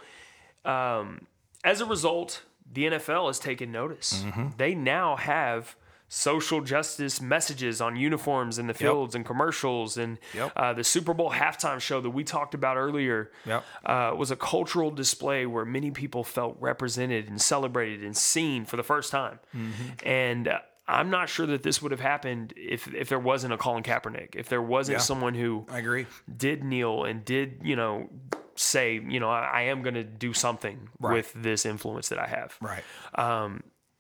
um, 0.66 1.28
as 1.64 1.82
a 1.82 1.86
result, 1.86 2.44
the 2.72 2.86
NFL 2.86 3.28
has 3.28 3.40
taken 3.40 3.72
notice. 3.72 4.24
Mm-hmm. 4.26 4.48
They 4.58 4.74
now 4.76 5.16
have 5.18 5.76
social 6.10 6.62
justice 6.62 7.20
messages 7.22 7.82
on 7.82 7.96
uniforms 7.96 8.58
in 8.60 8.68
the 8.68 8.74
fields 8.74 9.14
and 9.16 9.26
commercials, 9.26 9.98
and 9.98 10.18
Yep. 10.34 10.52
uh, 10.56 10.74
the 10.74 10.84
Super 10.84 11.14
Bowl 11.14 11.32
halftime 11.32 11.80
show 11.82 12.00
that 12.02 12.10
we 12.12 12.24
talked 12.24 12.54
about 12.54 12.78
earlier 12.78 13.32
Yep. 13.46 13.66
uh, 13.86 14.14
was 14.16 14.32
a 14.32 14.36
cultural 14.38 14.90
display 14.92 15.46
where 15.46 15.66
many 15.66 15.92
people 15.92 16.24
felt 16.24 16.56
represented 16.60 17.28
and 17.28 17.42
celebrated 17.42 18.04
and 18.04 18.16
seen 18.16 18.64
for 18.66 18.78
the 18.78 18.84
first 18.84 19.12
time, 19.12 19.40
Mm-hmm. 19.56 20.08
and. 20.08 20.48
Uh, 20.48 20.60
I'm 20.90 21.10
not 21.10 21.28
sure 21.28 21.46
that 21.48 21.64
this 21.64 21.82
would 21.82 21.92
have 21.92 22.00
happened 22.00 22.54
if 22.56 22.88
if 22.94 23.10
there 23.10 23.20
wasn't 23.20 23.52
a 23.52 23.58
Colin 23.58 23.84
Kaepernick, 23.84 24.36
if 24.38 24.48
there 24.48 24.62
wasn't 24.62 25.00
Yeah. 25.00 25.02
someone 25.02 25.34
who 25.34 25.66
I 25.70 25.80
agree. 25.80 26.06
did 26.34 26.64
kneel 26.64 27.04
and 27.04 27.26
did 27.26 27.60
you 27.62 27.76
know 27.76 28.10
say 28.56 28.94
you 29.06 29.20
know 29.20 29.30
I, 29.30 29.42
I 29.54 29.62
am 29.64 29.82
going 29.82 29.96
to 29.96 30.06
do 30.06 30.32
something 30.32 30.88
Right. 31.02 31.16
with 31.16 31.34
this 31.36 31.66
influence 31.66 32.08
that 32.08 32.20
I 32.20 32.28
have. 32.28 32.56
Right. 32.62 32.86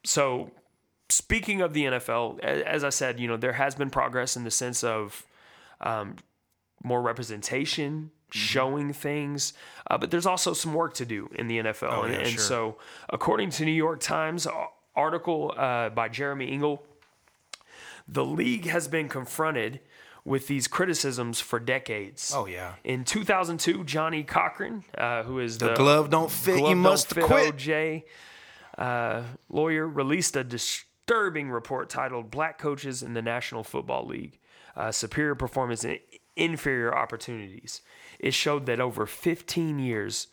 So 0.05 0.51
speaking 1.09 1.61
of 1.61 1.73
the 1.73 1.85
NFL, 1.85 2.39
as 2.41 2.83
I 2.83 2.89
said, 2.89 3.19
you 3.19 3.27
know 3.27 3.37
there 3.37 3.53
has 3.53 3.75
been 3.75 3.89
progress 3.89 4.35
in 4.35 4.43
the 4.43 4.51
sense 4.51 4.83
of 4.83 5.25
um, 5.81 6.15
more 6.83 7.01
representation. 7.01 8.11
Showing 8.29 8.91
things, 8.91 9.53
uh, 9.89 9.97
but 9.97 10.11
there's 10.11 10.25
also 10.25 10.51
some 10.51 10.73
work 10.73 10.93
to 10.95 11.05
do 11.05 11.29
in 11.35 11.47
the 11.47 11.59
NFL. 11.59 11.83
and 11.83 11.93
Oh, 11.93 12.05
yeah, 12.07 12.17
and 12.19 12.27
sure. 12.31 12.41
so, 12.41 12.77
according 13.07 13.51
to 13.51 13.63
New 13.63 13.71
York 13.71 14.01
Times 14.01 14.45
article 14.97 15.53
uh, 15.55 15.87
by 15.91 16.09
Jeremy 16.09 16.51
Engel, 16.51 16.83
the 18.05 18.25
league 18.25 18.65
has 18.65 18.89
been 18.89 19.07
confronted 19.07 19.79
with 20.25 20.47
these 20.47 20.67
criticisms 20.67 21.39
for 21.39 21.57
decades. 21.57 22.33
Oh 22.35 22.47
yeah. 22.47 22.73
In 22.83 23.05
2002, 23.05 23.85
Johnnie 23.85 24.23
Cochran, 24.23 24.83
uh, 24.97 25.23
who 25.23 25.39
is 25.39 25.57
the, 25.57 25.69
The 25.69 25.75
glove 25.75 26.09
don't 26.09 26.29
fit. 26.29 26.57
glove 26.57 26.69
you 26.71 26.75
must 26.75 27.15
quit. 27.15 27.55
OJ 27.55 28.03
uh, 28.77 29.23
lawyer, 29.49 29.87
released 29.87 30.35
a 30.35 30.43
disturbing 31.07 31.49
report 31.49 31.89
titled 31.89 32.29
"Black 32.29 32.57
Coaches 32.57 33.01
in 33.01 33.13
the 33.13 33.21
National 33.21 33.63
Football 33.63 34.05
League: 34.07 34.39
uh, 34.75 34.91
Superior 34.91 35.35
Performance 35.35 35.83
and 35.83 35.99
Inferior 36.35 36.95
Opportunities." 36.95 37.81
It 38.19 38.33
showed 38.33 38.65
that 38.65 38.79
over 38.79 39.05
15 39.05 39.79
years, 39.79 40.27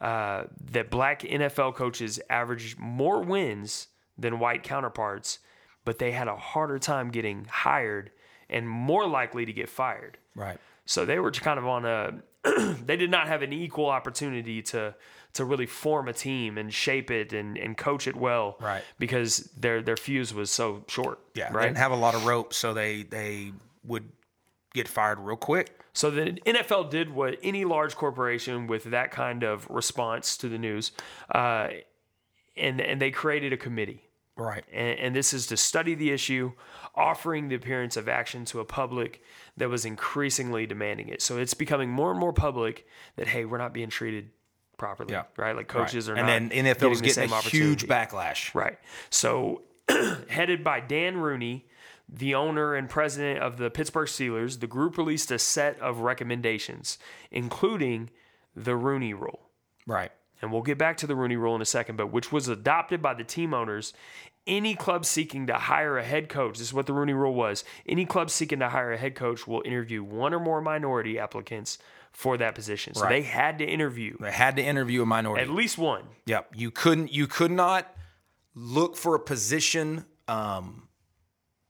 uh, 0.00 0.44
that 0.70 0.90
black 0.90 1.22
NFL 1.22 1.74
coaches 1.74 2.20
averaged 2.30 2.78
more 2.78 3.22
wins 3.22 3.88
than 4.16 4.38
white 4.38 4.62
counterparts, 4.62 5.40
but 5.84 5.98
they 5.98 6.12
had 6.12 6.28
a 6.28 6.36
harder 6.36 6.78
time 6.78 7.10
getting 7.10 7.44
hired 7.44 8.10
and 8.48 8.68
more 8.68 9.06
likely 9.06 9.44
to 9.44 9.52
get 9.52 9.68
fired. 9.68 10.18
Right. 10.34 10.58
So 10.86 11.04
they 11.04 11.18
were 11.18 11.30
kind 11.32 11.58
of 11.58 11.66
on 11.66 11.84
a 11.84 12.22
they 12.84 12.96
did 12.96 13.10
not 13.10 13.26
have 13.26 13.42
an 13.42 13.52
equal 13.52 13.86
opportunity 13.86 14.62
to 14.62 14.94
to 15.38 15.44
really 15.44 15.66
form 15.66 16.06
a 16.08 16.12
team 16.12 16.56
and 16.58 16.72
shape 16.72 17.10
it 17.10 17.32
and, 17.32 17.56
and 17.56 17.76
coach 17.76 18.06
it 18.06 18.14
well. 18.14 18.56
Right. 18.60 18.84
Because 18.98 19.38
their 19.56 19.82
their 19.82 19.96
fuse 19.96 20.32
was 20.32 20.50
so 20.50 20.84
short. 20.86 21.18
Yeah. 21.34 21.48
They 21.50 21.56
Right. 21.56 21.64
didn't 21.64 21.78
have 21.78 21.92
a 21.92 21.96
lot 21.96 22.14
of 22.14 22.26
rope, 22.26 22.52
so 22.54 22.74
they 22.74 23.02
they 23.02 23.52
would 23.82 24.10
get 24.74 24.86
fired 24.86 25.18
real 25.18 25.36
quick. 25.36 25.80
So 25.94 26.10
the 26.10 26.32
NFL 26.46 26.90
did 26.90 27.10
what 27.10 27.38
any 27.42 27.64
large 27.64 27.96
corporation 27.96 28.66
with 28.68 28.84
that 28.84 29.10
kind 29.10 29.42
of 29.42 29.66
response 29.68 30.36
to 30.36 30.48
the 30.48 30.58
news, 30.58 30.92
uh, 31.34 31.68
and 32.56 32.80
and 32.80 33.00
they 33.00 33.10
created 33.10 33.52
a 33.52 33.56
committee. 33.56 34.04
Right. 34.36 34.64
and, 34.72 34.98
and 35.00 35.16
this 35.16 35.34
is 35.34 35.48
to 35.48 35.56
study 35.56 35.96
the 35.96 36.12
issue, 36.12 36.52
offering 36.94 37.48
the 37.48 37.56
appearance 37.56 37.96
of 37.96 38.08
action 38.08 38.44
to 38.44 38.60
a 38.60 38.64
public 38.64 39.20
that 39.56 39.68
was 39.68 39.84
increasingly 39.84 40.64
demanding 40.64 41.08
it. 41.08 41.20
So 41.22 41.38
it's 41.38 41.54
becoming 41.54 41.90
more 41.90 42.12
and 42.12 42.20
more 42.20 42.32
public 42.32 42.86
that 43.16 43.26
hey, 43.26 43.44
we're 43.44 43.58
not 43.58 43.74
being 43.74 43.90
treated 43.90 44.30
properly, 44.78 45.12
Yeah. 45.12 45.24
right? 45.36 45.54
Like 45.54 45.68
coaches 45.68 46.08
right. 46.08 46.14
are 46.14 46.18
and 46.18 46.48
not 46.48 46.54
then 46.54 46.64
NFL 46.64 46.90
was 46.90 47.00
getting 47.00 47.30
a 47.30 47.40
huge 47.42 47.86
backlash. 47.86 48.54
Right. 48.54 48.78
So, 49.10 49.62
headed 50.28 50.64
by 50.64 50.80
Dan 50.80 51.18
Rooney, 51.18 51.66
the 52.08 52.34
owner 52.34 52.74
and 52.74 52.88
president 52.88 53.40
of 53.40 53.58
the 53.58 53.70
Pittsburgh 53.70 54.08
Steelers, 54.08 54.60
the 54.60 54.66
group 54.66 54.96
released 54.96 55.30
a 55.30 55.38
set 55.38 55.78
of 55.80 56.00
recommendations, 56.00 56.98
including 57.30 58.10
the 58.56 58.76
Rooney 58.76 59.12
Rule. 59.12 59.40
Right. 59.86 60.10
And 60.40 60.52
we'll 60.52 60.62
get 60.62 60.78
back 60.78 60.96
to 60.98 61.06
the 61.06 61.16
Rooney 61.16 61.36
Rule 61.36 61.54
in 61.56 61.62
a 61.62 61.66
second, 61.66 61.96
but 61.96 62.12
which 62.12 62.32
was 62.32 62.48
adopted 62.48 63.02
by 63.02 63.14
the 63.14 63.24
team 63.24 63.52
owners. 63.52 63.92
Any 64.46 64.74
club 64.74 65.04
seeking 65.04 65.46
to 65.48 65.54
hire 65.54 65.98
a 65.98 66.04
head 66.04 66.30
coach, 66.30 66.58
this 66.58 66.68
is 66.68 66.72
what 66.72 66.86
the 66.86 66.94
Rooney 66.94 67.12
Rule 67.12 67.34
was. 67.34 67.64
Any 67.86 68.06
club 68.06 68.30
seeking 68.30 68.60
to 68.60 68.70
hire 68.70 68.92
a 68.92 68.96
head 68.96 69.14
coach 69.14 69.46
will 69.46 69.62
interview 69.66 70.02
one 70.02 70.32
or 70.32 70.40
more 70.40 70.62
minority 70.62 71.18
applicants 71.18 71.76
for 72.18 72.36
that 72.36 72.52
position. 72.56 72.94
So 72.94 73.02
Right. 73.02 73.10
they 73.10 73.22
had 73.22 73.58
to 73.60 73.64
interview 73.64 74.16
They 74.18 74.32
had 74.32 74.56
to 74.56 74.62
interview 74.62 75.02
a 75.02 75.06
minority. 75.06 75.44
at 75.44 75.50
least 75.50 75.78
one. 75.78 76.02
Yep. 76.26 76.50
You 76.56 76.72
couldn't. 76.72 77.12
You 77.12 77.28
could 77.28 77.52
not 77.52 77.86
look 78.56 78.96
for 78.96 79.14
a 79.14 79.20
position 79.20 80.04
um, 80.26 80.88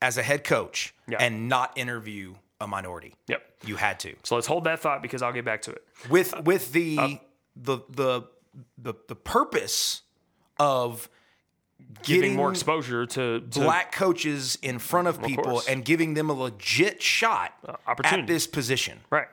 as 0.00 0.16
a 0.16 0.22
head 0.22 0.44
coach 0.44 0.94
Yeah. 1.06 1.18
and 1.20 1.50
not 1.50 1.76
interview 1.76 2.34
a 2.62 2.66
minority. 2.66 3.14
Yep. 3.26 3.42
You 3.66 3.76
had 3.76 4.00
to. 4.00 4.14
So 4.22 4.36
let's 4.36 4.46
hold 4.46 4.64
that 4.64 4.80
thought 4.80 5.02
because 5.02 5.20
I'll 5.20 5.34
get 5.34 5.44
back 5.44 5.60
to 5.62 5.70
it. 5.72 5.86
With 6.08 6.34
with 6.44 6.68
Uh, 6.68 6.72
the 6.72 7.20
the 7.54 7.78
the 7.90 8.22
the 8.78 8.94
the 9.06 9.16
purpose 9.16 10.00
of 10.58 11.10
Giving 12.02 12.22
getting 12.22 12.36
more 12.36 12.50
exposure 12.50 13.04
to, 13.06 13.40
to 13.40 13.60
black 13.60 13.92
coaches 13.92 14.56
in 14.62 14.78
front 14.78 15.08
of 15.08 15.22
people 15.22 15.44
course. 15.44 15.68
and 15.68 15.84
giving 15.84 16.14
them 16.14 16.28
a 16.30 16.32
legit 16.32 17.00
shot 17.02 17.52
opportunity. 17.86 18.22
at 18.22 18.26
this 18.26 18.46
position. 18.48 19.00
Right. 19.10 19.28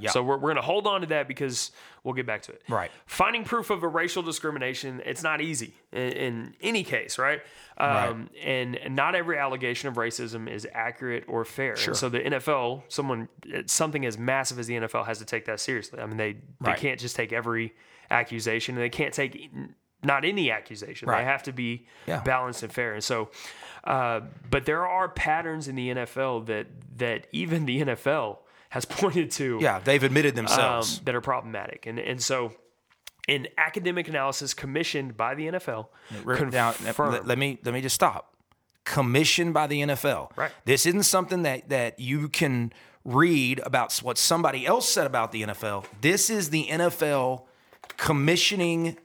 Yeah. 0.00 0.10
So 0.10 0.22
we're, 0.22 0.36
we're 0.36 0.52
going 0.52 0.56
to 0.56 0.62
hold 0.62 0.86
on 0.86 1.00
to 1.02 1.06
that 1.08 1.28
because 1.28 1.70
we'll 2.04 2.14
get 2.14 2.26
back 2.26 2.42
to 2.42 2.52
it. 2.52 2.62
Right. 2.68 2.90
Finding 3.06 3.44
proof 3.44 3.70
of 3.70 3.82
a 3.82 3.88
racial 3.88 4.22
discrimination, 4.22 5.00
it's 5.04 5.22
not 5.22 5.40
easy 5.40 5.74
in, 5.92 6.00
in 6.12 6.54
any 6.60 6.84
case, 6.84 7.18
right? 7.18 7.40
Um, 7.76 8.28
and, 8.44 8.76
and 8.76 8.96
not 8.96 9.14
every 9.14 9.38
allegation 9.38 9.88
of 9.88 9.94
racism 9.94 10.48
is 10.50 10.66
accurate 10.72 11.24
or 11.28 11.44
fair. 11.44 11.76
Sure. 11.76 11.92
And 11.92 11.96
so 11.96 12.08
the 12.08 12.20
NFL, 12.20 12.82
someone, 12.88 13.28
something 13.66 14.04
as 14.04 14.18
massive 14.18 14.58
as 14.58 14.66
the 14.66 14.74
NFL 14.74 15.06
has 15.06 15.18
to 15.18 15.24
take 15.24 15.44
that 15.46 15.60
seriously. 15.60 16.00
I 16.00 16.06
mean, 16.06 16.16
they, 16.16 16.32
they 16.32 16.38
Right. 16.60 16.78
can't 16.78 16.98
just 16.98 17.14
take 17.16 17.32
every 17.32 17.74
accusation 18.10 18.74
and 18.74 18.82
they 18.82 18.88
can't 18.90 19.14
take 19.14 19.50
not 20.02 20.24
any 20.24 20.50
accusation. 20.50 21.08
Right. 21.08 21.18
They 21.18 21.24
have 21.24 21.42
to 21.44 21.52
be 21.52 21.86
Yeah. 22.06 22.20
balanced 22.20 22.62
and 22.62 22.72
fair. 22.72 22.94
And 22.94 23.02
so, 23.04 23.30
uh, 23.84 24.20
but 24.50 24.64
there 24.64 24.86
are 24.86 25.08
patterns 25.08 25.68
in 25.68 25.74
the 25.76 25.90
NFL 25.90 26.46
that, 26.46 26.66
that 26.98 27.26
even 27.32 27.66
the 27.66 27.80
NFL 27.82 28.38
has 28.70 28.84
pointed 29.00 29.30
to 29.32 29.58
Yeah, 29.60 29.80
they've 29.80 30.02
admitted 30.02 30.32
um, 30.32 30.46
themselves. 30.46 31.00
that 31.00 31.14
are 31.14 31.20
problematic. 31.20 31.86
And 31.86 31.98
and 31.98 32.22
so, 32.22 32.52
in 33.26 33.48
academic 33.56 34.08
analysis 34.08 34.54
commissioned 34.54 35.16
by 35.16 35.34
the 35.34 35.48
NFL, 35.48 35.88
now, 36.24 36.74
let 37.24 37.38
me 37.38 37.58
let 37.64 37.74
me 37.74 37.80
just 37.80 37.94
stop. 37.94 38.34
Commissioned 38.84 39.52
by 39.52 39.66
the 39.66 39.82
NFL. 39.82 40.30
Right. 40.34 40.50
This 40.64 40.86
isn't 40.86 41.02
something 41.02 41.42
that 41.42 41.68
that 41.68 42.00
you 42.00 42.28
can 42.28 42.72
read 43.04 43.60
about 43.64 43.94
what 43.98 44.18
somebody 44.18 44.66
else 44.66 44.88
said 44.88 45.06
about 45.06 45.32
the 45.32 45.42
NFL. 45.42 45.84
This 46.00 46.30
is 46.30 46.50
the 46.50 46.66
NFL 46.66 47.44
commissioning 47.96 48.96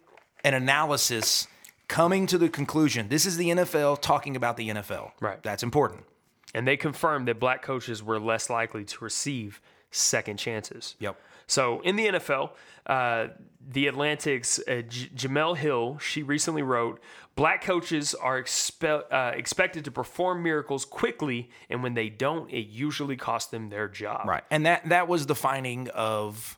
an 0.43 0.53
analysis 0.53 1.47
coming 1.88 2.28
to 2.28 2.38
the 2.38 2.49
conclusion. 2.49 3.07
This 3.07 3.26
is 3.26 3.38
the 3.38 3.49
NFL 3.49 4.01
talking 4.01 4.36
about 4.36 4.57
the 4.57 4.70
NFL. 4.70 5.11
Right. 5.20 5.41
That's 5.43 5.64
important. 5.64 6.05
And 6.54 6.68
they 6.68 6.78
confirmed 6.78 7.28
that 7.28 7.39
black 7.39 7.62
coaches 7.62 8.04
were 8.04 8.20
less 8.20 8.49
likely 8.49 8.86
to 8.86 9.04
receive 9.04 9.60
second 9.91 10.38
chances. 10.38 10.95
Yep. 10.99 11.20
So 11.47 11.82
in 11.82 11.95
the 11.95 12.08
NFL, 12.08 12.51
uh, 12.86 13.28
the 13.66 13.88
Atlantic's 13.88 14.60
uh, 14.60 14.82
J- 14.88 15.10
Jemele 15.16 15.58
Hill, 15.58 15.97
she 15.99 16.24
recently 16.24 16.62
wrote, 16.62 17.01
"Black 17.36 17.62
coaches 17.64 18.14
are 18.16 18.41
expe- 18.41 19.04
uh, 19.12 19.32
expected 19.36 19.86
to 19.86 19.91
perform 19.91 20.43
miracles 20.43 20.86
quickly, 20.86 21.49
and 21.70 21.84
when 21.84 21.93
they 21.93 22.10
don't, 22.10 22.49
it 22.49 22.68
usually 22.68 23.16
costs 23.18 23.51
them 23.51 23.70
their 23.70 23.88
job." 23.88 24.28
Right. 24.28 24.43
And 24.49 24.66
that 24.66 24.88
that 24.89 25.08
was 25.08 25.26
the 25.26 25.36
finding 25.36 25.89
of 25.89 26.58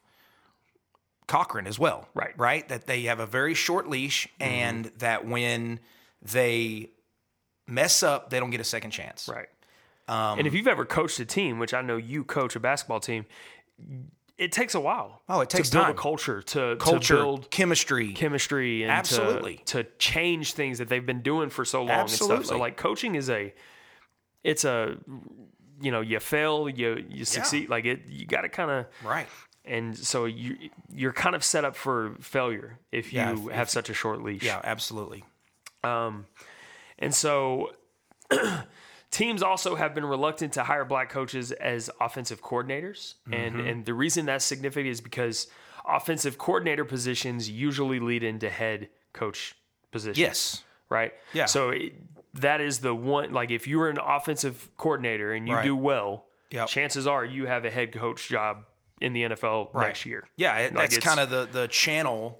Cochran 1.28 1.68
as 1.68 1.80
well. 1.80 2.08
Right. 2.14 2.38
Right. 2.38 2.68
That 2.70 2.88
they 2.88 3.04
have 3.04 3.20
a 3.20 3.26
very 3.26 3.54
short 3.54 3.90
leash 3.90 4.28
and 4.40 4.86
that 4.98 5.26
when 5.26 5.80
they 6.22 6.92
mess 7.68 8.04
up, 8.04 8.30
they 8.30 8.40
don't 8.40 8.52
get 8.52 8.62
a 8.62 8.66
second 8.66 8.92
chance. 8.92 9.28
Right. 9.28 9.48
Um, 10.08 10.38
and 10.40 10.48
if 10.48 10.54
you've 10.54 10.68
ever 10.68 10.86
coached 10.86 11.20
a 11.20 11.26
team, 11.26 11.58
which 11.60 11.74
I 11.74 11.82
know 11.82 11.98
you 11.98 12.24
coach 12.24 12.56
a 12.56 12.60
basketball 12.60 13.00
team, 13.00 13.26
it 14.38 14.52
takes 14.52 14.76
a 14.76 14.80
while. 14.80 15.22
Oh, 15.30 15.40
it 15.42 15.50
takes 15.50 15.70
to 15.70 15.78
build 15.78 15.86
time. 15.88 15.96
a 15.96 15.98
culture, 15.98 16.42
to, 16.42 16.76
Culture, 16.80 17.16
to 17.16 17.22
build 17.22 17.50
chemistry. 17.52 18.14
chemistry, 18.14 18.84
and 18.84 18.92
Absolutely. 18.92 19.58
to, 19.66 19.84
to 19.84 19.90
change 19.98 20.54
things 20.54 20.78
that 20.78 20.90
they've 20.90 21.06
been 21.06 21.22
doing 21.22 21.50
for 21.50 21.66
so 21.66 21.82
long. 21.82 21.90
And 22.02 22.10
stuff. 22.10 22.22
Absolutely. 22.30 22.46
So 22.46 22.58
like 22.58 22.78
coaching 22.78 23.16
is 23.16 23.30
a, 23.30 23.54
it's 24.44 24.64
a, 24.66 24.98
you 25.82 25.90
know, 25.92 26.02
you 26.02 26.20
fail, 26.20 26.70
you 26.70 27.04
you 27.10 27.26
succeed. 27.26 27.70
Like 27.70 27.86
it, 27.86 28.02
you 28.08 28.26
got 28.28 28.42
to 28.42 28.50
kind 28.50 28.70
of 28.72 28.86
right. 29.04 29.28
and 29.64 29.98
so 29.98 30.26
you 30.26 30.58
you're 30.94 31.14
kind 31.14 31.36
of 31.36 31.44
set 31.44 31.66
up 31.66 31.76
for 31.76 32.16
failure 32.20 32.78
if 32.92 33.12
you 33.12 33.20
Yeah, 33.20 33.34
if- 33.34 33.52
have 33.52 33.70
such 33.70 33.90
a 33.90 33.94
short 33.94 34.22
leash. 34.22 34.44
Yeah, 34.44 34.62
absolutely. 34.64 35.24
Um, 35.84 36.26
And 37.00 37.14
so 37.16 37.72
teams 39.16 39.42
also 39.42 39.76
have 39.76 39.96
been 39.96 40.06
reluctant 40.06 40.54
to 40.54 40.64
hire 40.64 40.84
black 40.86 41.10
coaches 41.10 41.52
as 41.54 41.90
offensive 42.02 42.42
coordinators. 42.42 43.16
And 43.32 43.56
Mm-hmm. 43.56 43.68
and 43.68 43.86
the 43.86 43.94
reason 43.94 44.26
that's 44.26 44.44
significant 44.46 44.88
is 44.92 45.02
because 45.02 45.48
offensive 45.88 46.38
coordinator 46.38 46.84
positions 46.86 47.50
usually 47.50 48.00
lead 48.00 48.24
into 48.24 48.50
head 48.50 48.90
coach 49.14 49.56
positions. 49.92 50.18
Yes. 50.18 50.64
Right? 50.90 51.14
Yeah. 51.34 51.46
So 51.46 51.70
it, 51.70 51.94
that 52.36 52.60
is 52.62 52.80
the 52.80 52.94
one 52.94 53.32
like 53.32 53.52
if 53.52 53.68
you're 53.68 53.90
an 53.90 53.98
offensive 54.00 54.70
coordinator 54.78 55.32
and 55.34 55.48
you 55.48 55.56
Right. 55.56 55.64
do 55.64 55.76
well, 55.76 56.26
Yep. 56.52 56.68
chances 56.68 57.08
are 57.08 57.24
you 57.26 57.46
have 57.48 57.66
a 57.66 57.72
head 57.72 57.92
coach 57.94 58.28
job 58.28 58.66
in 59.02 59.14
the 59.14 59.24
NFL 59.24 59.74
next 59.76 60.06
year. 60.06 60.28
Yeah, 60.38 60.58
it, 60.58 60.74
Like, 60.74 60.90
that's 60.90 61.04
kind 61.06 61.20
of 61.20 61.30
the 61.30 61.48
the 61.60 61.68
channel 61.68 62.40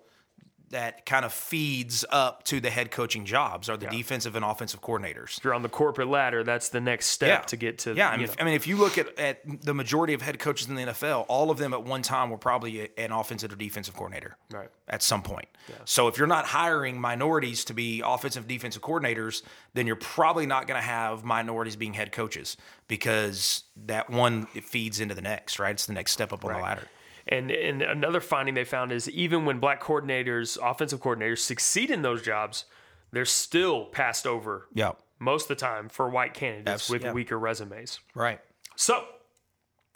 that 0.72 1.06
kind 1.06 1.24
of 1.26 1.32
feeds 1.32 2.04
up 2.10 2.44
to 2.44 2.60
the 2.60 2.70
head 2.70 2.92
coaching 2.92 3.26
jobs 3.26 3.70
are 3.70 3.78
the 3.78 3.88
defensive 3.88 4.36
and 4.36 4.44
offensive 4.44 4.82
coordinators. 4.82 5.38
If 5.38 5.44
you're 5.44 5.54
on 5.54 5.62
the 5.62 5.70
corporate 5.70 6.08
ladder, 6.08 6.44
that's 6.44 6.70
the 6.70 6.82
next 6.82 7.08
step 7.08 7.42
Yeah. 7.42 7.46
to 7.46 7.56
get 7.58 7.78
to 7.80 7.94
Yeah, 7.94 8.10
I 8.10 8.18
mean, 8.18 8.26
if, 8.26 8.36
I 8.40 8.44
mean, 8.44 8.56
if 8.56 8.66
you 8.68 8.76
look 8.78 8.98
at, 8.98 9.18
at 9.20 9.40
the 9.64 9.74
majority 9.74 10.14
of 10.14 10.22
head 10.22 10.40
coaches 10.40 10.68
in 10.68 10.76
the 10.76 10.82
NFL, 10.84 11.26
all 11.28 11.52
of 11.52 11.58
them 11.58 11.74
at 11.74 11.84
one 11.84 12.02
time 12.02 12.30
were 12.30 12.38
probably 12.38 12.82
a- 12.82 12.90
an 12.98 13.12
offensive 13.12 13.52
or 13.52 13.56
defensive 13.56 13.94
coordinator. 13.96 14.38
Right. 14.52 14.70
At 14.88 15.02
some 15.04 15.22
point. 15.24 15.48
So 15.86 16.08
if 16.08 16.18
you're 16.18 16.28
not 16.28 16.46
hiring 16.46 17.00
minorities 17.00 17.66
to 17.66 17.74
be 17.74 18.02
offensive 18.06 18.48
defensive 18.48 18.82
coordinators, 18.82 19.42
then 19.74 19.88
you're 19.88 19.96
probably 19.96 20.46
not 20.46 20.68
going 20.68 20.80
to 20.80 20.86
have 20.88 21.24
minorities 21.24 21.76
being 21.76 21.94
head 21.94 22.12
coaches 22.12 22.56
because 22.88 23.64
that 23.86 24.10
one 24.10 24.48
it 24.54 24.64
feeds 24.64 25.00
into 25.00 25.16
the 25.16 25.22
next, 25.22 25.60
right? 25.60 25.72
It's 25.72 25.86
the 25.86 25.94
next 25.94 26.12
step 26.12 26.32
up 26.32 26.46
on 26.46 26.54
the 26.54 26.60
ladder. 26.60 26.88
And 27.28 27.50
and 27.50 27.82
another 27.82 28.22
finding 28.22 28.54
they 28.56 28.64
found 28.64 28.92
is 28.92 29.10
even 29.10 29.46
when 29.46 29.60
black 29.60 29.82
coordinators, 29.82 30.58
offensive 30.62 31.02
coordinators, 31.02 31.40
succeed 31.40 31.90
in 31.90 32.02
those 32.04 32.22
jobs, 32.22 32.66
they're 33.12 33.26
still 33.26 33.86
passed 33.86 34.28
over 34.28 34.68
Yeah. 34.74 34.92
most 35.20 35.44
of 35.44 35.48
the 35.50 35.56
time 35.56 35.90
for 35.90 36.10
white 36.10 36.34
candidates 36.34 36.90
with 36.90 37.04
yeah. 37.04 37.14
weaker 37.14 37.40
resumes. 37.40 38.00
Right. 38.14 38.40
So 38.76 39.06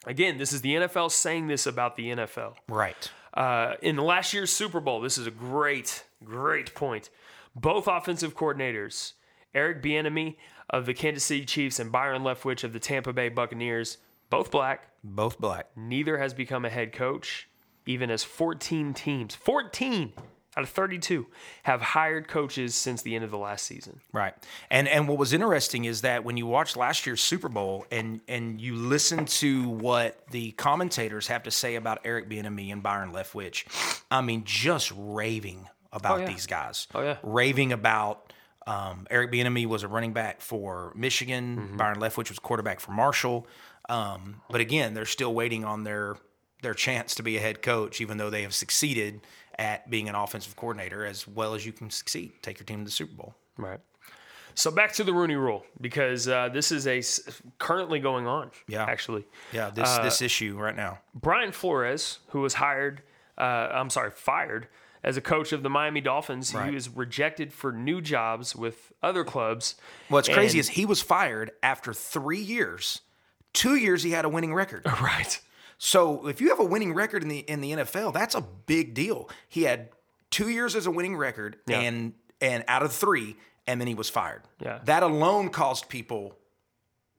again, 0.06 0.38
this 0.38 0.52
is 0.54 0.62
the 0.62 0.76
NFL 0.76 1.12
saying 1.12 1.48
this 1.48 1.68
about 1.68 1.96
the 1.98 2.10
NFL. 2.10 2.56
Right. 2.68 3.12
Uh, 3.34 3.76
in 3.82 3.98
last 3.98 4.34
year's 4.34 4.52
Super 4.52 4.80
Bowl, 4.80 5.00
this 5.02 5.18
is 5.18 5.28
a 5.28 5.32
great, 5.32 6.04
great 6.24 6.74
point. 6.74 7.10
Both 7.56 7.88
offensive 7.88 8.36
coordinators, 8.36 9.14
Eric 9.54 9.84
Bieniemy 9.84 10.36
of 10.70 10.86
the 10.88 10.94
Kansas 10.96 11.24
City 11.26 11.46
Chiefs 11.46 11.80
and 11.80 11.92
Byron 11.92 12.24
Leftwich 12.24 12.64
of 12.64 12.74
the 12.74 12.80
Tampa 12.80 13.14
Bay 13.14 13.30
Buccaneers, 13.30 13.98
both 14.30 14.50
black, 14.52 14.89
Both 15.04 15.40
black. 15.40 15.68
neither 15.76 16.18
has 16.18 16.34
become 16.34 16.66
a 16.66 16.70
head 16.70 16.94
coach, 16.94 17.50
even 17.86 18.10
as 18.12 18.24
14 18.24 18.94
teams, 18.94 19.36
14 19.36 20.14
out 20.58 20.64
of 20.64 20.70
32, 20.70 21.28
have 21.64 21.82
hired 21.82 22.28
coaches 22.28 22.76
since 22.76 23.02
the 23.02 23.16
end 23.16 23.24
of 23.24 23.32
the 23.32 23.38
last 23.38 23.66
season. 23.66 24.02
Right. 24.12 24.34
And 24.70 24.88
and 24.88 25.08
what 25.08 25.18
was 25.18 25.32
interesting 25.32 25.86
is 25.86 26.02
that 26.02 26.24
when 26.24 26.38
you 26.38 26.48
watch 26.48 26.76
last 26.76 27.06
year's 27.06 27.22
Super 27.22 27.50
Bowl 27.50 27.86
and 27.92 28.20
and 28.28 28.60
you 28.60 28.76
listen 28.76 29.26
to 29.26 29.70
what 29.70 30.28
the 30.32 30.52
commentators 30.52 31.28
have 31.28 31.44
to 31.44 31.52
say 31.52 31.76
about 31.76 32.00
Eric 32.04 32.30
Bieniemy 32.30 32.72
and 32.74 32.84
Byron 32.84 33.14
Leftwich, 33.14 33.66
I 34.12 34.22
mean, 34.22 34.44
just 34.44 34.92
raving 34.96 35.70
about 35.94 36.22
yeah. 36.22 36.28
these 36.28 36.46
guys. 36.46 36.88
Oh, 36.94 37.02
yeah. 37.02 37.18
Raving 37.24 37.72
about 37.72 38.34
um, 38.68 39.08
Eric 39.10 39.32
Bieniemy 39.32 39.66
was 39.66 39.84
a 39.84 39.88
running 39.88 40.14
back 40.14 40.42
for 40.42 40.94
Michigan. 40.96 41.58
Mm-hmm. 41.58 41.78
Byron 41.78 42.00
Leftwich 42.00 42.30
was 42.30 42.40
quarterback 42.40 42.80
for 42.80 42.92
Marshall. 42.92 43.48
Um, 43.90 44.42
but 44.50 44.62
again, 44.62 44.94
they're 44.94 45.06
still 45.06 45.34
waiting 45.34 45.66
on 45.66 45.84
their 45.84 46.18
their 46.62 46.74
chance 46.74 47.16
to 47.16 47.24
be 47.24 47.38
a 47.38 47.40
head 47.40 47.62
coach, 47.62 48.02
even 48.02 48.18
though 48.18 48.30
they 48.30 48.42
have 48.44 48.54
succeeded 48.54 49.22
at 49.58 49.90
being 49.90 50.10
an 50.10 50.16
offensive 50.16 50.56
coordinator 50.56 51.06
as 51.06 51.28
well 51.28 51.54
as 51.56 51.66
you 51.66 51.72
can 51.72 51.90
succeed. 51.90 52.32
Take 52.42 52.60
your 52.60 52.66
team 52.66 52.80
to 52.80 52.86
the 52.86 52.92
Super 52.92 53.14
Bowl. 53.14 53.36
Right. 53.58 53.80
So 54.56 54.70
back 54.72 54.92
to 54.94 55.04
the 55.06 55.14
Rooney 55.14 55.36
Rule 55.36 55.66
because 55.80 56.28
uh, 56.28 56.50
this 56.50 56.72
is 56.74 56.86
a 56.86 56.98
s- 56.98 57.42
currently 57.60 58.00
going 58.00 58.28
on. 58.28 58.52
Yeah. 58.68 58.84
actually, 58.84 59.26
Yeah, 59.54 59.70
this 59.70 59.88
Uh, 59.88 60.04
this 60.04 60.22
issue 60.22 60.58
right 60.58 60.76
now. 60.76 61.00
Brian 61.16 61.52
Flores, 61.54 62.20
who 62.30 62.42
was 62.42 62.56
hired, 62.56 63.02
uh, 63.38 63.42
I'm 63.72 63.90
sorry, 63.90 64.12
fired 64.12 64.68
as 65.02 65.16
a 65.16 65.22
coach 65.22 65.54
of 65.54 65.64
the 65.64 65.70
Miami 65.70 66.02
Dolphins, 66.02 66.54
Right. 66.54 66.68
he 66.70 66.76
was 66.76 66.90
rejected 66.90 67.54
for 67.54 67.72
new 67.72 68.02
jobs 68.02 68.54
with 68.54 68.92
other 69.02 69.24
clubs. 69.24 69.76
What's 70.10 70.28
crazy 70.28 70.60
is 70.60 70.70
he 70.70 70.86
was 70.86 71.02
fired 71.02 71.52
after 71.64 71.94
three 71.94 72.42
years. 72.42 73.00
Two 73.54 73.76
years 73.76 74.04
he 74.04 74.12
had 74.12 74.26
a 74.26 74.30
winning 74.30 74.54
record. 74.54 74.86
right. 75.02 75.40
So 75.78 76.28
if 76.28 76.42
you 76.42 76.50
have 76.50 76.60
a 76.60 76.66
winning 76.66 76.94
record 76.94 77.24
in 77.24 77.30
the 77.30 77.40
in 77.40 77.62
the 77.62 77.72
NFL, 77.72 78.14
that's 78.14 78.36
a 78.36 78.42
big 78.42 78.94
deal. 78.94 79.30
He 79.48 79.64
had 79.64 79.90
two 80.30 80.50
years 80.50 80.76
as 80.76 80.86
a 80.86 80.92
winning 80.92 81.16
record, 81.18 81.58
Yeah. 81.68 81.80
and 81.80 82.14
and 82.42 82.64
out 82.68 82.84
of 82.84 82.92
three, 82.94 83.36
and 83.68 83.80
then 83.82 83.88
he 83.88 83.96
was 83.96 84.10
fired. 84.10 84.44
Yeah. 84.62 84.80
that 84.86 85.04
alone 85.04 85.50
caused 85.50 85.90
people 85.90 86.38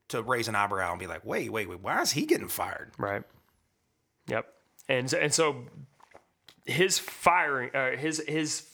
to 0.08 0.22
raise 0.22 0.48
an 0.48 0.54
eyebrow 0.56 0.90
and 0.90 0.98
be 1.00 1.06
like, 1.06 1.24
"Wait, 1.24 1.50
wait, 1.52 1.68
wait! 1.68 1.80
Why 1.80 2.00
is 2.02 2.12
he 2.12 2.26
getting 2.26 2.48
fired?" 2.48 2.92
Right. 2.98 3.22
Yep. 4.28 4.46
And 4.88 5.12
and 5.14 5.32
so 5.32 5.66
his 6.66 6.98
firing, 6.98 7.70
uh, 7.74 7.96
his 7.96 8.22
his 8.28 8.66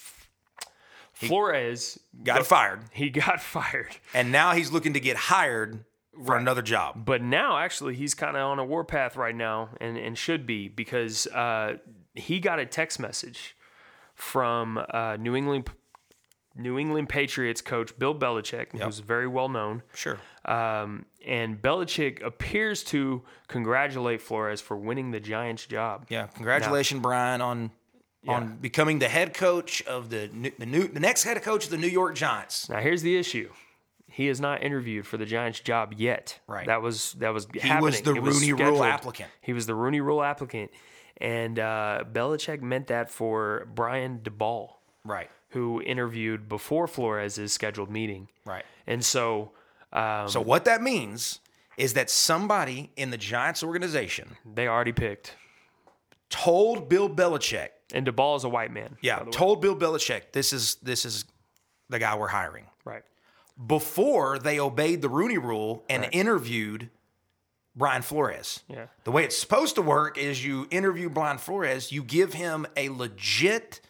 Flores 1.13 1.99
Got 2.25 2.45
fired, 2.47 2.81
he 2.93 3.09
got 3.11 3.41
fired, 3.55 3.97
and 4.13 4.31
now 4.33 4.53
he's 4.53 4.71
looking 4.73 4.93
to 4.95 5.01
get 5.01 5.17
hired 5.17 5.85
for 6.25 6.37
another 6.37 6.63
job. 6.63 7.05
but 7.05 7.23
now 7.23 7.59
actually 7.59 7.95
he's 7.95 8.15
kind 8.15 8.37
of 8.37 8.43
on 8.43 8.59
a 8.59 8.65
warpath 8.65 9.17
right 9.17 9.35
now, 9.35 9.71
and 9.81 9.97
and 9.97 10.17
should 10.17 10.47
be 10.47 10.69
because 10.69 11.27
uh, 11.29 11.77
he 12.15 12.41
got 12.41 12.59
a 12.59 12.67
text 12.67 12.99
message 12.99 13.57
from 14.15 14.79
uh, 14.91 15.17
New 15.19 15.37
England 15.37 15.69
New 16.59 16.79
England 16.79 17.09
Patriots 17.09 17.61
coach 17.61 17.99
Bill 17.99 18.15
Belichick, 18.15 18.79
who's 18.79 19.01
very 19.01 19.27
well 19.27 19.49
known. 19.49 19.83
Sure. 19.95 20.19
Um, 20.47 21.05
and 21.27 21.61
Belichick 21.61 22.25
appears 22.25 22.83
to 22.85 23.23
congratulate 23.49 24.23
Flores 24.23 24.61
for 24.61 24.77
winning 24.77 25.11
the 25.11 25.21
Giants 25.21 25.67
job. 25.67 26.07
Yeah. 26.09 26.29
Congratulations, 26.29 27.03
Brian, 27.03 27.41
on 27.43 27.71
on 28.29 28.57
becoming 28.57 28.99
the 28.99 29.09
head 29.09 29.35
coach 29.35 29.83
of 29.83 30.11
the 30.11 30.29
new, 30.33 30.51
the 30.59 30.67
new 30.67 30.89
the 30.89 31.01
next 31.01 31.25
head 31.25 31.41
coach 31.43 31.65
of 31.65 31.71
the 31.71 31.77
New 31.77 31.89
York 31.89 32.15
Giants. 32.15 32.69
Now 32.69 32.81
here's 32.81 33.03
the 33.03 33.17
issue. 33.17 33.51
He 34.17 34.29
is 34.29 34.41
not 34.41 34.63
interviewed 34.63 35.07
for 35.07 35.19
the 35.19 35.27
Giants 35.27 35.61
job 35.61 35.93
yet. 35.99 36.41
Right. 36.47 36.67
That 36.67 36.81
was 36.81 37.13
that 37.19 37.35
was 37.35 37.47
He 37.53 37.59
happening. 37.61 37.85
was 37.85 38.01
the 38.01 38.15
It 38.15 38.23
Rooney 38.23 38.53
Rule 38.55 38.83
applicant. 38.83 39.29
He 39.43 39.53
was 39.53 39.67
the 39.67 39.75
Rooney 39.75 40.01
Rule 40.01 40.23
applicant, 40.23 40.71
and 41.19 41.59
uh, 41.59 42.05
Belichick 42.11 42.63
meant 42.63 42.87
that 42.87 43.11
for 43.11 43.69
Brian 43.75 44.21
Daboll, 44.21 44.71
Right. 45.05 45.29
who 45.51 45.83
interviewed 45.83 46.49
before 46.49 46.87
Flores' 46.87 47.53
scheduled 47.53 47.91
meeting. 47.91 48.29
Right. 48.47 48.65
And 48.87 49.05
so, 49.05 49.53
um, 49.93 50.29
So 50.31 50.41
what 50.41 50.65
that 50.65 50.81
means 50.81 51.41
is 51.77 51.93
that 51.93 52.09
somebody 52.09 52.93
in 52.97 53.11
the 53.11 53.19
Giants 53.19 53.63
organization 53.63 54.39
they 54.55 54.67
already 54.67 54.93
picked. 54.93 55.35
told 56.31 56.89
Bill 56.89 57.09
Belichick, 57.11 57.69
And 57.93 58.07
Daboll 58.07 58.37
is 58.39 58.45
a 58.45 58.49
white 58.49 58.73
man. 58.73 58.97
yeah, 59.03 59.17
by 59.19 59.25
the 59.25 59.27
way. 59.27 59.33
told 59.33 59.61
Bill 59.61 59.77
Belichick, 59.77 60.33
this 60.33 60.53
is 60.55 60.77
this 60.77 61.05
is 61.05 61.27
the 61.91 61.99
guy 61.99 62.17
we're 62.17 62.29
hiring. 62.29 62.65
Right. 63.59 63.69
Before 63.69 64.39
they 64.39 64.59
obeyed 64.61 65.03
the 65.03 65.09
Rooney 65.09 65.39
Rule 65.39 65.85
and 65.89 66.09
interviewed 66.13 66.91
Brian 67.75 68.03
Flores. 68.03 68.63
Yeah. 68.69 68.87
The 69.05 69.11
way 69.11 69.25
it's 69.25 69.37
supposed 69.37 69.75
to 69.75 69.83
work 69.83 70.17
is 70.17 70.45
you 70.45 70.67
interview 70.71 71.11
Brian 71.11 71.39
Flores, 71.39 71.93
you 71.93 72.03
give 72.03 72.33
him 72.35 72.67
a 72.77 72.89
legit 72.89 73.81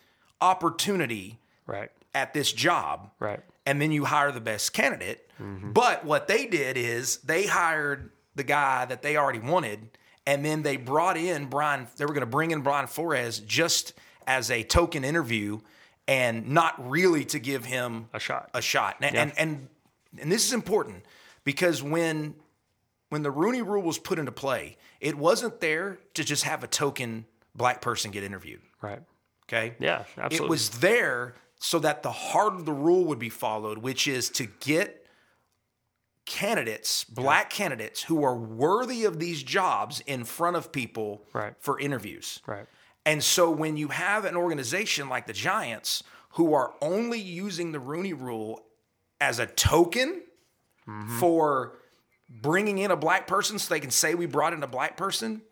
opportunity 0.41 1.39
Right. 1.67 1.91
at 2.15 2.33
this 2.33 2.53
job, 2.53 3.11
Right. 3.19 3.41
and 3.65 3.81
then 3.81 3.91
you 3.93 4.05
hire 4.05 4.33
the 4.33 4.41
best 4.41 4.73
candidate. 4.73 5.29
Mm-hmm. 5.41 5.73
But 5.73 6.05
what 6.05 6.29
they 6.29 6.47
did 6.47 6.77
is 6.77 7.19
they 7.19 7.47
hired 7.47 8.11
the 8.35 8.45
guy 8.45 8.85
that 8.87 9.03
they 9.03 9.17
already 9.17 9.39
wanted, 9.41 9.97
and 10.27 10.45
then 10.45 10.63
they 10.63 10.77
brought 10.77 11.17
in 11.17 11.47
Brian. 11.47 11.87
They 11.97 12.05
were 12.05 12.13
going 12.13 12.21
to 12.21 12.27
bring 12.27 12.51
in 12.53 12.61
Brian 12.63 12.87
Flores 12.87 13.39
just 13.41 13.93
as 14.27 14.51
a 14.51 14.63
token 14.65 15.05
interview, 15.05 15.61
and 16.09 16.49
not 16.49 16.89
really 16.91 17.25
to 17.27 17.39
give 17.39 17.65
him 17.65 18.09
A 18.15 18.21
shot. 18.21 18.51
a 18.55 18.63
shot. 18.63 18.97
And, 19.01 19.17
and 19.17 19.33
and 19.39 19.69
and 20.19 20.31
this 20.33 20.47
is 20.47 20.53
important 20.53 21.05
because 21.45 21.83
when 21.83 22.35
when 23.09 23.23
the 23.23 23.31
Rooney 23.31 23.63
Rule 23.63 23.83
was 23.83 23.99
put 23.99 24.19
into 24.19 24.33
play, 24.33 24.77
it 25.01 25.17
wasn't 25.17 25.61
there 25.61 25.99
to 26.15 26.25
just 26.25 26.43
have 26.45 26.65
a 26.65 26.67
token 26.67 27.25
black 27.55 27.81
person 27.81 28.11
get 28.11 28.23
interviewed. 28.25 28.61
Right. 28.83 29.01
Okay. 29.49 29.75
Yeah, 29.79 30.05
absolutely. 30.19 30.47
It 30.47 30.51
was 30.51 30.71
there 30.71 31.35
so 31.61 31.79
that 31.79 32.03
the 32.03 32.11
heart 32.13 32.55
of 32.55 32.65
the 32.67 32.73
rule 32.73 33.05
would 33.05 33.19
be 33.19 33.29
followed, 33.31 33.79
which 33.79 34.07
is 34.09 34.29
to 34.31 34.47
get 34.61 35.07
candidates, 36.25 37.05
black 37.05 37.51
candidates 37.51 38.03
who 38.03 38.25
are 38.25 38.35
worthy 38.37 39.05
of 39.05 39.19
these 39.21 39.43
jobs 39.43 40.01
in 40.07 40.25
front 40.25 40.57
of 40.57 40.73
people 40.73 41.23
Right. 41.33 41.55
for 41.61 41.79
interviews. 41.79 42.41
Right. 42.47 42.67
And 43.07 43.23
so 43.25 43.51
when 43.51 43.77
you 43.79 43.89
have 43.89 44.25
an 44.27 44.37
organization 44.37 45.09
like 45.09 45.27
the 45.27 45.33
Giants 45.33 46.03
who 46.31 46.53
are 46.53 46.75
only 46.83 47.21
using 47.21 47.73
the 47.73 47.79
Rooney 47.81 48.13
rule 48.13 48.63
as 49.21 49.39
a 49.39 49.47
token 49.47 50.23
for 51.19 51.79
bringing 52.29 52.79
in 52.79 52.91
a 52.91 52.97
black 52.97 53.27
person 53.27 53.59
so 53.59 53.73
they 53.73 53.81
can 53.81 53.91
say 53.91 54.15
we 54.15 54.27
brought 54.27 54.53
in 54.53 54.63
a 54.63 54.67
black 54.67 54.97
person, 54.97 55.43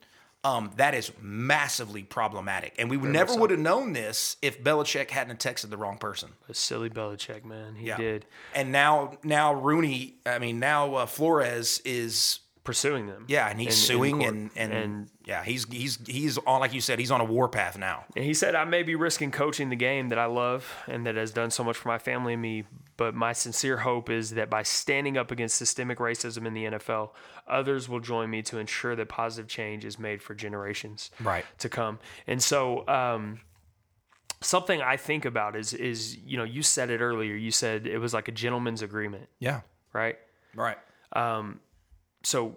um, 0.44 0.70
that 0.76 0.94
is 0.94 1.10
massively 1.20 2.02
problematic. 2.02 2.74
And 2.78 2.90
we 2.90 2.96
would 2.96 3.10
never 3.10 3.34
would 3.34 3.50
have 3.50 3.58
known 3.58 3.94
this 3.94 4.36
if 4.42 4.62
Belichick 4.62 5.10
hadn't 5.10 5.40
texted 5.40 5.70
the 5.70 5.76
wrong 5.76 5.96
person. 5.96 6.30
A 6.48 6.54
silly 6.54 6.90
Belichick, 6.90 7.44
man. 7.44 7.76
He 7.76 7.86
Yeah. 7.86 7.96
did. 7.96 8.26
And 8.54 8.70
now, 8.70 9.16
now 9.22 9.54
Rooney, 9.54 10.16
I 10.26 10.38
mean, 10.38 10.58
now 10.60 10.94
uh, 10.94 11.06
Flores 11.06 11.80
is 11.84 12.40
Pursuing 12.64 13.06
them. 13.06 13.26
yeah, 13.28 13.48
and 13.48 13.60
he's 13.60 13.68
in- 13.68 13.72
in 13.72 13.76
suing 13.98 14.18
court. 14.20 14.34
and, 14.34 14.50
and 14.56 14.72
and 14.72 15.10
yeah, 15.26 15.44
he's 15.44 15.64
he's 15.70 15.98
he's 16.06 16.38
on 16.38 16.60
like 16.60 16.72
you 16.72 16.80
said, 16.80 16.98
he's 16.98 17.10
on 17.10 17.20
a 17.20 17.24
war 17.24 17.48
path 17.48 17.76
now. 17.78 18.04
And 18.16 18.24
he 18.24 18.32
said, 18.34 18.54
I 18.54 18.64
may 18.64 18.82
be 18.82 18.94
risking 18.94 19.30
coaching 19.30 19.68
the 19.68 19.76
game 19.76 20.08
that 20.08 20.18
I 20.18 20.24
love 20.24 20.72
and 20.88 21.06
that 21.06 21.14
has 21.16 21.30
done 21.30 21.50
so 21.50 21.62
much 21.62 21.76
for 21.76 21.88
my 21.88 21.98
family 21.98 22.32
and 22.32 22.40
me, 22.42 22.64
but 22.96 23.14
my 23.14 23.32
sincere 23.34 23.76
hope 23.78 24.08
is 24.08 24.30
that 24.30 24.48
by 24.48 24.62
standing 24.62 25.18
up 25.18 25.30
against 25.30 25.56
systemic 25.56 25.98
racism 25.98 26.46
in 26.46 26.54
the 26.54 26.64
NFL, 26.64 27.10
others 27.46 27.88
will 27.88 28.00
join 28.00 28.30
me 28.30 28.40
to 28.42 28.58
ensure 28.58 28.96
that 28.96 29.08
positive 29.10 29.46
change 29.48 29.84
is 29.84 29.98
made 29.98 30.22
for 30.22 30.34
generations 30.34 31.10
Right. 31.20 31.44
to 31.58 31.68
come. 31.68 31.98
And 32.26 32.42
so, 32.42 32.88
um, 32.88 33.40
something 34.40 34.80
I 34.82 34.96
think 34.96 35.24
about 35.24 35.56
is, 35.56 35.72
is, 35.74 36.16
you 36.16 36.36
know, 36.36 36.44
you 36.44 36.62
said 36.62 36.90
it 36.90 37.00
earlier. 37.00 37.34
You 37.34 37.50
said 37.50 37.86
it 37.86 37.98
was 37.98 38.12
like 38.14 38.28
a 38.28 38.32
gentleman's 38.32 38.82
agreement, 38.82 39.28
Yeah. 39.38 39.60
right? 39.92 40.18
Right. 40.54 40.78
So 42.24 42.56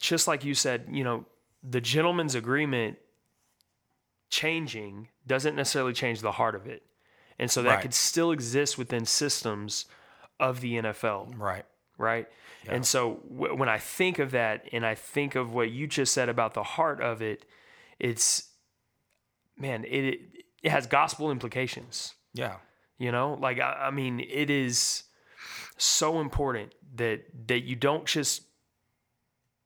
just 0.00 0.26
like 0.26 0.44
you 0.44 0.54
said, 0.54 0.86
you 0.90 1.04
know, 1.04 1.24
the 1.62 1.80
gentleman's 1.80 2.34
agreement 2.34 2.98
changing 4.30 5.08
doesn't 5.26 5.54
necessarily 5.56 5.92
change 5.92 6.20
the 6.20 6.32
heart 6.32 6.54
of 6.54 6.66
it. 6.66 6.82
And 7.38 7.50
so 7.50 7.62
that 7.62 7.70
Right. 7.70 7.82
could 7.82 7.94
still 7.94 8.30
exist 8.32 8.78
within 8.78 9.04
systems 9.04 9.86
of 10.40 10.60
the 10.60 10.74
NFL, 10.76 11.32
Right. 11.36 11.64
right? 11.98 12.28
And 12.68 12.84
so 12.84 13.16
w- 13.32 13.54
when 13.54 13.68
I 13.68 13.78
think 13.78 14.18
of 14.18 14.32
that 14.32 14.68
and 14.72 14.84
I 14.84 14.94
think 14.96 15.34
of 15.36 15.52
what 15.52 15.70
you 15.70 15.86
just 15.86 16.12
said 16.12 16.28
about 16.28 16.54
the 16.54 16.62
heart 16.64 17.00
of 17.00 17.22
it, 17.22 17.44
it's 17.98 18.50
man, 19.56 19.84
it 19.84 20.20
it 20.62 20.70
has 20.70 20.86
gospel 20.88 21.30
implications. 21.30 22.14
Yeah. 22.34 22.56
You 22.98 23.12
know, 23.12 23.34
like 23.34 23.60
I, 23.60 23.86
I 23.86 23.90
mean, 23.90 24.18
it 24.20 24.50
is 24.50 25.04
so 25.76 26.20
important 26.20 26.74
that 26.96 27.24
that 27.48 27.60
you 27.60 27.76
don't 27.76 28.04
just 28.06 28.42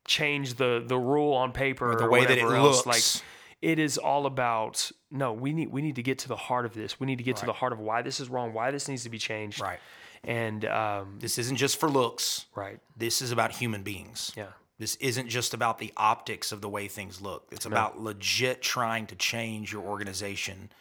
change 0.06 0.54
the 0.54 0.82
the 0.86 0.98
rule 0.98 1.34
on 1.34 1.52
paper 1.52 1.92
or 1.92 1.96
the 1.96 2.08
way 2.08 2.24
that 2.24 2.38
it 2.38 2.42
else. 2.44 2.86
looks. 2.86 2.86
Like 2.86 3.24
it 3.62 3.78
is 3.78 3.98
all 3.98 4.26
about 4.26 4.90
no, 5.10 5.32
we 5.32 5.52
need 5.52 5.68
we 5.70 5.82
need 5.82 5.96
to 5.96 6.02
get 6.02 6.18
to 6.20 6.28
the 6.28 6.36
heart 6.36 6.64
of 6.64 6.74
this. 6.74 6.98
We 6.98 7.06
need 7.06 7.18
to 7.18 7.24
get 7.24 7.36
to 7.38 7.46
the 7.46 7.52
heart 7.52 7.72
of 7.72 7.78
why 7.78 8.02
this 8.02 8.20
is 8.20 8.28
wrong, 8.28 8.52
why 8.52 8.70
this 8.70 8.88
needs 8.88 9.02
to 9.04 9.10
be 9.10 9.18
changed. 9.18 9.60
Right. 9.60 9.78
And 10.22 10.64
um, 10.66 11.16
This 11.18 11.38
isn't 11.38 11.56
just 11.56 11.80
for 11.80 11.88
looks. 11.88 12.44
right, 12.54 12.78
This 12.94 13.22
is 13.22 13.32
about 13.32 13.52
human 13.52 13.82
beings. 13.82 14.32
yeah, 14.36 14.48
This 14.78 14.96
isn't 14.96 15.28
just 15.30 15.54
about 15.54 15.78
the 15.78 15.94
optics 15.96 16.52
of 16.52 16.60
the 16.60 16.68
way 16.68 16.88
things 16.88 17.22
look. 17.22 17.46
It's 17.50 17.64
about 17.64 17.98
legit 17.98 18.60
trying 18.60 19.06
to 19.06 19.16
change 19.16 19.72
your 19.72 19.82
organization 19.82 20.72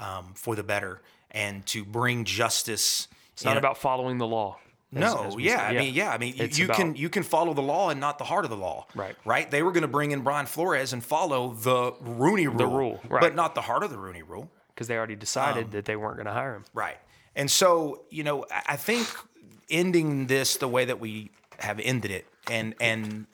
um, 0.00 0.32
for 0.34 0.56
the 0.56 0.64
better 0.64 1.02
and 1.30 1.64
to 1.66 1.84
bring 1.84 2.24
justice. 2.24 3.06
it's 3.32 3.44
not 3.44 3.56
about 3.56 3.78
following 3.78 4.18
the 4.18 4.26
law. 4.26 4.58
No, 5.00 5.24
as 5.24 5.36
yeah, 5.38 5.68
say. 5.68 5.76
I 5.76 5.80
mean, 5.80 5.94
yeah, 5.94 6.10
I 6.10 6.18
mean, 6.18 6.34
you, 6.36 6.44
It's 6.44 6.58
you 6.58 6.68
can 6.68 6.94
you 6.96 7.08
can 7.08 7.22
follow 7.22 7.54
the 7.54 7.62
law 7.62 7.90
and 7.90 8.00
not 8.00 8.18
the 8.18 8.24
heart 8.24 8.44
of 8.44 8.50
the 8.50 8.56
law, 8.56 8.86
Right. 8.94 9.16
Right? 9.24 9.50
They 9.50 9.62
were 9.62 9.72
going 9.72 9.82
to 9.82 9.88
bring 9.88 10.10
in 10.12 10.20
Brian 10.22 10.46
Flores 10.46 10.92
and 10.92 11.04
follow 11.04 11.54
the 11.54 11.92
Rooney 12.00 12.46
rule, 12.46 12.76
rule, 12.76 13.00
right. 13.08 13.20
but 13.20 13.34
not 13.34 13.54
the 13.54 13.62
heart 13.62 13.82
of 13.82 13.90
the 13.90 13.98
Rooney 13.98 14.22
rule. 14.22 14.50
because 14.68 14.88
they 14.88 14.96
already 14.96 15.16
decided 15.16 15.64
um, 15.66 15.70
that 15.70 15.84
they 15.84 15.96
weren't 15.96 16.16
going 16.16 16.26
to 16.26 16.32
hire 16.32 16.54
him. 16.56 16.64
Right. 16.74 16.98
And 17.36 17.50
so, 17.50 18.02
you 18.10 18.22
know, 18.24 18.44
I 18.50 18.62
I 18.74 18.76
think 18.76 19.06
ending 19.70 20.26
this 20.26 20.56
the 20.56 20.68
way 20.68 20.84
that 20.84 21.00
we 21.00 21.30
have 21.58 21.80
ended 21.80 22.10
it, 22.10 22.26
and 22.50 22.74
and 22.80 23.26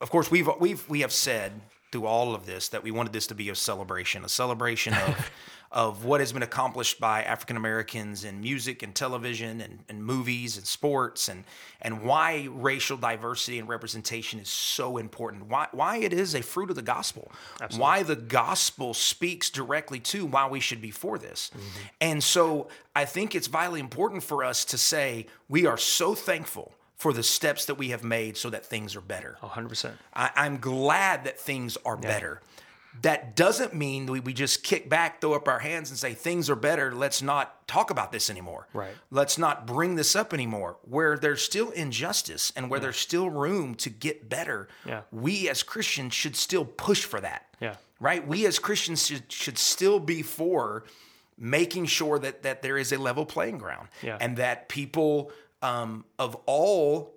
of 0.00 0.10
course 0.10 0.30
we've 0.30 0.48
we've 0.60 0.88
we 0.88 1.00
have 1.00 1.12
said 1.12 1.52
through 1.92 2.06
all 2.06 2.34
of 2.34 2.46
this 2.46 2.68
that 2.70 2.82
we 2.82 2.90
wanted 2.90 3.12
this 3.12 3.26
to 3.28 3.34
be 3.34 3.48
a 3.48 3.54
celebration, 3.54 4.24
a 4.24 4.28
celebration 4.28 4.92
of 4.94 5.30
of 5.76 6.06
what 6.06 6.20
has 6.20 6.32
been 6.32 6.42
accomplished 6.42 6.98
by 6.98 7.22
African 7.22 7.54
Americans 7.54 8.24
in 8.24 8.40
music 8.40 8.82
and 8.82 8.94
television 8.94 9.60
and, 9.60 9.80
and 9.90 10.02
movies 10.02 10.56
and 10.56 10.66
sports 10.66 11.28
and 11.28 11.44
and 11.82 12.02
why 12.02 12.48
racial 12.50 12.96
diversity 12.96 13.58
and 13.58 13.68
representation 13.68 14.40
is 14.40 14.48
so 14.48 14.96
important. 14.96 15.48
Why 15.48 15.68
why 15.72 15.98
it 15.98 16.14
is 16.14 16.34
a 16.34 16.40
fruit 16.40 16.70
of 16.70 16.76
the 16.76 16.82
gospel. 16.82 17.30
Why 17.76 18.02
the 18.02 18.16
gospel 18.16 18.94
speaks 18.94 19.50
directly 19.50 20.00
to 20.00 20.24
why 20.24 20.48
we 20.48 20.60
should 20.60 20.80
be 20.80 20.90
for 20.90 21.18
this. 21.18 21.50
And 22.00 22.24
so 22.24 22.68
I 22.94 23.04
think 23.04 23.34
it's 23.34 23.46
vitally 23.46 23.80
important 23.80 24.22
for 24.22 24.44
us 24.44 24.64
to 24.66 24.78
say 24.78 25.26
we 25.50 25.66
are 25.66 25.76
so 25.76 26.14
thankful 26.14 26.72
for 26.96 27.12
the 27.12 27.22
steps 27.22 27.66
that 27.66 27.74
we 27.74 27.90
have 27.90 28.02
made 28.02 28.38
so 28.38 28.48
that 28.48 28.64
things 28.64 28.96
are 28.96 29.02
better. 29.02 29.36
100%. 29.42 29.92
I, 30.14 30.30
I'm 30.34 30.56
glad 30.56 31.24
that 31.24 31.38
things 31.38 31.76
are 31.84 31.98
better. 31.98 32.40
That 33.02 33.36
doesn't 33.36 33.74
mean 33.74 34.06
we, 34.06 34.20
we 34.20 34.32
just 34.32 34.62
kick 34.62 34.88
back, 34.88 35.20
throw 35.20 35.34
up 35.34 35.48
our 35.48 35.58
hands, 35.58 35.90
and 35.90 35.98
say 35.98 36.14
things 36.14 36.48
are 36.50 36.56
better. 36.56 36.92
Let's 36.94 37.22
not 37.22 37.66
talk 37.68 37.90
about 37.90 38.12
this 38.12 38.30
anymore. 38.30 38.68
Right. 38.72 38.94
Let's 39.10 39.38
not 39.38 39.66
bring 39.66 39.94
this 39.96 40.16
up 40.16 40.32
anymore. 40.32 40.78
Where 40.82 41.18
there's 41.18 41.42
still 41.42 41.70
injustice 41.70 42.52
and 42.56 42.70
where 42.70 42.80
there's 42.80 42.96
still 42.96 43.28
room 43.30 43.74
to 43.76 43.90
get 43.90 44.28
better, 44.28 44.68
Yeah. 44.84 45.02
we 45.12 45.48
as 45.48 45.62
Christians 45.62 46.14
should 46.14 46.36
still 46.36 46.64
push 46.64 47.04
for 47.04 47.20
that. 47.20 47.46
Yeah. 47.60 47.76
Right? 48.00 48.26
We 48.26 48.46
as 48.46 48.58
Christians 48.58 49.06
should, 49.06 49.30
should 49.32 49.58
still 49.58 49.98
be 50.00 50.22
for 50.22 50.84
making 51.38 51.86
sure 51.86 52.18
that 52.18 52.42
that 52.44 52.62
there 52.62 52.78
is 52.78 52.92
a 52.92 52.98
level 52.98 53.26
playing 53.26 53.58
ground 53.58 53.88
Yeah. 54.02 54.16
and 54.20 54.36
that 54.38 54.68
people 54.68 55.30
um, 55.62 56.04
of 56.18 56.34
all 56.46 57.14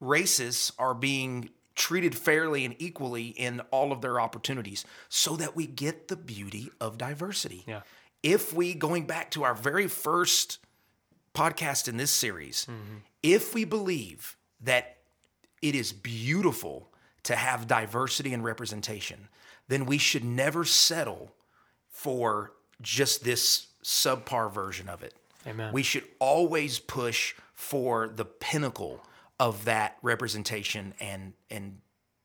races 0.00 0.72
are 0.78 0.94
being 0.94 1.50
treated 1.78 2.14
fairly 2.14 2.64
and 2.64 2.74
equally 2.78 3.28
in 3.28 3.60
all 3.70 3.92
of 3.92 4.02
their 4.02 4.20
opportunities 4.20 4.84
so 5.08 5.36
that 5.36 5.56
we 5.56 5.66
get 5.66 6.08
the 6.08 6.16
beauty 6.16 6.70
of 6.80 6.98
diversity. 6.98 7.64
Yeah. 7.66 7.80
if 8.22 8.52
we 8.52 8.74
going 8.74 9.06
back 9.06 9.30
to 9.30 9.44
our 9.44 9.54
very 9.54 9.88
first 9.88 10.58
podcast 11.34 11.88
in 11.88 11.96
this 11.96 12.10
series, 12.10 12.66
mm-hmm. 12.68 12.98
if 13.22 13.54
we 13.54 13.64
believe 13.64 14.36
that 14.60 14.98
it 15.62 15.74
is 15.74 15.92
beautiful 15.92 16.90
to 17.22 17.36
have 17.36 17.66
diversity 17.66 18.34
and 18.34 18.42
representation, 18.42 19.28
then 19.68 19.86
we 19.86 19.98
should 19.98 20.24
never 20.24 20.64
settle 20.64 21.32
for 21.88 22.52
just 22.80 23.24
this 23.24 23.68
subpar 23.84 24.52
version 24.52 24.88
of 24.88 25.02
it. 25.02 25.14
Amen. 25.46 25.72
We 25.72 25.82
should 25.82 26.04
always 26.18 26.78
push 26.78 27.34
for 27.54 28.08
the 28.08 28.24
pinnacle 28.24 29.04
of 29.40 29.64
that 29.64 29.96
representation 30.02 30.94
and 31.00 31.32
and 31.50 31.78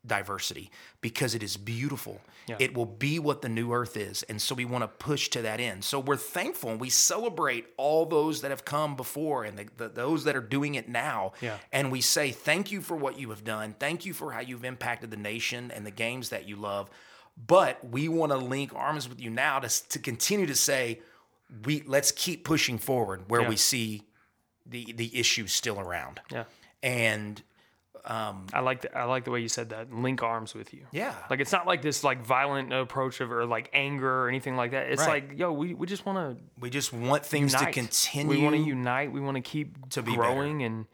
diversity 0.06 0.70
because 1.00 1.34
it 1.34 1.42
is 1.42 1.56
beautiful. 1.56 2.20
Yeah. 2.48 2.58
It 2.60 2.74
will 2.74 2.86
be 2.86 3.20
what 3.20 3.42
the 3.42 3.48
new 3.48 3.72
earth 3.72 3.96
is. 3.96 4.22
And 4.24 4.42
so 4.42 4.54
we 4.54 4.66
want 4.66 4.82
to 4.84 4.90
push 4.90 5.30
to 5.30 5.42
that 5.44 5.62
end. 5.62 5.86
So 5.86 5.98
we're 5.98 6.18
thankful 6.18 6.72
and 6.72 6.82
we 6.82 6.90
celebrate 6.90 7.68
all 7.78 8.06
those 8.06 8.42
that 8.42 8.52
have 8.52 8.66
come 8.66 8.98
before 8.98 9.46
and 9.46 9.58
the, 9.58 9.68
the, 9.78 9.88
those 9.88 10.26
that 10.26 10.36
are 10.36 10.42
doing 10.42 10.76
it 10.76 10.90
now. 10.90 11.32
Yeah. 11.40 11.58
And 11.72 11.90
we 11.90 12.02
say, 12.02 12.32
thank 12.32 12.70
you 12.70 12.82
for 12.82 12.98
what 12.98 13.18
you 13.18 13.30
have 13.30 13.46
done. 13.46 13.76
Thank 13.80 14.06
you 14.06 14.14
for 14.14 14.34
how 14.34 14.42
you've 14.42 14.66
impacted 14.66 15.10
the 15.10 15.16
nation 15.16 15.72
and 15.72 15.86
the 15.86 15.92
games 15.92 16.28
that 16.30 16.50
you 16.50 16.58
love. 16.58 16.90
But 17.48 17.80
we 17.90 18.10
want 18.10 18.34
to 18.34 18.38
link 18.38 18.74
arms 18.76 19.08
with 19.08 19.22
you 19.22 19.30
now 19.30 19.60
to, 19.60 19.88
to 19.88 20.00
continue 20.00 20.48
to 20.48 20.56
say, 20.56 21.00
we 21.64 21.82
let's 21.86 22.12
keep 22.12 22.44
pushing 22.44 22.78
forward 22.78 23.30
where 23.30 23.42
Yeah. 23.44 23.50
we 23.50 23.56
see 23.56 24.02
the 24.66 24.92
the 24.94 25.18
issues 25.18 25.54
still 25.54 25.80
around. 25.80 26.20
Yeah. 26.30 26.44
And 26.84 27.42
I 28.06 28.60
like 28.60 28.82
the, 28.82 28.98
I 28.98 29.06
like 29.06 29.24
the 29.24 29.32
way 29.32 29.40
you 29.40 29.48
said 29.48 29.70
that. 29.70 29.94
Link 29.94 30.22
arms 30.22 30.54
with 30.54 30.74
you. 30.74 30.86
Yeah. 30.92 31.16
Like 31.30 31.40
it's 31.40 31.52
not 31.52 31.66
like 31.66 31.82
this 31.82 32.04
like 32.04 32.24
violent 32.24 32.74
approach 32.74 33.22
of 33.22 33.32
or 33.32 33.46
like 33.46 33.70
anger 33.74 34.24
or 34.26 34.30
anything 34.30 34.56
like 34.56 34.72
that. 34.72 34.90
It's 34.92 35.02
Right. 35.02 35.30
like, 35.30 35.40
yo, 35.40 35.52
we, 35.54 35.74
we 35.74 35.88
just 35.88 36.06
want 36.06 36.18
to 36.38 36.44
we 36.60 36.70
just 36.70 36.92
want 36.92 37.26
things 37.26 37.54
unite. 37.54 37.68
to 37.68 37.72
continue. 37.72 38.28
We 38.30 38.44
want 38.44 38.56
to 38.56 38.62
unite. 38.62 39.12
We 39.12 39.22
want 39.22 39.36
to 39.36 39.42
keep 39.42 39.90
to 39.92 40.02
be 40.02 40.14
growing 40.16 40.64
and 40.64 40.86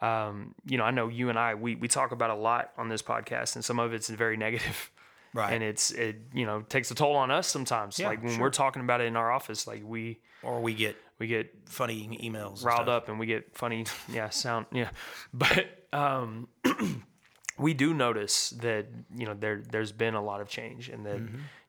um, 0.00 0.56
you 0.66 0.78
know, 0.78 0.84
I 0.84 0.90
know 0.90 1.06
you 1.06 1.28
and 1.28 1.38
I 1.38 1.54
we 1.54 1.76
we 1.76 1.86
talk 1.86 2.10
about 2.10 2.30
a 2.30 2.34
lot 2.34 2.72
on 2.76 2.88
this 2.88 3.02
podcast 3.02 3.54
and 3.54 3.64
some 3.64 3.78
of 3.78 3.92
it's 3.92 4.08
very 4.08 4.36
negative. 4.48 4.90
Right. 5.34 5.52
And 5.52 5.62
it's 5.62 5.92
it 5.92 6.16
you 6.34 6.44
know, 6.44 6.62
takes 6.62 6.90
a 6.90 6.94
toll 6.94 7.14
on 7.14 7.30
us 7.30 7.46
sometimes. 7.46 7.98
Yeah, 7.98 8.08
like 8.08 8.22
when 8.22 8.32
sure. 8.32 8.42
we're 8.42 8.50
talking 8.50 8.82
about 8.82 9.00
it 9.00 9.04
in 9.04 9.16
our 9.16 9.30
office, 9.30 9.66
like 9.66 9.82
we 9.84 10.18
or 10.42 10.60
we 10.60 10.74
get 10.74 10.96
we 11.18 11.26
get 11.26 11.54
funny 11.66 12.18
emails. 12.22 12.56
and 12.58 12.64
riled 12.64 12.86
stuff. 12.86 12.88
up 13.04 13.08
and 13.08 13.18
we 13.18 13.26
get 13.26 13.54
funny 13.56 13.84
yeah 14.12 14.28
sound 14.30 14.66
yeah 14.72 14.90
but 15.34 15.66
um 15.92 16.48
we 17.58 17.74
do 17.74 17.94
notice 17.94 18.50
that 18.50 18.86
you 19.14 19.26
know 19.26 19.34
there 19.34 19.62
there's 19.70 19.92
been 19.92 20.14
a 20.14 20.22
lot 20.22 20.40
of 20.40 20.48
change 20.48 20.88
and 20.88 21.04
that 21.06 21.20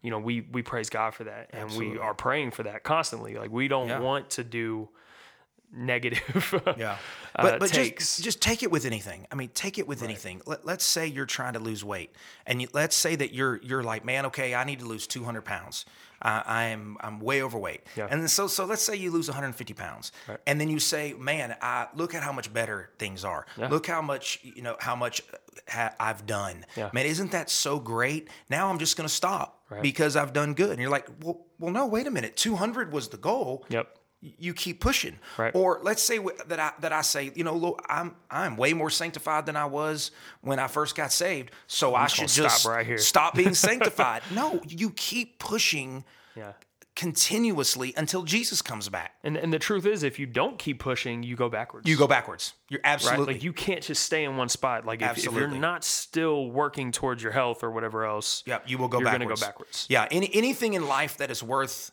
you 0.01 0.09
know 0.11 0.17
we 0.19 0.41
we 0.41 0.61
praise 0.61 0.89
god 0.89 1.13
for 1.13 1.25
that 1.25 1.49
and 1.51 1.59
Mm-hmm. 1.59 1.65
Absolutely. 1.65 1.91
we 1.93 1.99
are 1.99 2.13
praying 2.13 2.51
for 2.51 2.63
that 2.63 2.83
constantly 2.83 3.35
like 3.35 3.51
we 3.51 3.67
don't 3.67 3.87
Yeah. 3.89 3.99
want 3.99 4.29
to 4.31 4.43
do 4.43 4.89
negative 5.75 6.53
Yeah. 6.77 6.97
uh, 7.35 7.41
But, 7.41 7.59
but 7.59 7.69
takes 7.69 8.17
just, 8.17 8.23
just 8.23 8.41
take 8.43 8.61
it 8.61 8.69
with 8.69 8.85
anything. 8.85 9.25
I 9.31 9.35
mean, 9.35 9.49
take 9.55 9.79
it 9.79 9.87
with 9.87 10.03
anything. 10.03 10.39
Let, 10.45 10.65
let's 10.65 10.85
say 10.85 11.07
you're 11.07 11.25
trying 11.25 11.53
to 11.53 11.59
lose 11.59 11.83
weight 11.83 12.11
and 12.45 12.61
you, 12.61 12.67
let's 12.73 12.95
say 12.95 13.15
that 13.15 13.33
you're, 13.33 13.59
you're 13.63 13.81
like, 13.81 14.05
man, 14.05 14.27
okay, 14.27 14.53
I 14.53 14.65
need 14.65 14.79
to 14.79 14.85
lose 14.85 15.07
200 15.07 15.41
pounds. 15.43 15.85
Uh, 16.23 16.41
I 16.45 16.63
am, 16.65 16.97
I'm 17.01 17.19
way 17.19 17.43
overweight. 17.43 17.81
Yeah. 17.97 18.07
And 18.09 18.29
so, 18.29 18.47
so 18.47 18.65
let's 18.65 18.81
say 18.81 18.95
you 18.95 19.11
lose 19.11 19.27
150 19.27 19.73
pounds 19.73 20.11
and 20.47 20.59
then 20.59 20.69
you 20.69 20.79
say, 20.79 21.13
man, 21.19 21.55
I 21.61 21.87
look 21.95 22.15
at 22.15 22.23
how 22.23 22.31
much 22.31 22.53
better 22.53 22.89
things 22.97 23.25
are. 23.25 23.45
Yeah. 23.57 23.67
Look 23.67 23.85
how 23.87 24.01
much, 24.01 24.39
you 24.43 24.61
know, 24.61 24.77
how 24.79 24.95
much 24.95 25.21
ha- 25.67 25.93
I've 25.99 26.25
done. 26.25 26.65
Yeah. 26.77 26.89
Man, 26.93 27.05
isn't 27.05 27.31
that 27.31 27.49
so 27.49 27.79
great? 27.79 28.29
Now 28.49 28.69
I'm 28.69 28.79
just 28.79 28.95
going 28.97 29.07
to 29.07 29.13
stop 29.13 29.59
Right. 29.69 29.81
because 29.81 30.15
I've 30.15 30.33
done 30.33 30.53
good. 30.53 30.69
And 30.71 30.79
you're 30.79 30.91
like, 30.91 31.07
well, 31.23 31.45
well, 31.59 31.71
no, 31.73 31.87
wait 31.87 32.05
a 32.07 32.11
minute. 32.11 32.37
200 32.37 32.91
was 32.93 33.09
the 33.09 33.17
goal 33.17 33.65
yep 33.69 33.97
you 34.37 34.53
keep 34.53 34.79
pushing. 34.79 35.17
Right. 35.37 35.53
Or 35.53 35.79
let's 35.83 36.01
say 36.01 36.19
that 36.47 36.59
I 36.59 36.71
that 36.79 36.93
I 36.93 37.01
say, 37.01 37.31
you 37.35 37.43
know, 37.43 37.55
look, 37.55 37.83
I'm 37.89 38.15
I'm 38.31 38.55
way 38.55 38.73
more 38.73 38.89
sanctified 38.89 39.45
than 39.45 39.55
I 39.57 39.65
was 39.65 40.11
when 40.41 40.59
I 40.59 40.67
first 40.67 40.95
got 40.95 41.11
saved. 41.11 41.51
So 41.67 41.93
I 41.95 42.03
just 42.05 42.15
should 42.15 42.43
just 42.43 42.61
stop 42.61 42.71
right 42.73 42.85
here. 42.85 42.97
stop 42.97 43.35
being 43.35 43.53
sanctified. 43.69 44.21
no, 44.33 44.61
you 44.67 44.91
keep 44.91 45.39
pushing 45.39 46.05
yeah 46.35 46.53
continuously 46.95 47.91
until 47.97 48.21
Jesus 48.21 48.61
comes 48.61 48.87
back. 48.87 49.13
and 49.23 49.35
and 49.35 49.51
the 49.51 49.57
truth 49.57 49.83
is 49.85 50.03
if 50.03 50.19
you 50.19 50.27
don't 50.27 50.59
keep 50.59 50.77
pushing 50.79 51.23
you 51.23 51.35
go 51.35 51.49
backwards 51.49 51.89
You 51.89 51.97
go 51.97 52.05
backwards. 52.07 52.53
You're 52.69 52.81
right 52.83 52.93
absolutely 52.93 53.33
like 53.35 53.43
you 53.43 53.51
can't 53.51 53.81
just 53.81 54.03
stay 54.03 54.23
in 54.23 54.37
one 54.37 54.47
spot 54.47 54.85
like 54.85 55.01
if, 55.01 55.17
if 55.17 55.33
you're 55.33 55.47
not 55.47 55.83
still 55.83 56.51
working 56.51 56.91
towards 56.91 57.23
your 57.23 57.31
health 57.31 57.63
or 57.63 57.71
whatever 57.71 58.05
else 58.05 58.43
Yeah, 58.45 58.59
you 58.67 58.77
will 58.77 58.87
go 58.89 58.99
you're 58.99 59.05
backwards. 59.05 59.25
gonna 59.25 59.35
go 59.35 59.41
backwards 59.41 59.87
Yeah, 59.89 60.07
any, 60.11 60.29
anything 60.35 60.75
in 60.75 60.87
life 60.87 61.17
that 61.17 61.31
is 61.31 61.41
worth 61.41 61.91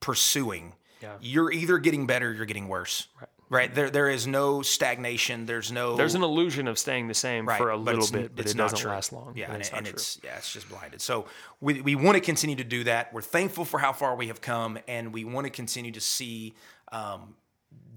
pursuing, 0.00 0.74
Yeah. 1.02 1.16
you're 1.20 1.50
either 1.52 1.78
getting 1.78 2.06
better 2.06 2.28
or 2.28 2.32
you're 2.32 2.46
getting 2.46 2.68
worse. 2.68 3.08
Right. 3.20 3.28
Right. 3.50 3.74
There 3.74 3.90
there 3.90 4.08
is 4.08 4.26
no 4.26 4.62
stagnation. 4.62 5.44
There's 5.44 5.70
no 5.70 5.94
There's 5.94 6.14
an 6.14 6.22
illusion 6.22 6.66
of 6.68 6.78
staying 6.78 7.08
the 7.08 7.14
same 7.14 7.46
Right, 7.46 7.58
for 7.58 7.68
a 7.68 7.76
little 7.76 8.06
bit, 8.10 8.34
but 8.34 8.46
it's 8.46 8.54
it 8.54 8.56
doesn't 8.56 8.78
true. 8.78 8.90
last 8.90 9.12
long. 9.12 9.34
Yeah, 9.36 9.52
and, 9.52 9.60
it's 9.60 9.70
and 9.70 9.86
it's 9.86 10.18
yeah, 10.24 10.38
it's 10.38 10.50
just 10.50 10.70
blinded. 10.70 11.02
So 11.02 11.26
we 11.60 11.82
we 11.82 11.94
want 11.94 12.14
to 12.16 12.22
continue 12.22 12.56
to 12.56 12.64
do 12.64 12.84
that. 12.84 13.12
We're 13.12 13.20
thankful 13.20 13.66
for 13.66 13.78
how 13.78 13.92
far 13.92 14.16
we 14.16 14.28
have 14.28 14.40
come, 14.40 14.78
and 14.88 15.12
we 15.12 15.24
want 15.26 15.44
to 15.44 15.50
continue 15.50 15.92
to 15.92 16.00
see 16.00 16.54
um, 16.92 17.34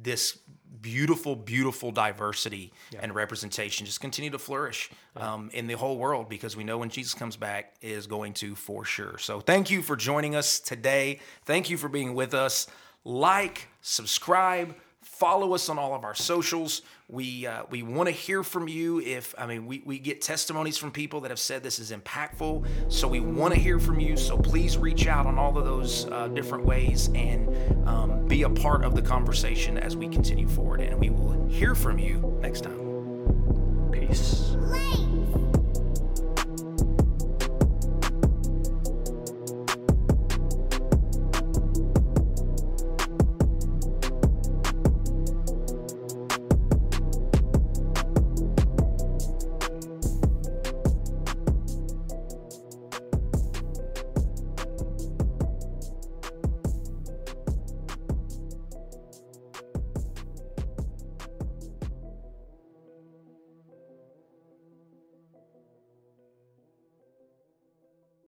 this 0.04 0.38
beautiful, 0.82 1.36
beautiful 1.36 1.90
diversity 1.92 2.72
and 3.00 3.16
representation 3.16 3.86
just 3.86 4.02
continue 4.02 4.30
to 4.30 4.38
flourish 4.38 4.92
um, 5.16 5.50
in 5.54 5.68
the 5.68 5.74
whole 5.74 5.98
world 5.98 6.30
because 6.30 6.56
we 6.56 6.64
know 6.64 6.78
when 6.78 6.90
Jesus 6.90 7.14
comes 7.14 7.36
back 7.36 7.74
is 7.82 8.06
going 8.08 8.34
to 8.34 8.56
for 8.56 8.86
sure. 8.86 9.18
So 9.18 9.40
thank 9.40 9.72
you 9.72 9.82
for 9.82 9.96
joining 9.96 10.36
us 10.36 10.60
today. 10.60 11.22
Thank 11.46 11.70
you 11.70 11.78
for 11.78 11.90
being 11.90 12.14
with 12.14 12.34
us. 12.34 12.68
Like, 13.06 13.68
subscribe, 13.82 14.76
follow 15.02 15.54
us 15.54 15.70
on 15.70 15.78
all 15.80 15.94
of 15.94 16.04
our 16.04 16.16
socials. 16.16 16.82
We 17.08 17.46
uh, 17.46 17.64
we 17.70 17.84
want 17.84 18.08
to 18.08 18.12
hear 18.12 18.42
from 18.42 18.68
you. 18.68 19.00
If 19.00 19.36
I 19.38 19.46
mean, 19.46 19.68
we, 19.68 19.84
we 19.86 20.00
get 20.00 20.22
testimonies 20.22 20.76
from 20.76 20.92
people 20.92 21.22
that 21.22 21.30
have 21.30 21.40
said 21.40 21.62
this 21.62 21.78
is 21.78 21.92
impactful. 21.92 22.66
So 22.92 23.08
we 23.08 23.20
want 23.20 23.54
to 23.54 23.60
hear 23.60 23.80
from 23.80 24.00
you. 24.00 24.18
So 24.18 24.38
please 24.38 24.76
reach 24.78 25.06
out 25.06 25.28
on 25.28 25.38
all 25.38 25.56
of 25.56 25.66
those 25.66 26.08
uh, 26.08 26.30
different 26.30 26.66
ways 26.66 27.10
and 27.14 27.88
um, 27.88 28.28
be 28.28 28.42
a 28.42 28.50
part 28.50 28.84
of 28.84 28.96
the 28.96 29.04
conversation 29.04 29.78
as 29.78 29.96
we 29.96 30.08
continue 30.08 30.48
forward. 30.48 30.82
And 30.82 31.00
we 31.00 31.12
will 31.12 31.48
hear 31.48 31.76
from 31.76 32.00
you 32.00 32.40
next 32.42 32.62
time. 32.62 33.92
Peace. 33.92 34.56
Lane. 34.58 35.15